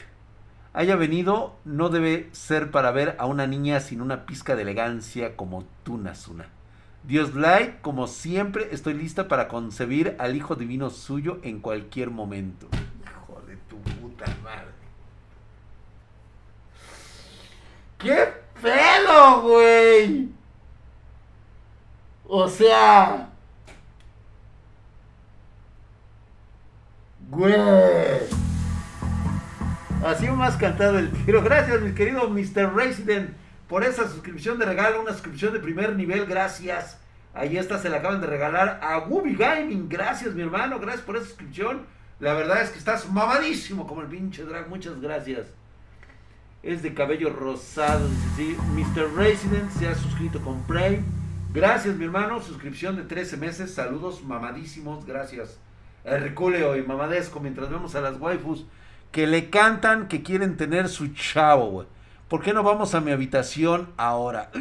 haya 0.74 0.96
venido, 0.96 1.56
no 1.64 1.90
debe 1.90 2.30
ser 2.34 2.72
para 2.72 2.92
ver 2.92 3.16
a 3.20 3.26
una 3.26 3.48
niña 3.48 3.80
sin 3.80 4.02
una 4.02 4.26
pizca 4.26 4.56
de 4.56 4.64
elegancia 4.64 5.36
como 5.36 5.66
tú, 5.84 5.98
Nasuna. 5.98 6.48
Dios 7.04 7.36
Light, 7.36 7.82
como 7.82 8.08
siempre, 8.08 8.70
estoy 8.72 8.94
lista 8.94 9.28
para 9.28 9.48
concebir 9.48 10.16
al 10.20 10.36
Hijo 10.36 10.56
Divino 10.56 10.90
suyo 10.90 11.40
en 11.44 11.60
cualquier 11.60 12.10
momento. 12.10 12.68
Hijo 13.04 13.42
de 13.48 13.58
tu 13.58 13.78
puta 13.78 14.26
madre. 14.44 14.74
¿Qué 17.98 18.34
pedo, 18.62 19.42
güey? 19.44 20.30
O 22.28 22.48
sea... 22.50 23.30
Güey. 27.30 27.56
Así 30.06 30.28
más 30.30 30.56
cantado 30.58 31.00
el 31.00 31.12
tiro. 31.12 31.42
Gracias, 31.42 31.82
mi 31.82 31.94
querido 31.94 32.30
Mr. 32.30 32.76
Resident, 32.76 33.32
por 33.68 33.84
esa 33.84 34.08
suscripción 34.08 34.60
de 34.60 34.66
regalo. 34.66 35.02
Una 35.02 35.14
suscripción 35.14 35.54
de 35.54 35.60
primer 35.60 35.96
nivel. 35.96 36.26
Gracias. 36.28 37.00
Ahí 37.34 37.58
está, 37.58 37.80
se 37.80 37.90
la 37.90 37.98
acaban 37.98 38.22
de 38.22 38.28
regalar 38.28 38.80
a 38.84 39.00
Wooby 39.00 39.36
Gaming. 39.36 39.90
Gracias, 39.90 40.36
mi 40.36 40.44
hermano. 40.44 40.80
Gracias 40.80 41.04
por 41.04 41.16
esa 41.16 41.26
suscripción. 41.26 41.86
La 42.20 42.34
verdad 42.34 42.62
es 42.62 42.70
que 42.70 42.78
estás 42.78 43.12
mamadísimo 43.12 43.88
como 43.88 44.02
el 44.02 44.08
pinche 44.08 44.44
drag. 44.44 44.70
Muchas 44.70 45.02
gracias. 45.02 45.48
Es 46.62 46.84
de 46.84 46.94
cabello 46.94 47.32
rosado. 47.32 48.08
¿sí? 48.38 48.56
Mr. 48.74 49.12
Resident 49.16 49.72
se 49.72 49.88
ha 49.88 49.96
suscrito 49.96 50.40
con 50.42 50.62
Prime. 50.64 51.04
Gracias, 51.52 51.96
mi 51.96 52.06
hermano. 52.06 52.42
Suscripción 52.42 52.96
de 52.96 53.04
13 53.04 53.38
meses. 53.38 53.74
Saludos 53.74 54.24
mamadísimos. 54.24 55.06
Gracias. 55.06 55.60
Herculeo 56.06 56.78
y 56.78 56.84
mamadesco 56.84 57.40
mientras 57.40 57.70
vemos 57.70 57.96
a 57.96 58.02
las 58.02 58.20
waifus 58.20 58.66
que 59.12 59.28
le 59.28 59.50
cantan 59.50 60.08
que 60.08 60.24
quieren 60.24 60.56
tener 60.58 60.88
su 60.88 61.14
chavo, 61.14 61.70
güey. 61.72 61.88
¿Por 62.28 62.42
qué 62.42 62.54
no 62.54 62.64
vamos 62.64 62.96
a 62.96 63.02
mi 63.02 63.12
habitación 63.12 63.94
ahora? 63.98 64.52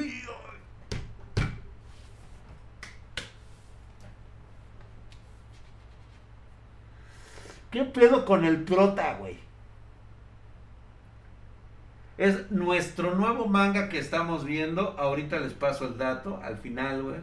¿Qué 7.71 7.83
pedo 7.83 8.25
con 8.25 8.45
el 8.45 8.63
prota, 8.63 9.15
güey? 9.15 9.37
Es 12.17 12.51
nuestro 12.53 13.17
nuevo 13.17 13.47
manga 13.47 13.89
que 13.89 13.99
estamos 13.99 14.45
viendo. 14.45 14.95
Ahorita 14.99 15.41
les 15.41 15.53
paso 15.53 15.87
el 15.89 15.99
dato 15.99 16.41
al 16.45 16.59
final, 16.59 17.03
güey. 17.03 17.17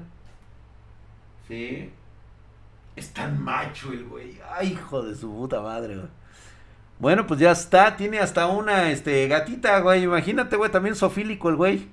Sí. 1.47 1.93
Es 2.95 3.13
tan 3.13 3.41
macho 3.41 3.91
el 3.91 4.05
güey. 4.05 4.39
Ay, 4.53 4.73
hijo 4.73 5.01
de 5.01 5.15
su 5.15 5.31
puta 5.31 5.61
madre, 5.61 5.95
güey. 5.95 6.09
Bueno, 6.99 7.25
pues 7.25 7.39
ya 7.39 7.51
está. 7.51 7.95
Tiene 7.95 8.19
hasta 8.19 8.47
una 8.47 8.91
este, 8.91 9.27
gatita, 9.27 9.79
güey. 9.79 10.03
Imagínate, 10.03 10.55
güey. 10.55 10.71
También 10.71 10.95
sofílico 10.95 11.49
el 11.49 11.55
güey. 11.55 11.89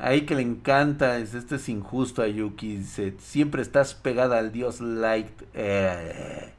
Ahí 0.00 0.22
que 0.22 0.34
le 0.34 0.42
encanta. 0.42 1.18
Es, 1.18 1.34
este 1.34 1.56
es 1.56 1.68
injusto 1.68 2.22
a 2.22 2.28
Yuki. 2.28 2.76
Dice, 2.76 3.14
siempre 3.18 3.62
estás 3.62 3.94
pegada 3.94 4.38
al 4.38 4.52
dios 4.52 4.80
Light. 4.80 5.42
Eh, 5.54 6.52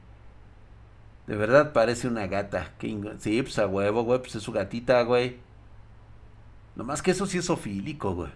de 1.26 1.36
verdad 1.36 1.72
parece 1.72 2.08
una 2.08 2.26
gata. 2.26 2.72
Sí, 3.18 3.42
pues 3.42 3.58
a 3.58 3.66
huevo, 3.66 4.02
güey. 4.02 4.20
Pues 4.20 4.34
es 4.34 4.42
su 4.42 4.52
gatita, 4.52 5.00
güey. 5.02 5.38
Nomás 6.76 7.02
que 7.02 7.12
eso 7.12 7.26
sí 7.26 7.38
es 7.38 7.46
sofílico, 7.46 8.14
güey. 8.14 8.30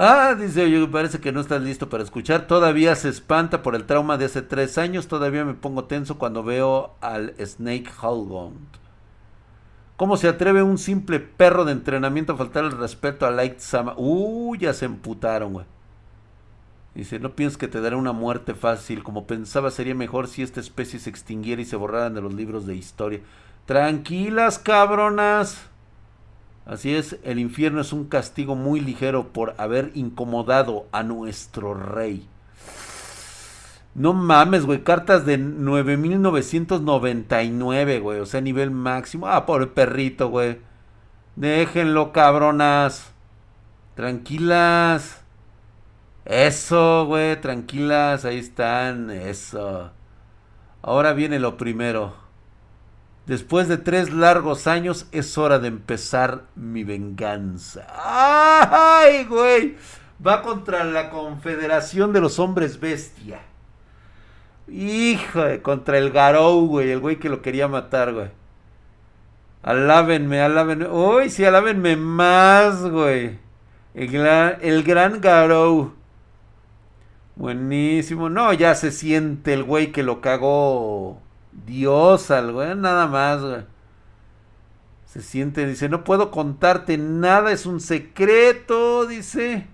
Ah, 0.00 0.36
dice, 0.38 0.62
oye, 0.62 0.86
parece 0.86 1.18
que 1.18 1.32
no 1.32 1.40
estás 1.40 1.60
listo 1.60 1.88
para 1.88 2.04
escuchar. 2.04 2.46
Todavía 2.46 2.94
se 2.94 3.08
espanta 3.08 3.62
por 3.62 3.74
el 3.74 3.84
trauma 3.84 4.16
de 4.16 4.26
hace 4.26 4.42
tres 4.42 4.78
años. 4.78 5.08
Todavía 5.08 5.44
me 5.44 5.54
pongo 5.54 5.86
tenso 5.86 6.18
cuando 6.18 6.44
veo 6.44 6.94
al 7.00 7.34
Snake 7.44 7.90
Hound. 8.00 8.68
¿Cómo 9.96 10.16
se 10.16 10.28
atreve 10.28 10.62
un 10.62 10.78
simple 10.78 11.18
perro 11.18 11.64
de 11.64 11.72
entrenamiento 11.72 12.32
a 12.32 12.36
faltar 12.36 12.62
el 12.64 12.78
respeto 12.78 13.26
a 13.26 13.32
Light 13.32 13.58
Sama? 13.58 13.94
Uh, 13.96 14.54
ya 14.54 14.72
se 14.72 14.84
emputaron, 14.84 15.54
güey. 15.54 15.66
Dice, 16.94 17.18
no 17.18 17.34
pienses 17.34 17.58
que 17.58 17.66
te 17.66 17.80
dará 17.80 17.96
una 17.96 18.12
muerte 18.12 18.54
fácil. 18.54 19.02
Como 19.02 19.26
pensaba, 19.26 19.72
sería 19.72 19.96
mejor 19.96 20.28
si 20.28 20.42
esta 20.42 20.60
especie 20.60 21.00
se 21.00 21.10
extinguiera 21.10 21.60
y 21.60 21.64
se 21.64 21.74
borraran 21.74 22.14
de 22.14 22.20
los 22.20 22.34
libros 22.34 22.66
de 22.66 22.76
historia. 22.76 23.20
Tranquilas, 23.66 24.60
cabronas. 24.60 25.68
Así 26.68 26.94
es, 26.94 27.16
el 27.24 27.38
infierno 27.38 27.80
es 27.80 27.94
un 27.94 28.04
castigo 28.04 28.54
muy 28.54 28.80
ligero 28.80 29.32
por 29.32 29.54
haber 29.56 29.90
incomodado 29.94 30.86
a 30.92 31.02
nuestro 31.02 31.72
rey. 31.72 32.28
No 33.94 34.12
mames, 34.12 34.66
güey, 34.66 34.84
cartas 34.84 35.24
de 35.24 35.38
9999, 35.38 38.00
güey, 38.00 38.20
o 38.20 38.26
sea, 38.26 38.42
nivel 38.42 38.70
máximo. 38.70 39.28
Ah, 39.28 39.46
por 39.46 39.62
el 39.62 39.68
perrito, 39.68 40.28
güey. 40.28 40.58
Déjenlo, 41.36 42.12
cabronas. 42.12 43.12
Tranquilas. 43.94 45.22
Eso, 46.26 47.06
güey, 47.06 47.40
tranquilas, 47.40 48.26
ahí 48.26 48.36
están, 48.38 49.10
eso. 49.10 49.90
Ahora 50.82 51.14
viene 51.14 51.38
lo 51.38 51.56
primero. 51.56 52.27
Después 53.28 53.68
de 53.68 53.76
tres 53.76 54.10
largos 54.10 54.66
años 54.66 55.06
es 55.12 55.36
hora 55.36 55.58
de 55.58 55.68
empezar 55.68 56.44
mi 56.56 56.82
venganza. 56.82 57.86
¡Ay, 57.94 59.26
güey! 59.26 59.76
Va 60.26 60.40
contra 60.40 60.82
la 60.82 61.10
Confederación 61.10 62.14
de 62.14 62.22
los 62.22 62.38
Hombres 62.38 62.80
Bestia. 62.80 63.40
Hijo, 64.66 65.42
contra 65.60 65.98
el 65.98 66.10
Garou, 66.10 66.68
güey, 66.68 66.90
el 66.90 67.00
güey 67.00 67.16
que 67.18 67.28
lo 67.28 67.42
quería 67.42 67.68
matar, 67.68 68.14
güey. 68.14 68.30
Alábenme, 69.62 70.40
alábenme. 70.40 70.88
Uy, 70.88 71.28
sí, 71.28 71.44
alábenme 71.44 71.96
más, 71.96 72.80
güey. 72.82 73.38
El 73.92 74.08
gran, 74.08 74.56
el 74.62 74.82
gran 74.84 75.20
Garou. 75.20 75.92
Buenísimo. 77.36 78.30
No, 78.30 78.54
ya 78.54 78.74
se 78.74 78.90
siente 78.90 79.52
el 79.52 79.64
güey 79.64 79.92
que 79.92 80.02
lo 80.02 80.22
cagó 80.22 81.20
Dios, 81.52 82.30
al 82.30 82.52
güey, 82.52 82.74
nada 82.76 83.06
más. 83.06 83.64
Se 85.06 85.22
siente, 85.22 85.66
dice, 85.66 85.88
no 85.88 86.04
puedo 86.04 86.30
contarte 86.30 86.98
nada, 86.98 87.52
es 87.52 87.66
un 87.66 87.80
secreto, 87.80 89.06
dice. 89.06 89.66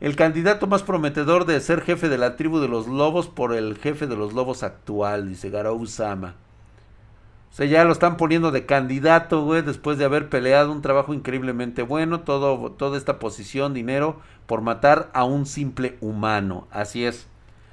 El 0.00 0.16
candidato 0.16 0.66
más 0.66 0.82
prometedor 0.82 1.44
de 1.44 1.60
ser 1.60 1.82
jefe 1.82 2.08
de 2.08 2.16
la 2.16 2.36
tribu 2.36 2.58
de 2.58 2.68
los 2.68 2.86
lobos 2.86 3.28
por 3.28 3.52
el 3.52 3.76
jefe 3.76 4.06
de 4.06 4.16
los 4.16 4.32
lobos 4.32 4.62
actual, 4.62 5.28
dice 5.28 5.50
Garou 5.50 5.86
Sama. 5.86 6.36
O 7.50 7.52
sea, 7.52 7.66
ya 7.66 7.84
lo 7.84 7.92
están 7.92 8.16
poniendo 8.16 8.52
de 8.52 8.64
candidato, 8.64 9.44
güey, 9.44 9.62
después 9.62 9.98
de 9.98 10.04
haber 10.04 10.28
peleado 10.28 10.70
un 10.70 10.82
trabajo 10.82 11.12
increíblemente 11.12 11.82
bueno, 11.82 12.20
todo, 12.20 12.72
toda 12.72 12.96
esta 12.96 13.18
posición, 13.18 13.74
dinero, 13.74 14.20
por 14.46 14.62
matar 14.62 15.10
a 15.12 15.24
un 15.24 15.46
simple 15.46 15.98
humano. 16.00 16.68
Así 16.70 17.04
es. 17.04 17.29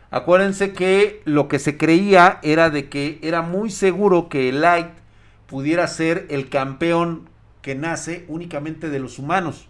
Acuérdense 0.09 0.73
que 0.73 1.21
lo 1.25 1.47
que 1.47 1.59
se 1.59 1.77
creía 1.77 2.39
era 2.41 2.69
de 2.69 2.89
que 2.89 3.19
era 3.21 3.41
muy 3.41 3.69
seguro 3.69 4.29
que 4.29 4.51
Light 4.51 4.89
pudiera 5.47 5.87
ser 5.87 6.27
el 6.29 6.49
campeón 6.49 7.29
que 7.61 7.75
nace 7.75 8.25
únicamente 8.29 8.89
de 8.89 8.99
los 8.99 9.19
humanos. 9.19 9.67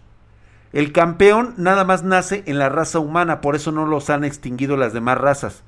El 0.72 0.92
campeón 0.92 1.54
nada 1.56 1.84
más 1.84 2.04
nace 2.04 2.44
en 2.46 2.58
la 2.58 2.68
raza 2.68 2.98
humana, 2.98 3.40
por 3.40 3.56
eso 3.56 3.72
no 3.72 3.86
los 3.86 4.10
han 4.10 4.22
extinguido 4.22 4.76
las 4.76 4.92
demás 4.92 5.18
razas. 5.18 5.62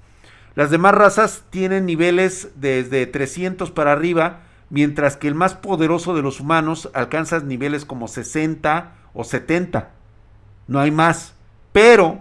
Las 0.54 0.70
demás 0.70 0.94
razas 0.94 1.44
tienen 1.50 1.86
niveles 1.86 2.50
desde 2.56 3.06
300 3.06 3.70
para 3.70 3.92
arriba, 3.92 4.40
mientras 4.68 5.16
que 5.16 5.26
el 5.26 5.34
más 5.34 5.54
poderoso 5.54 6.14
de 6.14 6.22
los 6.22 6.38
humanos 6.38 6.90
alcanza 6.92 7.40
niveles 7.40 7.84
como 7.84 8.08
60 8.08 8.92
o 9.14 9.24
70. 9.24 9.90
No 10.68 10.80
hay 10.80 10.90
más. 10.90 11.34
Pero 11.72 12.20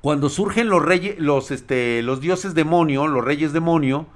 cuando 0.00 0.28
surgen 0.28 0.68
los 0.68 0.82
reyes, 0.82 1.18
los, 1.18 1.50
este, 1.50 2.02
los 2.02 2.20
dioses 2.20 2.54
demonio, 2.54 3.06
los 3.06 3.24
reyes 3.24 3.52
demonio, 3.52 4.06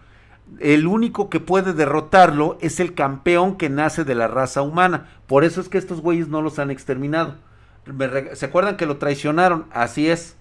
el 0.61 0.87
único 0.87 1.29
que 1.29 1.41
puede 1.41 1.73
derrotarlo 1.73 2.59
es 2.61 2.81
el 2.81 2.95
campeón 2.95 3.57
que 3.57 3.69
nace 3.69 4.05
de 4.05 4.15
la 4.15 4.29
raza 4.29 4.63
humana. 4.63 5.09
Por 5.27 5.45
eso 5.45 5.61
es 5.61 5.69
que 5.69 5.79
estos 5.79 6.01
güeyes 6.01 6.29
no 6.29 6.43
los 6.43 6.59
han 6.59 6.71
exterminado. 6.71 7.37
¿Se 8.35 8.47
acuerdan 8.47 8.77
que 8.77 8.87
lo 8.87 8.97
traicionaron? 8.97 9.67
Así 9.73 10.09
es. 10.09 10.37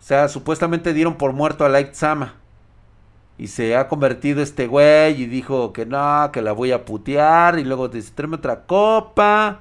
O 0.00 0.02
sea, 0.02 0.28
supuestamente 0.28 0.92
dieron 0.92 1.16
por 1.16 1.32
muerto 1.32 1.64
a 1.64 1.68
Light 1.68 1.94
Sama. 1.94 2.34
Y 3.36 3.48
se 3.48 3.76
ha 3.76 3.86
convertido 3.86 4.42
este 4.42 4.66
güey 4.66 5.22
y 5.22 5.26
dijo 5.26 5.72
que 5.72 5.86
no, 5.86 6.30
que 6.32 6.42
la 6.42 6.52
voy 6.52 6.72
a 6.72 6.84
putear. 6.84 7.58
Y 7.58 7.64
luego 7.64 7.88
dice, 7.88 8.12
tráeme 8.14 8.36
otra 8.36 8.66
copa. 8.66 9.60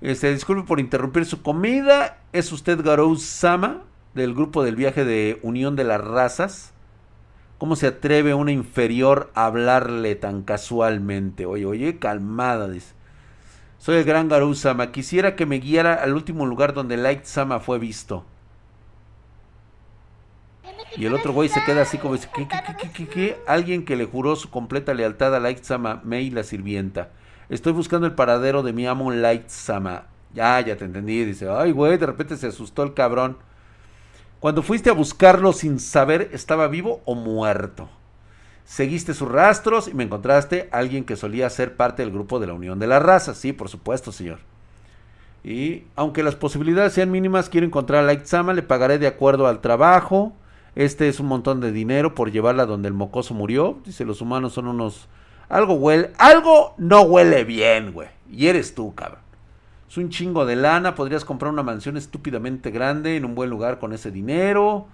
Se 0.00 0.32
disculpe 0.32 0.62
por 0.64 0.78
interrumpir 0.78 1.24
su 1.24 1.42
comida. 1.42 2.18
¿Es 2.32 2.52
usted 2.52 2.80
Garou 2.84 3.16
Sama? 3.16 3.82
Del 4.14 4.34
grupo 4.34 4.62
del 4.62 4.76
viaje 4.76 5.04
de 5.04 5.38
Unión 5.42 5.76
de 5.76 5.84
las 5.84 6.00
Razas. 6.00 6.72
¿Cómo 7.58 7.76
se 7.76 7.86
atreve 7.86 8.34
una 8.34 8.52
inferior 8.52 9.30
a 9.34 9.46
hablarle 9.46 10.14
tan 10.16 10.42
casualmente? 10.42 11.46
Oye, 11.46 11.66
oye, 11.66 11.98
calmada, 11.98 12.68
dice. 12.68 12.94
Soy 13.78 13.96
el 13.96 14.04
gran 14.04 14.28
Garou 14.28 14.54
Sama. 14.54 14.92
Quisiera 14.92 15.36
que 15.36 15.46
me 15.46 15.58
guiara 15.58 15.94
al 15.94 16.14
último 16.14 16.46
lugar 16.46 16.74
donde 16.74 16.96
Light 16.96 17.24
Sama 17.24 17.60
fue 17.60 17.78
visto. 17.78 18.24
Y 20.96 21.06
el 21.06 21.14
otro 21.14 21.32
güey 21.32 21.48
se 21.48 21.62
queda 21.64 21.82
así 21.82 21.98
como 21.98 22.14
dice, 22.14 22.28
¿qué, 22.34 22.46
qué, 22.46 22.88
qué, 22.90 23.08
qué? 23.08 23.38
Alguien 23.46 23.84
que 23.84 23.96
le 23.96 24.04
juró 24.04 24.36
su 24.36 24.48
completa 24.48 24.94
lealtad 24.94 25.34
a 25.34 25.40
Light 25.40 25.62
Sama, 25.64 26.00
Mei 26.04 26.30
la 26.30 26.44
sirvienta. 26.44 27.10
Estoy 27.48 27.72
buscando 27.72 28.06
el 28.06 28.14
paradero 28.14 28.62
de 28.62 28.72
mi 28.72 28.86
amo 28.86 29.10
Light 29.10 29.48
Sama. 29.48 30.06
Ya, 30.32 30.60
ya 30.60 30.76
te 30.76 30.84
entendí. 30.84 31.24
Dice, 31.24 31.48
ay 31.48 31.72
güey, 31.72 31.98
de 31.98 32.06
repente 32.06 32.36
se 32.36 32.46
asustó 32.46 32.82
el 32.84 32.94
cabrón. 32.94 33.38
Cuando 34.44 34.62
fuiste 34.62 34.90
a 34.90 34.92
buscarlo 34.92 35.54
sin 35.54 35.80
saber, 35.80 36.28
¿estaba 36.34 36.68
vivo 36.68 37.00
o 37.06 37.14
muerto? 37.14 37.88
Seguiste 38.66 39.14
sus 39.14 39.32
rastros 39.32 39.88
y 39.88 39.94
me 39.94 40.04
encontraste 40.04 40.68
a 40.70 40.80
alguien 40.80 41.06
que 41.06 41.16
solía 41.16 41.48
ser 41.48 41.76
parte 41.76 42.02
del 42.02 42.12
grupo 42.12 42.38
de 42.38 42.48
la 42.48 42.52
Unión 42.52 42.78
de 42.78 42.86
la 42.86 42.98
Raza. 42.98 43.34
Sí, 43.34 43.54
por 43.54 43.70
supuesto, 43.70 44.12
señor. 44.12 44.40
Y 45.44 45.84
aunque 45.96 46.22
las 46.22 46.34
posibilidades 46.34 46.92
sean 46.92 47.10
mínimas, 47.10 47.48
quiero 47.48 47.66
encontrar 47.66 48.04
a 48.04 48.06
Light 48.06 48.26
Sama, 48.26 48.52
le 48.52 48.60
pagaré 48.60 48.98
de 48.98 49.06
acuerdo 49.06 49.46
al 49.46 49.62
trabajo. 49.62 50.34
Este 50.74 51.08
es 51.08 51.20
un 51.20 51.26
montón 51.28 51.62
de 51.62 51.72
dinero 51.72 52.14
por 52.14 52.30
llevarla 52.30 52.66
donde 52.66 52.88
el 52.88 52.94
mocoso 52.94 53.32
murió. 53.32 53.78
Dice, 53.86 54.04
los 54.04 54.20
humanos 54.20 54.52
son 54.52 54.68
unos... 54.68 55.08
Algo 55.48 55.72
huele... 55.72 56.12
Algo 56.18 56.74
no 56.76 57.00
huele 57.00 57.44
bien, 57.44 57.94
güey. 57.94 58.08
Y 58.30 58.48
eres 58.48 58.74
tú, 58.74 58.94
cabrón. 58.94 59.23
Es 59.88 59.96
un 59.96 60.10
chingo 60.10 60.46
de 60.46 60.56
lana. 60.56 60.94
Podrías 60.94 61.24
comprar 61.24 61.52
una 61.52 61.62
mansión 61.62 61.96
estúpidamente 61.96 62.70
grande 62.70 63.16
en 63.16 63.24
un 63.24 63.34
buen 63.34 63.50
lugar 63.50 63.78
con 63.78 63.92
ese 63.92 64.10
dinero. 64.10 64.86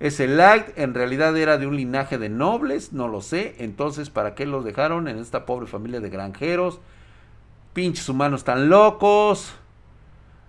Ese 0.00 0.26
Light 0.26 0.76
en 0.76 0.92
realidad 0.94 1.36
era 1.36 1.56
de 1.56 1.66
un 1.66 1.76
linaje 1.76 2.18
de 2.18 2.28
nobles, 2.28 2.92
no 2.92 3.08
lo 3.08 3.20
sé. 3.20 3.54
Entonces, 3.58 4.10
¿para 4.10 4.34
qué 4.34 4.46
lo 4.46 4.62
dejaron 4.62 5.08
en 5.08 5.18
esta 5.18 5.46
pobre 5.46 5.66
familia 5.66 6.00
de 6.00 6.10
granjeros? 6.10 6.80
Pinches 7.72 8.08
humanos 8.08 8.44
tan 8.44 8.68
locos. 8.68 9.54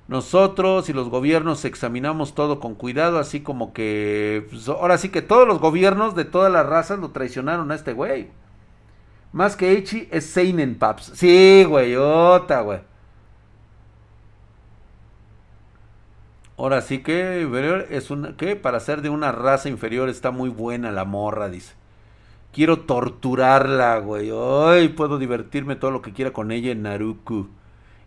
Nosotros 0.08 0.88
y 0.90 0.94
los 0.94 1.10
gobiernos 1.10 1.66
examinamos 1.66 2.36
todo 2.36 2.60
con 2.60 2.76
cuidado, 2.76 3.18
así 3.18 3.42
como 3.42 3.74
que 3.74 4.46
pues, 4.52 4.70
ahora 4.70 5.00
sí 5.00 5.10
que 5.10 5.24
todos 5.24 5.48
los 5.48 5.60
gobiernos 5.60 6.16
de 6.16 6.26
todas 6.26 6.52
las 6.52 6.66
razas 6.66 7.00
lo 7.00 7.10
traicionaron 7.10 7.72
a 7.72 7.76
este 7.76 7.94
güey. 7.94 8.30
Más 9.32 9.56
que 9.56 9.72
Echi 9.72 10.08
es 10.12 10.26
Seinen 10.28 10.76
Paps. 10.76 11.12
Sí, 11.16 11.66
güey, 11.68 11.96
otra, 11.96 12.62
güey. 12.62 12.80
Ahora 16.58 16.82
sí 16.82 17.00
que 17.00 17.48
es 17.90 18.12
una 18.12 18.38
que 18.38 18.56
para 18.56 18.80
ser 18.80 19.02
de 19.02 19.10
una 19.10 19.32
raza 19.32 19.68
inferior 19.68 20.08
está 20.10 20.32
muy 20.32 20.50
buena 20.50 20.92
la 20.92 21.04
morra, 21.04 21.50
dice. 21.50 21.74
Quiero 22.54 22.82
torturarla, 22.82 24.00
güey. 24.00 24.32
Ay, 24.34 24.90
puedo 24.90 25.18
divertirme 25.18 25.76
todo 25.76 25.92
lo 25.92 26.02
que 26.02 26.14
quiera 26.14 26.32
con 26.32 26.52
ella 26.54 26.72
en 26.72 26.84
Naruku 26.84 27.50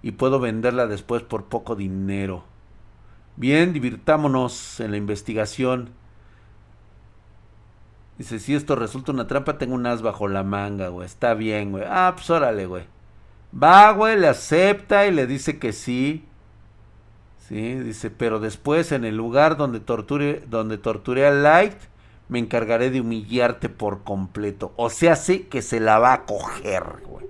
y 0.03 0.13
puedo 0.13 0.41
venderla 0.41 0.87
después 0.87 1.23
por 1.23 1.45
poco 1.45 1.77
dinero. 1.77 2.45
Bien, 3.37 3.75
divirtámonos 3.75 4.81
en 4.81 4.93
la 4.93 4.97
investigación. 4.97 5.91
Dice, 8.17 8.39
si 8.41 8.55
esto 8.55 8.75
resulta 8.75 9.13
una 9.13 9.27
trampa, 9.27 9.59
tengo 9.59 9.75
un 9.75 9.87
as 9.87 10.03
bajo 10.03 10.27
la 10.27 10.43
manga, 10.43 10.89
güey. 10.89 11.07
Está 11.07 11.35
bien, 11.35 11.71
güey. 11.71 11.85
Ah, 11.87 12.13
pues 12.17 12.31
órale, 12.31 12.67
güey. 12.67 12.85
Va, 13.55 13.93
güey, 13.93 14.19
le 14.19 14.29
acepta 14.29 15.07
y 15.07 15.13
le 15.13 15.27
dice 15.27 15.59
que 15.59 15.73
sí. 15.73 16.25
Sí, 17.49 17.77
dice, 17.77 18.11
pero 18.11 18.41
después 18.41 18.93
en 18.93 19.07
el 19.07 19.17
lugar 19.17 19.57
donde 19.57 19.81
torture, 19.81 20.45
donde 20.51 20.77
torturé 20.77 21.27
a 21.27 21.31
Light, 21.31 21.73
me 22.29 22.39
encargaré 22.39 22.91
de 22.91 23.01
humillarte 23.01 23.71
por 23.71 24.05
completo. 24.05 24.75
O 24.77 24.91
sea, 24.91 25.17
sí 25.17 25.45
que 25.45 25.63
se 25.63 25.81
la 25.81 25.99
va 25.99 26.13
a 26.13 26.27
coger, 26.27 26.85
güey. 27.07 27.25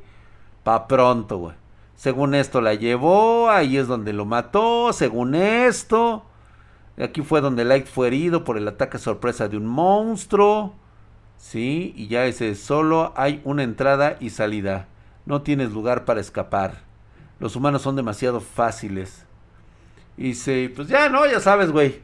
Pa' 0.64 0.88
pronto, 0.88 1.38
güey. 1.38 1.54
Según 1.94 2.34
esto 2.34 2.60
la 2.60 2.74
llevó, 2.74 3.48
ahí 3.48 3.76
es 3.76 3.86
donde 3.86 4.12
lo 4.12 4.24
mató, 4.24 4.92
según 4.92 5.36
esto. 5.36 6.24
Aquí 7.00 7.22
fue 7.22 7.40
donde 7.40 7.64
Light 7.64 7.86
fue 7.86 8.08
herido 8.08 8.42
por 8.42 8.58
el 8.58 8.66
ataque 8.66 8.98
sorpresa 8.98 9.46
de 9.46 9.56
un 9.56 9.66
monstruo. 9.66 10.74
Sí, 11.36 11.94
y 11.96 12.08
ya 12.08 12.26
ese 12.26 12.56
solo 12.56 13.12
hay 13.14 13.40
una 13.44 13.62
entrada 13.62 14.16
y 14.18 14.30
salida. 14.30 14.88
No 15.26 15.42
tienes 15.42 15.70
lugar 15.70 16.04
para 16.04 16.20
escapar. 16.20 16.82
Los 17.38 17.54
humanos 17.54 17.82
son 17.82 17.94
demasiado 17.94 18.40
fáciles. 18.40 19.27
Y 20.18 20.34
pues 20.68 20.88
ya 20.88 21.08
no, 21.08 21.24
ya 21.26 21.38
sabes, 21.38 21.70
güey. 21.70 22.00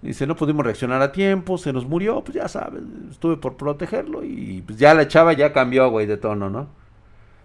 Dice, 0.00 0.26
no 0.26 0.36
pudimos 0.36 0.64
reaccionar 0.64 1.02
a 1.02 1.12
tiempo, 1.12 1.58
se 1.58 1.72
nos 1.72 1.86
murió, 1.86 2.22
pues 2.22 2.34
ya 2.34 2.48
sabes, 2.48 2.82
estuve 3.10 3.36
por 3.36 3.56
protegerlo 3.56 4.24
y 4.24 4.60
pues 4.66 4.76
ya 4.76 4.94
la 4.94 5.06
chava 5.06 5.32
ya 5.32 5.52
cambió, 5.52 5.88
güey, 5.90 6.06
de 6.06 6.16
tono, 6.16 6.50
¿no? 6.50 6.68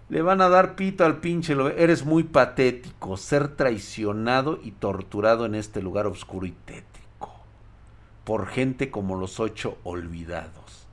Le 0.08 0.22
van 0.22 0.40
a 0.40 0.48
dar 0.48 0.74
pito 0.74 1.04
al 1.04 1.18
pinche, 1.18 1.54
lo, 1.54 1.68
eres 1.68 2.04
muy 2.04 2.24
patético, 2.24 3.16
ser 3.16 3.48
traicionado 3.48 4.58
y 4.60 4.72
torturado 4.72 5.46
en 5.46 5.54
este 5.54 5.82
lugar 5.82 6.08
oscuro 6.08 6.46
y 6.46 6.52
tétrico, 6.52 7.30
por 8.24 8.48
gente 8.48 8.90
como 8.90 9.14
los 9.14 9.38
ocho 9.38 9.78
olvidados. 9.84 10.88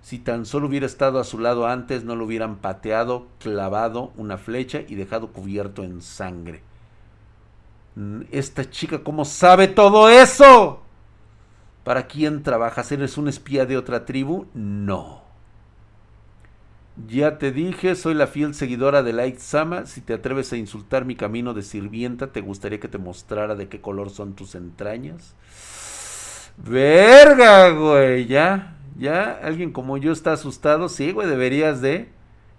Si 0.00 0.18
tan 0.18 0.46
solo 0.46 0.68
hubiera 0.68 0.86
estado 0.86 1.18
a 1.18 1.24
su 1.24 1.38
lado 1.38 1.66
antes, 1.66 2.04
no 2.04 2.16
lo 2.16 2.24
hubieran 2.24 2.56
pateado, 2.56 3.26
clavado 3.40 4.12
una 4.16 4.38
flecha 4.38 4.80
y 4.88 4.94
dejado 4.94 5.34
cubierto 5.34 5.84
en 5.84 6.00
sangre 6.00 6.62
esta 8.30 8.68
chica, 8.70 9.02
¿cómo 9.02 9.24
sabe 9.24 9.68
todo 9.68 10.08
eso? 10.08 10.82
¿Para 11.84 12.06
quién 12.06 12.42
trabajas? 12.42 12.92
¿Eres 12.92 13.18
un 13.18 13.28
espía 13.28 13.66
de 13.66 13.76
otra 13.76 14.04
tribu? 14.04 14.46
No. 14.54 15.22
Ya 17.08 17.38
te 17.38 17.52
dije, 17.52 17.94
soy 17.94 18.14
la 18.14 18.26
fiel 18.26 18.54
seguidora 18.54 19.02
de 19.02 19.12
Light 19.12 19.38
Sama. 19.38 19.86
Si 19.86 20.00
te 20.00 20.12
atreves 20.12 20.52
a 20.52 20.56
insultar 20.56 21.04
mi 21.04 21.16
camino 21.16 21.54
de 21.54 21.62
sirvienta, 21.62 22.32
¿te 22.32 22.40
gustaría 22.40 22.80
que 22.80 22.88
te 22.88 22.98
mostrara 22.98 23.54
de 23.54 23.68
qué 23.68 23.80
color 23.80 24.10
son 24.10 24.34
tus 24.34 24.54
entrañas? 24.54 25.34
Verga, 26.58 27.70
güey, 27.70 28.26
ya, 28.26 28.76
ya, 28.98 29.40
alguien 29.42 29.72
como 29.72 29.96
yo 29.96 30.12
está 30.12 30.32
asustado. 30.32 30.88
Sí, 30.88 31.12
güey, 31.12 31.28
deberías 31.28 31.80
de. 31.80 32.10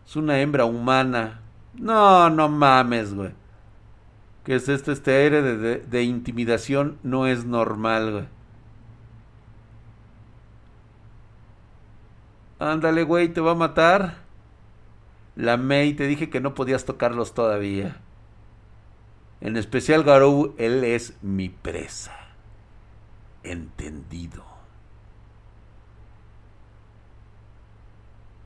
Es 0.06 0.16
una 0.16 0.42
hembra 0.42 0.66
humana. 0.66 1.42
No, 1.76 2.30
no 2.30 2.50
mames, 2.50 3.14
güey. 3.14 3.32
¿Qué 4.44 4.56
es 4.56 4.68
esto? 4.70 4.92
Este 4.92 5.16
aire 5.16 5.42
de, 5.42 6.04
intimidación 6.04 6.98
no 7.04 7.28
es 7.28 7.46
normal, 7.46 8.12
güey. 8.12 8.26
Ándale, 12.60 13.04
güey, 13.04 13.30
te 13.30 13.42
va 13.42 13.52
a 13.52 13.56
matar. 13.56 14.18
La 15.36 15.58
May, 15.58 15.94
te 15.94 16.08
dije 16.08 16.30
que 16.30 16.42
no 16.42 16.54
podías 16.54 16.86
tocarlos 16.86 17.34
todavía. 17.34 17.98
En 19.42 19.58
especial 19.58 20.04
Garou, 20.04 20.56
él 20.58 20.84
es 20.84 21.18
mi 21.22 21.50
presa. 21.50 22.16
Entendido. 23.44 24.44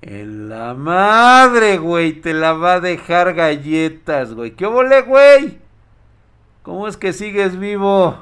En 0.02 0.50
la 0.50 0.74
madre, 0.74 1.78
güey, 1.78 2.14
te 2.14 2.34
la 2.34 2.54
va 2.54 2.74
a 2.76 2.80
dejar 2.80 3.34
galletas, 3.34 4.34
güey. 4.34 4.52
¿Qué 4.52 4.66
volé, 4.66 5.02
güey? 5.02 5.65
¿Cómo 6.66 6.88
es 6.88 6.98
que 6.98 7.14
sigues 7.14 7.60
vivo? 7.60 8.18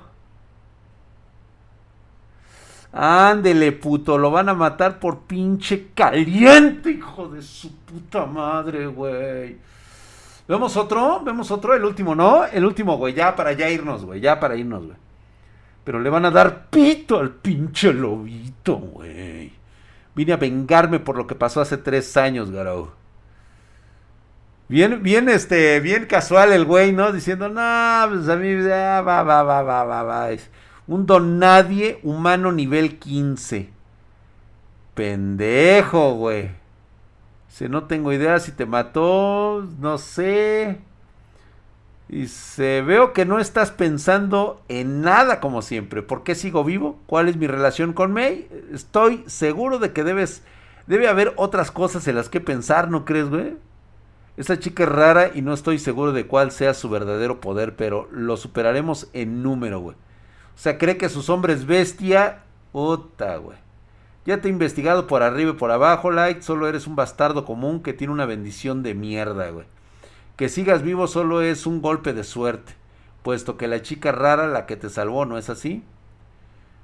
Ándele, 2.91 3.71
puto, 3.71 4.17
lo 4.17 4.31
van 4.31 4.49
a 4.49 4.53
matar 4.53 4.99
por 4.99 5.21
pinche 5.21 5.91
caliente, 5.95 6.91
hijo 6.91 7.29
de 7.29 7.41
su 7.41 7.73
puta 7.73 8.25
madre, 8.25 8.85
güey. 8.87 9.57
¿Vemos 10.45 10.75
otro? 10.75 11.21
¿Vemos 11.23 11.51
otro? 11.51 11.73
El 11.73 11.85
último, 11.85 12.15
¿no? 12.15 12.43
El 12.43 12.65
último, 12.65 12.97
güey, 12.97 13.13
ya 13.13 13.33
para 13.33 13.53
ya 13.53 13.69
irnos, 13.69 14.03
güey, 14.03 14.19
ya 14.19 14.37
para 14.41 14.57
irnos, 14.57 14.87
güey. 14.87 14.97
Pero 15.85 16.01
le 16.01 16.09
van 16.09 16.25
a 16.25 16.31
dar 16.31 16.69
pito 16.69 17.19
al 17.19 17.31
pinche 17.31 17.93
lobito, 17.93 18.75
güey. 18.75 19.53
Vine 20.15 20.33
a 20.33 20.37
vengarme 20.37 20.99
por 20.99 21.15
lo 21.15 21.25
que 21.27 21.35
pasó 21.35 21.61
hace 21.61 21.77
tres 21.77 22.17
años, 22.17 22.51
Garou. 22.51 22.89
Bien, 24.73 25.03
bien, 25.03 25.29
este, 25.29 25.79
bien 25.81 26.07
casual 26.07 26.51
el 26.51 26.65
güey, 26.65 26.93
¿no? 26.93 27.11
Diciendo, 27.11 27.47
no, 27.47 28.09
pues 28.09 28.27
a 28.27 28.35
mí, 28.37 28.55
va, 28.55 29.01
va, 29.01 29.21
va, 29.21 29.61
va, 29.61 29.83
va, 29.83 30.01
va. 30.01 30.29
un 30.87 31.05
don 31.05 31.37
nadie 31.37 31.99
humano 32.01 32.51
nivel 32.51 32.97
15. 32.97 33.69
Pendejo, 34.95 36.15
güey. 36.15 36.49
Si 37.49 37.69
no 37.69 37.83
tengo 37.83 38.13
idea 38.13 38.39
si 38.39 38.51
te 38.51 38.65
mató, 38.65 39.63
no 39.79 39.99
sé. 39.99 40.79
Se 42.25 42.81
veo 42.81 43.13
que 43.13 43.25
no 43.25 43.37
estás 43.37 43.69
pensando 43.69 44.63
en 44.69 45.01
nada 45.01 45.39
como 45.39 45.61
siempre. 45.61 46.01
¿Por 46.01 46.23
qué 46.23 46.33
sigo 46.33 46.63
vivo? 46.63 46.99
¿Cuál 47.05 47.29
es 47.29 47.37
mi 47.37 47.45
relación 47.45 47.93
con 47.93 48.11
May? 48.11 48.47
Estoy 48.73 49.23
seguro 49.27 49.77
de 49.77 49.93
que 49.93 50.03
debes, 50.03 50.41
debe 50.87 51.07
haber 51.09 51.33
otras 51.35 51.69
cosas 51.69 52.07
en 52.07 52.15
las 52.15 52.27
que 52.27 52.41
pensar, 52.41 52.89
¿no 52.89 53.05
crees, 53.05 53.29
güey? 53.29 53.53
Esta 54.35 54.57
chica 54.57 54.83
es 54.83 54.89
rara 54.89 55.31
y 55.33 55.41
no 55.41 55.53
estoy 55.53 55.77
seguro 55.77 56.11
de 56.11 56.25
cuál 56.25 56.51
sea 56.51 56.73
su 56.73 56.89
verdadero 56.89 57.39
poder, 57.39 57.75
pero 57.75 58.07
lo 58.11 58.35
superaremos 58.35 59.09
en 59.13 59.43
número, 59.43 59.79
güey. 59.79 59.95
O 60.55 60.57
sea, 60.57 60.77
cree 60.77 60.97
que 60.97 61.09
sus 61.09 61.29
hombres 61.29 61.65
bestia. 61.65 62.43
Puta, 62.71 63.37
güey. 63.37 63.57
Ya 64.25 64.41
te 64.41 64.47
he 64.47 64.51
investigado 64.51 65.05
por 65.05 65.21
arriba 65.21 65.51
y 65.51 65.55
por 65.55 65.69
abajo, 65.71 66.09
Light. 66.09 66.41
Solo 66.41 66.67
eres 66.67 66.87
un 66.87 66.95
bastardo 66.95 67.45
común 67.45 67.83
que 67.83 67.93
tiene 67.93 68.13
una 68.13 68.25
bendición 68.25 68.81
de 68.81 68.95
mierda, 68.95 69.49
güey. 69.51 69.67
Que 70.35 70.49
sigas 70.49 70.81
vivo 70.81 71.07
solo 71.07 71.41
es 71.41 71.67
un 71.67 71.81
golpe 71.81 72.13
de 72.13 72.23
suerte, 72.23 72.73
puesto 73.21 73.57
que 73.57 73.67
la 73.67 73.83
chica 73.83 74.11
rara 74.11 74.47
la 74.47 74.65
que 74.65 74.77
te 74.77 74.89
salvó, 74.89 75.25
¿no 75.25 75.37
es 75.37 75.49
así? 75.49 75.83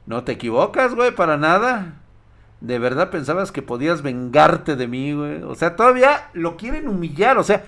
No 0.05 0.23
te 0.23 0.33
equivocas, 0.33 0.93
güey, 0.93 1.15
para 1.15 1.37
nada. 1.37 1.95
¿De 2.61 2.77
verdad 2.77 3.09
pensabas 3.09 3.51
que 3.51 3.61
podías 3.61 4.01
vengarte 4.01 4.75
de 4.75 4.87
mí, 4.87 5.13
güey? 5.13 5.43
O 5.43 5.55
sea, 5.55 5.75
todavía 5.75 6.29
lo 6.33 6.57
quieren 6.57 6.89
humillar. 6.89 7.37
O 7.37 7.43
sea, 7.43 7.65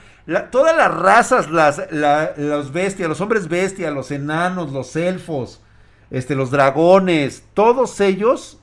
todas 0.52 0.76
las 0.76 0.94
razas, 0.94 1.50
las, 1.50 1.82
los 2.38 2.74
bestias, 2.74 3.08
los 3.08 3.22
hombres 3.22 3.48
bestias, 3.48 3.94
los 3.94 4.12
enanos, 4.12 4.72
los 4.74 4.96
elfos, 4.98 5.62
este, 6.10 6.36
los 6.36 6.52
dragones, 6.52 7.46
todos 7.54 8.02
ellos 8.02 8.60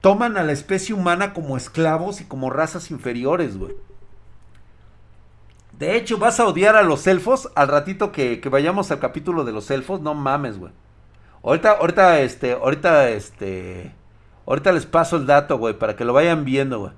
toman 0.00 0.36
a 0.36 0.42
la 0.42 0.52
especie 0.52 0.94
humana 0.94 1.32
como 1.32 1.56
esclavos 1.56 2.20
y 2.20 2.24
como 2.24 2.50
razas 2.50 2.90
inferiores, 2.90 3.56
güey. 3.56 3.74
De 5.78 5.96
hecho, 5.96 6.18
vas 6.18 6.38
a 6.40 6.46
odiar 6.46 6.76
a 6.76 6.82
los 6.82 7.06
elfos 7.06 7.50
al 7.54 7.68
ratito 7.68 8.12
que, 8.12 8.40
que 8.40 8.48
vayamos 8.48 8.90
al 8.90 8.98
capítulo 8.98 9.44
de 9.44 9.52
los 9.52 9.70
elfos. 9.70 10.00
No 10.00 10.14
mames, 10.14 10.58
güey. 10.58 10.72
Ahorita, 11.42 11.72
ahorita, 11.72 12.20
este, 12.20 12.52
ahorita, 12.52 13.08
este, 13.10 13.92
ahorita 14.46 14.72
les 14.72 14.86
paso 14.86 15.16
el 15.16 15.26
dato, 15.26 15.58
güey, 15.58 15.78
para 15.78 15.96
que 15.96 16.04
lo 16.04 16.12
vayan 16.12 16.44
viendo, 16.44 16.80
güey. 16.80 16.92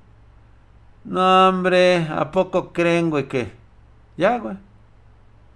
No, 1.04 1.48
hombre, 1.48 2.08
¿a 2.10 2.30
poco 2.30 2.72
creen, 2.72 3.10
güey, 3.10 3.28
que? 3.28 3.52
Ya, 4.16 4.38
güey. 4.38 4.56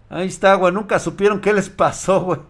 Ahí 0.08 0.26
está, 0.26 0.54
güey. 0.54 0.72
Nunca 0.72 0.98
supieron 0.98 1.40
qué 1.40 1.52
les 1.52 1.68
pasó, 1.68 2.20
güey. 2.20 2.40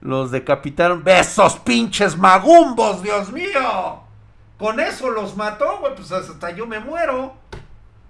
Los 0.00 0.30
decapitaron. 0.30 1.04
¡Besos, 1.04 1.58
pinches 1.58 2.16
magumbos, 2.16 3.02
Dios 3.02 3.30
mío! 3.32 4.00
Con 4.58 4.80
eso 4.80 5.10
los 5.10 5.36
mató, 5.36 5.78
güey. 5.80 5.94
Pues 5.94 6.10
hasta 6.10 6.50
yo 6.50 6.66
me 6.66 6.80
muero. 6.80 7.34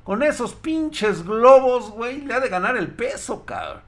Con 0.04 0.22
esos 0.22 0.54
pinches 0.54 1.24
globos, 1.24 1.90
güey. 1.90 2.22
Le 2.22 2.34
ha 2.34 2.40
de 2.40 2.48
ganar 2.48 2.76
el 2.76 2.88
peso, 2.88 3.44
cabrón. 3.44 3.82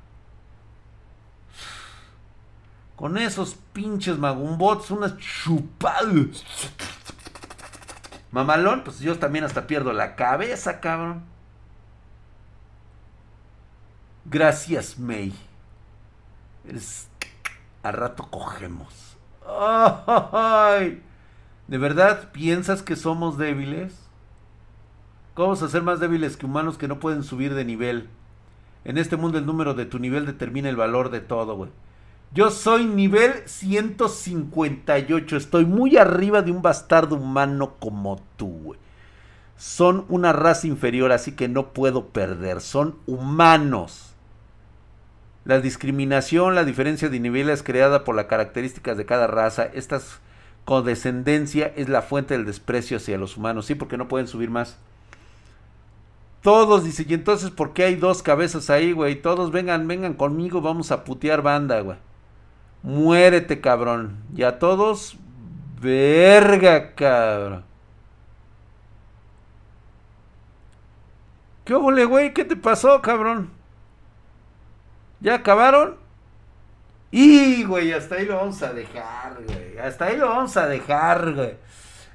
Con 2.97 3.19
esos 3.19 3.57
pinches 3.73 4.19
magumbots, 4.19 4.91
unas 4.91 5.17
chupadas. 5.19 6.45
Mamalón, 8.31 8.83
pues 8.85 9.01
yo 9.01 9.19
también 9.19 9.45
hasta 9.45 9.67
pierdo 9.67 9.93
la 9.93 10.17
cabeza, 10.17 10.81
cabrón. 10.81 11.23
Gracias, 14.25 14.99
May. 14.99 15.35
Al 17.83 17.93
rato 17.93 18.29
cogemos. 18.31 19.17
Ay. 19.47 21.03
¿De 21.69 21.79
verdad 21.79 22.31
piensas 22.33 22.83
que 22.83 22.97
somos 22.97 23.39
débiles? 23.39 23.95
¿Cómo 25.35 25.49
vamos 25.49 25.63
a 25.63 25.69
ser 25.69 25.83
más 25.83 26.01
débiles 26.01 26.37
que 26.37 26.47
humanos 26.47 26.79
que 26.79 26.89
no 26.89 27.01
pueden 27.01 27.23
subir 27.25 27.55
de 27.55 27.65
nivel? 27.65 28.09
En 28.85 28.99
este 28.99 29.17
mundo 29.17 29.39
el 29.39 29.47
número 29.47 29.75
de 29.75 29.87
tu 29.87 29.99
nivel 29.99 30.27
determina 30.27 30.69
el 30.69 30.77
valor 30.77 31.11
de 31.11 31.21
todo, 31.21 31.57
güey. 31.57 31.71
Yo 32.35 32.51
soy 32.51 32.85
nivel 32.87 33.33
158. 33.47 35.37
Estoy 35.37 35.65
muy 35.65 35.97
arriba 35.97 36.43
de 36.43 36.51
un 36.51 36.63
bastardo 36.63 37.15
humano 37.15 37.77
como 37.79 38.21
tú, 38.37 38.49
güey. 38.49 38.81
Son 39.57 40.05
una 40.09 40.33
raza 40.33 40.67
inferior, 40.67 41.13
así 41.13 41.33
que 41.33 41.47
no 41.47 41.73
puedo 41.73 42.09
perder. 42.09 42.61
Son 42.61 42.97
humanos. 43.07 44.15
La 45.45 45.61
discriminación, 45.61 46.57
la 46.57 46.65
diferencia 46.65 47.09
de 47.09 47.21
niveles 47.21 47.63
creada 47.63 48.03
por 48.03 48.17
las 48.17 48.27
características 48.27 48.97
de 48.97 49.07
cada 49.07 49.29
raza, 49.29 49.67
esta 49.73 50.01
condescendencia 50.65 51.73
es 51.77 51.89
la 51.89 52.03
fuente 52.03 52.35
del 52.35 52.47
desprecio 52.47 52.97
hacia 52.97 53.17
los 53.17 53.37
humanos. 53.37 53.67
Sí, 53.67 53.77
porque 53.77 53.97
no 53.97 54.09
pueden 54.09 54.27
subir 54.27 54.51
más. 54.51 54.77
Todos, 56.43 56.83
dice, 56.83 57.07
y 57.09 57.15
entonces, 57.15 57.51
¿por 57.51 57.75
qué 57.75 57.85
hay 57.85 57.95
dos 57.95 58.25
cabezas 58.25 58.71
ahí, 58.71 58.91
güey? 58.91 59.23
Todos 59.23 59.53
vengan, 59.53 59.87
vengan 59.87 60.15
conmigo, 60.15 60.61
vamos 60.61 60.91
a 60.91 61.05
putear 61.05 61.41
banda, 61.41 61.81
güey. 61.81 61.97
Muérete, 62.85 63.63
cabrón. 63.63 64.19
Y 64.37 64.43
a 64.43 64.59
todos, 64.59 65.17
verga, 65.81 66.95
cabrón. 66.95 67.65
¿Qué 71.65 71.73
óvole, 71.75 72.05
güey? 72.05 72.35
¿Qué 72.35 72.45
te 72.45 72.57
pasó, 72.57 73.01
cabrón? 73.01 73.51
¿Ya 75.21 75.37
acabaron? 75.37 75.97
Y, 77.11 77.65
güey, 77.65 77.91
hasta 77.95 78.17
ahí 78.17 78.27
lo 78.27 78.37
vamos 78.37 78.63
a 78.63 78.75
dejar, 78.75 79.39
güey. 79.47 79.79
Hasta 79.79 80.05
ahí 80.05 80.19
lo 80.19 80.29
vamos 80.29 80.55
a 80.59 80.67
dejar, 80.67 81.33
güey. 81.33 81.57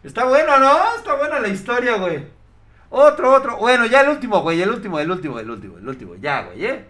Está 0.04 0.26
bueno, 0.26 0.60
¿no? 0.60 0.96
Está 0.98 1.16
buena 1.16 1.40
la 1.40 1.48
historia, 1.48 1.96
güey. 1.98 2.28
Otro, 2.92 3.34
otro. 3.34 3.58
Bueno, 3.58 3.88
ya 3.88 4.02
el 4.02 4.10
último, 4.10 4.42
güey. 4.42 4.62
El 4.62 4.70
último, 4.70 5.00
el 5.00 5.10
último, 5.10 5.40
el 5.40 5.50
último, 5.50 5.78
el 5.80 5.88
último. 5.88 6.16
Ya, 6.16 6.44
güey, 6.44 6.64
¿eh? 6.64 6.86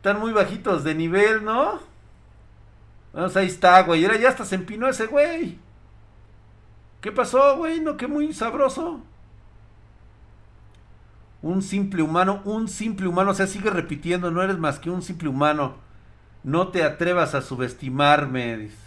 Están 0.00 0.18
muy 0.18 0.32
bajitos 0.32 0.82
de 0.82 0.94
nivel, 0.94 1.44
¿no? 1.44 1.78
Vamos, 3.12 3.36
ahí 3.36 3.48
está, 3.48 3.82
güey. 3.82 4.02
Ahora 4.02 4.18
ya 4.18 4.30
hasta 4.30 4.46
se 4.46 4.54
empinó 4.54 4.88
ese 4.88 5.04
güey. 5.04 5.58
¿Qué 7.02 7.12
pasó, 7.12 7.58
güey? 7.58 7.80
No, 7.80 7.98
que 7.98 8.06
muy 8.06 8.32
sabroso. 8.32 9.02
Un 11.42 11.60
simple 11.60 12.02
humano, 12.02 12.40
un 12.46 12.66
simple 12.68 13.08
humano. 13.08 13.32
O 13.32 13.34
sea, 13.34 13.46
sigue 13.46 13.68
repitiendo, 13.68 14.30
no 14.30 14.42
eres 14.42 14.56
más 14.56 14.78
que 14.78 14.88
un 14.88 15.02
simple 15.02 15.28
humano. 15.28 15.74
No 16.44 16.68
te 16.68 16.82
atrevas 16.82 17.34
a 17.34 17.42
subestimarme, 17.42 18.56
dice. 18.56 18.78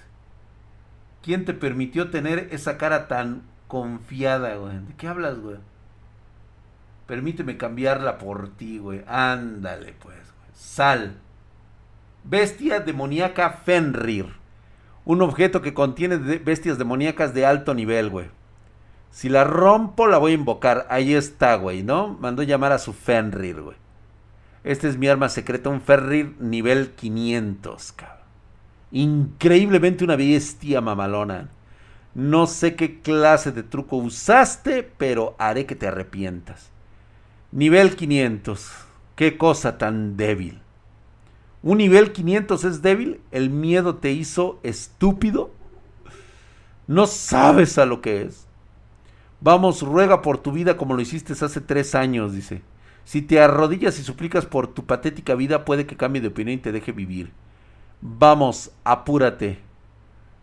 ¿Quién 1.21 1.45
te 1.45 1.53
permitió 1.53 2.09
tener 2.09 2.47
esa 2.49 2.79
cara 2.79 3.07
tan 3.07 3.43
confiada, 3.67 4.55
güey? 4.55 4.79
¿De 4.79 4.95
qué 4.95 5.07
hablas, 5.07 5.37
güey? 5.37 5.57
Permíteme 7.05 7.55
cambiarla 7.55 8.17
por 8.17 8.49
ti, 8.49 8.79
güey. 8.79 9.03
Ándale, 9.05 9.93
pues. 9.93 10.22
Sal. 10.53 11.17
Bestia 12.23 12.79
demoníaca 12.79 13.49
Fenrir. 13.65 14.27
Un 15.05 15.21
objeto 15.21 15.61
que 15.61 15.73
contiene 15.73 16.17
bestias 16.17 16.77
demoníacas 16.77 17.33
de 17.33 17.45
alto 17.45 17.73
nivel, 17.73 18.09
güey. 18.09 18.27
Si 19.11 19.29
la 19.29 19.43
rompo, 19.43 20.07
la 20.07 20.17
voy 20.17 20.31
a 20.31 20.35
invocar. 20.35 20.87
Ahí 20.89 21.13
está, 21.13 21.55
güey, 21.55 21.83
¿no? 21.83 22.17
Mandó 22.19 22.41
llamar 22.43 22.71
a 22.71 22.79
su 22.79 22.93
Fenrir, 22.93 23.61
güey. 23.61 23.77
Este 24.63 24.87
es 24.87 24.97
mi 24.97 25.07
arma 25.07 25.27
secreta, 25.27 25.69
un 25.69 25.81
Fenrir 25.81 26.35
nivel 26.39 26.91
500, 26.91 27.91
cabrón. 27.91 28.17
Increíblemente 28.91 30.03
una 30.03 30.15
bestia 30.15 30.79
mamalona. 30.79 31.49
No 32.15 32.47
sé 32.47 32.75
qué 32.75 33.01
clase 33.01 33.51
de 33.51 33.63
truco 33.63 33.97
usaste, 33.97 34.83
pero 34.83 35.35
haré 35.39 35.65
que 35.65 35.75
te 35.75 35.87
arrepientas. 35.87 36.69
Nivel 37.51 37.95
500. 37.95 38.71
Qué 39.15 39.37
cosa 39.37 39.77
tan 39.77 40.17
débil. 40.17 40.61
Un 41.61 41.77
nivel 41.77 42.11
500 42.11 42.63
es 42.65 42.81
débil, 42.81 43.21
el 43.31 43.49
miedo 43.49 43.95
te 43.95 44.11
hizo 44.11 44.59
estúpido. 44.63 45.51
No 46.87 47.07
sabes 47.07 47.77
a 47.77 47.85
lo 47.85 48.01
que 48.01 48.23
es. 48.23 48.47
Vamos, 49.39 49.81
ruega 49.81 50.21
por 50.21 50.37
tu 50.37 50.51
vida 50.51 50.77
como 50.77 50.93
lo 50.93 51.01
hiciste 51.01 51.33
hace 51.33 51.61
tres 51.61 51.95
años, 51.95 52.33
dice. 52.33 52.61
Si 53.05 53.21
te 53.21 53.41
arrodillas 53.41 53.99
y 53.99 54.03
suplicas 54.03 54.45
por 54.45 54.67
tu 54.67 54.85
patética 54.85 55.35
vida, 55.35 55.65
puede 55.65 55.85
que 55.85 55.97
cambie 55.97 56.21
de 56.21 56.29
opinión 56.29 56.57
y 56.57 56.61
te 56.61 56.71
deje 56.71 56.91
vivir. 56.91 57.31
Vamos, 58.01 58.71
apúrate. 58.83 59.59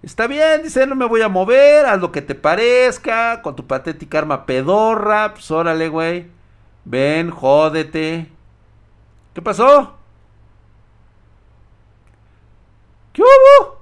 Está 0.03 0.27
bien, 0.27 0.63
dice, 0.63 0.87
no 0.87 0.95
me 0.95 1.07
voy 1.07 1.21
a 1.21 1.29
mover, 1.29 1.85
haz 1.85 2.01
lo 2.01 2.11
que 2.13 2.23
te 2.23 2.35
parezca, 2.35 3.43
con 3.43 3.55
tu 3.55 3.67
patética 3.67 4.19
arma 4.19 4.47
pedorra, 4.47 5.35
pues 5.35 5.51
órale, 5.51 5.89
güey. 5.89 6.29
Ven, 6.87 7.31
jódete. 7.31 8.31
¿Qué 9.35 9.43
pasó? 9.43 9.97
¿Qué 13.13 13.23
hubo? 13.23 13.81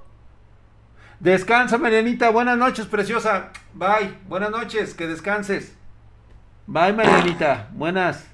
Descansa, 1.19 1.77
Marianita. 1.77 2.29
Buenas 2.29 2.57
noches, 2.57 2.85
preciosa. 2.85 3.51
Bye. 3.73 4.17
Buenas 4.27 4.51
noches. 4.51 4.93
Que 4.93 5.07
descanses. 5.07 5.75
Bye, 6.67 6.93
Marianita. 6.93 7.69
Buenas. 7.73 8.27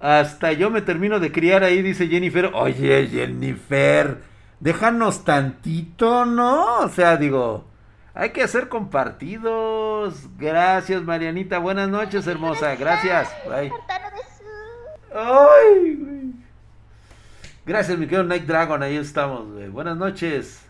Hasta 0.00 0.52
yo 0.52 0.68
me 0.70 0.82
termino 0.82 1.18
de 1.18 1.32
criar 1.32 1.62
ahí, 1.62 1.80
dice 1.80 2.08
Jennifer. 2.08 2.50
Oye, 2.52 3.08
Jennifer, 3.08 4.22
déjanos 4.60 5.24
tantito, 5.24 6.26
¿no? 6.26 6.80
O 6.80 6.88
sea, 6.90 7.16
digo, 7.16 7.64
hay 8.12 8.30
que 8.30 8.42
hacer 8.42 8.68
compartidos. 8.68 10.28
Gracias, 10.36 11.02
Marianita. 11.02 11.58
Buenas 11.58 11.88
noches, 11.88 12.26
hermosa. 12.26 12.74
Gracias. 12.76 13.28
Bye. 13.48 13.72
Ay, 15.14 16.34
Gracias, 17.64 17.96
mi 17.96 18.06
querido 18.06 18.24
Night 18.24 18.46
Dragon. 18.46 18.82
Ahí 18.82 18.96
estamos, 18.96 19.46
Buenas 19.70 19.96
noches. 19.96 20.60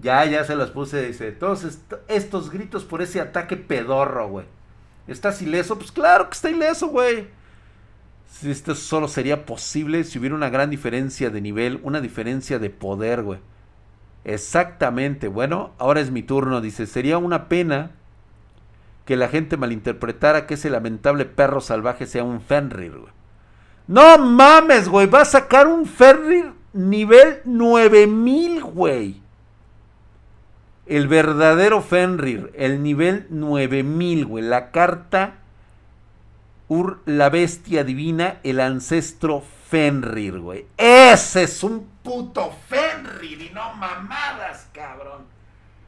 Ya, 0.00 0.24
ya 0.24 0.44
se 0.44 0.56
las 0.56 0.70
puse. 0.70 1.06
Dice, 1.06 1.30
todos 1.32 1.66
estos 2.08 2.50
gritos 2.50 2.84
por 2.84 3.02
ese 3.02 3.20
ataque 3.20 3.56
pedorro, 3.56 4.28
güey. 4.28 4.46
¿Estás 5.06 5.42
ileso? 5.42 5.78
Pues 5.78 5.92
claro 5.92 6.28
que 6.28 6.34
está 6.34 6.48
ileso, 6.50 6.88
güey. 6.88 7.28
Si 8.26 8.50
esto 8.50 8.74
solo 8.74 9.08
sería 9.08 9.44
posible 9.44 10.04
si 10.04 10.18
hubiera 10.18 10.34
una 10.34 10.48
gran 10.48 10.70
diferencia 10.70 11.28
de 11.28 11.42
nivel, 11.42 11.80
una 11.82 12.00
diferencia 12.00 12.58
de 12.58 12.70
poder, 12.70 13.22
güey. 13.22 13.40
Exactamente. 14.24 15.28
Bueno, 15.28 15.72
ahora 15.78 16.00
es 16.00 16.10
mi 16.10 16.22
turno. 16.22 16.62
Dice, 16.62 16.86
sería 16.86 17.18
una 17.18 17.48
pena 17.48 17.90
que 19.04 19.16
la 19.16 19.28
gente 19.28 19.58
malinterpretara 19.58 20.46
que 20.46 20.54
ese 20.54 20.70
lamentable 20.70 21.26
perro 21.26 21.60
salvaje 21.60 22.06
sea 22.06 22.24
un 22.24 22.40
Fenrir, 22.40 22.98
güey. 22.98 23.23
No 23.86 24.18
mames, 24.18 24.88
güey. 24.88 25.06
Va 25.06 25.22
a 25.22 25.26
sacar 25.26 25.66
un 25.66 25.86
Fenrir 25.86 26.52
nivel 26.72 27.40
9000, 27.44 28.62
güey. 28.62 29.22
El 30.86 31.08
verdadero 31.08 31.80
Fenrir, 31.80 32.52
el 32.54 32.82
nivel 32.82 33.26
9000, 33.30 34.26
güey. 34.26 34.44
La 34.44 34.70
carta 34.70 35.34
Ur, 36.66 37.00
la 37.04 37.28
bestia 37.28 37.84
divina, 37.84 38.40
el 38.42 38.58
ancestro 38.58 39.42
Fenrir, 39.68 40.40
güey. 40.40 40.66
Ese 40.76 41.42
es 41.42 41.62
un 41.62 41.86
puto 42.02 42.52
Fenrir 42.68 43.42
y 43.42 43.50
no 43.50 43.74
mamadas, 43.74 44.68
cabrón. 44.72 45.24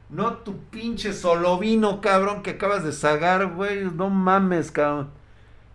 No 0.09 0.33
tu 0.37 0.57
pinche 0.69 1.13
solovino, 1.13 1.99
cabrón, 1.99 2.43
que 2.43 2.51
acabas 2.51 2.83
de 2.83 2.93
sagar, 2.93 3.47
güey. 3.47 3.85
No 3.85 4.09
mames, 4.09 4.71
cabrón. 4.71 5.09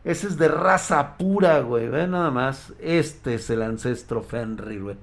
Ese 0.04 0.26
es 0.26 0.36
de 0.36 0.48
raza 0.48 1.16
pura, 1.16 1.60
güey. 1.60 1.88
Ve 1.88 2.06
nada 2.06 2.30
más. 2.30 2.72
Este 2.80 3.34
es 3.34 3.48
el 3.50 3.62
ancestro 3.62 4.22
Fenrir, 4.22 4.82
güey. 4.82 4.96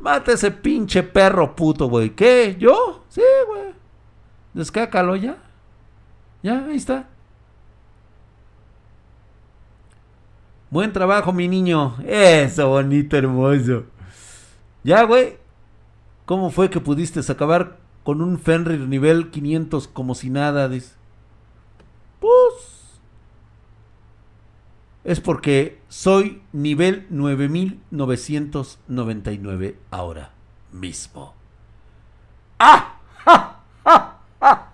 Mata 0.00 0.32
ese 0.32 0.50
pinche 0.50 1.02
perro 1.02 1.56
puto, 1.56 1.88
güey. 1.88 2.10
¿Qué? 2.10 2.56
¿Yo? 2.58 3.04
Sí, 3.08 3.22
güey. 3.48 3.72
Descácalo 4.54 5.16
ya. 5.16 5.36
Ya, 6.42 6.64
ahí 6.66 6.76
está. 6.76 7.08
Buen 10.70 10.92
trabajo, 10.92 11.32
mi 11.32 11.48
niño. 11.48 11.96
Eso, 12.06 12.68
bonito, 12.68 13.16
hermoso. 13.16 13.84
Ya, 14.84 15.02
güey. 15.04 15.38
¿Cómo 16.24 16.50
fue 16.50 16.70
que 16.70 16.80
pudiste 16.80 17.20
acabar 17.30 17.78
con 18.04 18.20
un 18.20 18.38
Fenrir 18.38 18.80
nivel 18.80 19.30
500 19.30 19.88
como 19.88 20.14
si 20.14 20.30
nada? 20.30 20.68
Dice. 20.68 20.94
Pues. 22.20 22.75
Es 25.06 25.20
porque 25.20 25.78
soy 25.88 26.42
nivel 26.52 27.06
9999 27.10 29.78
ahora 29.92 30.32
mismo. 30.72 31.32
¡Ah! 32.58 32.98
¡Ja! 33.24 33.62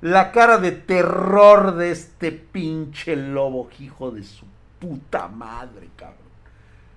La 0.00 0.30
cara 0.32 0.58
de 0.58 0.72
terror 0.72 1.76
de 1.76 1.92
este 1.92 2.32
pinche 2.32 3.14
lobo, 3.14 3.68
hijo 3.78 4.10
de 4.10 4.24
su 4.24 4.44
puta 4.80 5.28
madre, 5.28 5.88
cabrón. 5.94 6.18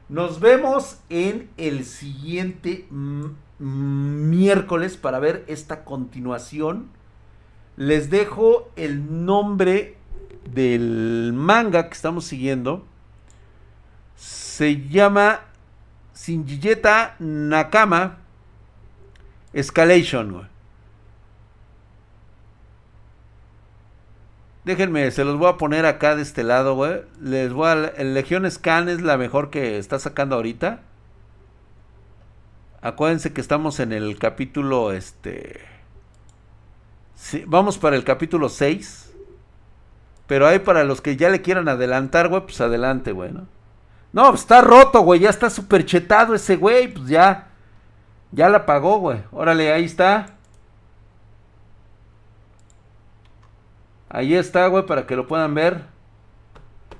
Nos 0.09 0.39
vemos 0.39 0.97
en 1.09 1.51
el 1.57 1.85
siguiente 1.85 2.87
miércoles 3.59 4.97
para 4.97 5.19
ver 5.19 5.43
esta 5.45 5.83
continuación. 5.83 6.89
Les 7.77 8.09
dejo 8.09 8.71
el 8.75 9.27
nombre 9.27 10.00
del 10.53 11.31
manga 11.33 11.87
que 11.87 11.93
estamos 11.93 12.25
siguiendo. 12.25 12.85
Se 14.15 14.87
llama 14.87 15.41
Shinjiyeta 16.15 17.15
Nakama 17.19 18.17
Escalation. 19.53 20.49
Déjenme, 24.63 25.09
se 25.09 25.25
los 25.25 25.37
voy 25.37 25.49
a 25.49 25.57
poner 25.57 25.87
acá 25.87 26.15
de 26.15 26.21
este 26.21 26.43
lado, 26.43 26.75
güey. 26.75 27.01
Les 27.19 27.51
voy 27.51 27.67
a... 27.67 27.73
El 27.97 28.13
Legión 28.13 28.49
Scan 28.49 28.89
es 28.89 29.01
la 29.01 29.17
mejor 29.17 29.49
que 29.49 29.79
está 29.79 29.97
sacando 29.97 30.35
ahorita. 30.35 30.83
Acuérdense 32.81 33.33
que 33.33 33.41
estamos 33.41 33.79
en 33.79 33.91
el 33.91 34.17
capítulo, 34.17 34.91
este... 34.91 35.61
vamos 37.45 37.77
para 37.77 37.95
el 37.95 38.03
capítulo 38.03 38.49
6. 38.49 39.10
Pero 40.31 40.47
hay 40.47 40.59
para 40.59 40.85
los 40.85 41.01
que 41.01 41.17
ya 41.17 41.27
le 41.27 41.41
quieran 41.41 41.67
adelantar, 41.67 42.29
güey, 42.29 42.43
pues 42.43 42.61
adelante, 42.61 43.11
güey, 43.11 43.33
¿no? 43.33 43.47
No, 44.13 44.29
pues 44.29 44.39
está 44.39 44.61
roto, 44.61 45.01
güey. 45.01 45.19
Ya 45.19 45.29
está 45.29 45.49
súper 45.49 45.85
chetado 45.85 46.33
ese 46.33 46.55
güey. 46.55 46.87
Pues 46.87 47.09
ya. 47.09 47.49
Ya 48.31 48.47
la 48.47 48.65
pagó, 48.65 48.99
güey. 48.99 49.17
Órale, 49.33 49.73
ahí 49.73 49.83
está. 49.83 50.27
Ahí 54.07 54.33
está, 54.33 54.67
güey, 54.67 54.85
para 54.85 55.05
que 55.05 55.17
lo 55.17 55.27
puedan 55.27 55.53
ver. 55.53 55.81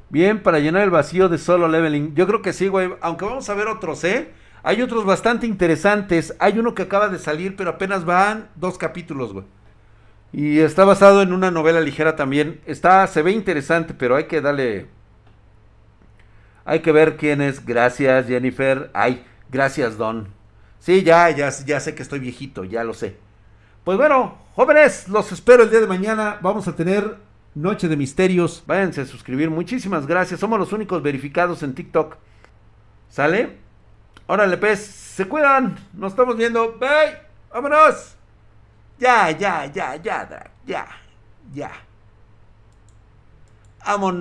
Bien, 0.09 0.43
para 0.43 0.59
llenar 0.59 0.81
el 0.81 0.89
vacío 0.89 1.29
de 1.29 1.37
solo 1.37 1.69
leveling. 1.69 2.13
Yo 2.15 2.27
creo 2.27 2.41
que 2.41 2.51
sí, 2.51 2.67
güey. 2.67 2.93
Aunque 2.99 3.23
vamos 3.23 3.49
a 3.49 3.53
ver 3.53 3.69
otros, 3.69 4.03
¿eh? 4.03 4.33
Hay 4.61 4.81
otros 4.81 5.05
bastante 5.05 5.47
interesantes. 5.47 6.35
Hay 6.37 6.59
uno 6.59 6.75
que 6.75 6.81
acaba 6.81 7.07
de 7.07 7.17
salir, 7.17 7.55
pero 7.55 7.69
apenas 7.69 8.03
van 8.03 8.49
dos 8.57 8.77
capítulos, 8.77 9.31
güey. 9.31 9.45
Y 10.33 10.59
está 10.59 10.85
basado 10.85 11.21
en 11.21 11.33
una 11.33 11.51
novela 11.51 11.81
ligera 11.81 12.15
también. 12.15 12.61
Está, 12.65 13.05
se 13.07 13.21
ve 13.21 13.31
interesante, 13.31 13.93
pero 13.93 14.15
hay 14.15 14.25
que 14.25 14.41
darle. 14.41 14.87
Hay 16.63 16.79
que 16.79 16.91
ver 16.91 17.17
quién 17.17 17.41
es. 17.41 17.65
Gracias, 17.65 18.27
Jennifer. 18.27 18.89
Ay, 18.93 19.25
gracias, 19.49 19.97
Don. 19.97 20.29
Sí, 20.79 21.03
ya, 21.03 21.29
ya, 21.29 21.49
ya 21.49 21.79
sé 21.79 21.95
que 21.95 22.01
estoy 22.01 22.19
viejito, 22.19 22.63
ya 22.63 22.83
lo 22.83 22.93
sé. 22.93 23.17
Pues 23.83 23.97
bueno, 23.97 24.37
jóvenes, 24.55 25.09
los 25.09 25.31
espero 25.31 25.63
el 25.63 25.69
día 25.69 25.79
de 25.79 25.87
mañana. 25.87 26.37
Vamos 26.41 26.67
a 26.67 26.75
tener 26.75 27.17
Noche 27.53 27.87
de 27.87 27.97
Misterios. 27.97 28.63
Váyanse 28.65 29.01
a 29.01 29.05
suscribir. 29.05 29.49
Muchísimas 29.49 30.07
gracias. 30.07 30.39
Somos 30.39 30.59
los 30.59 30.71
únicos 30.71 31.03
verificados 31.03 31.61
en 31.63 31.75
TikTok. 31.75 32.15
¿Sale? 33.09 33.57
Órale, 34.27 34.57
pues. 34.57 34.79
Se 34.79 35.25
cuidan. 35.25 35.77
Nos 35.93 36.13
estamos 36.13 36.37
viendo. 36.37 36.77
Bye. 36.79 37.17
Vámonos. 37.51 38.20
Ya, 39.01 39.33
ya, 39.33 39.65
ya, 39.73 39.97
ya, 40.05 40.17
ya, 40.69 40.85
ya. 41.57 41.71
Vámonos. 43.85 44.19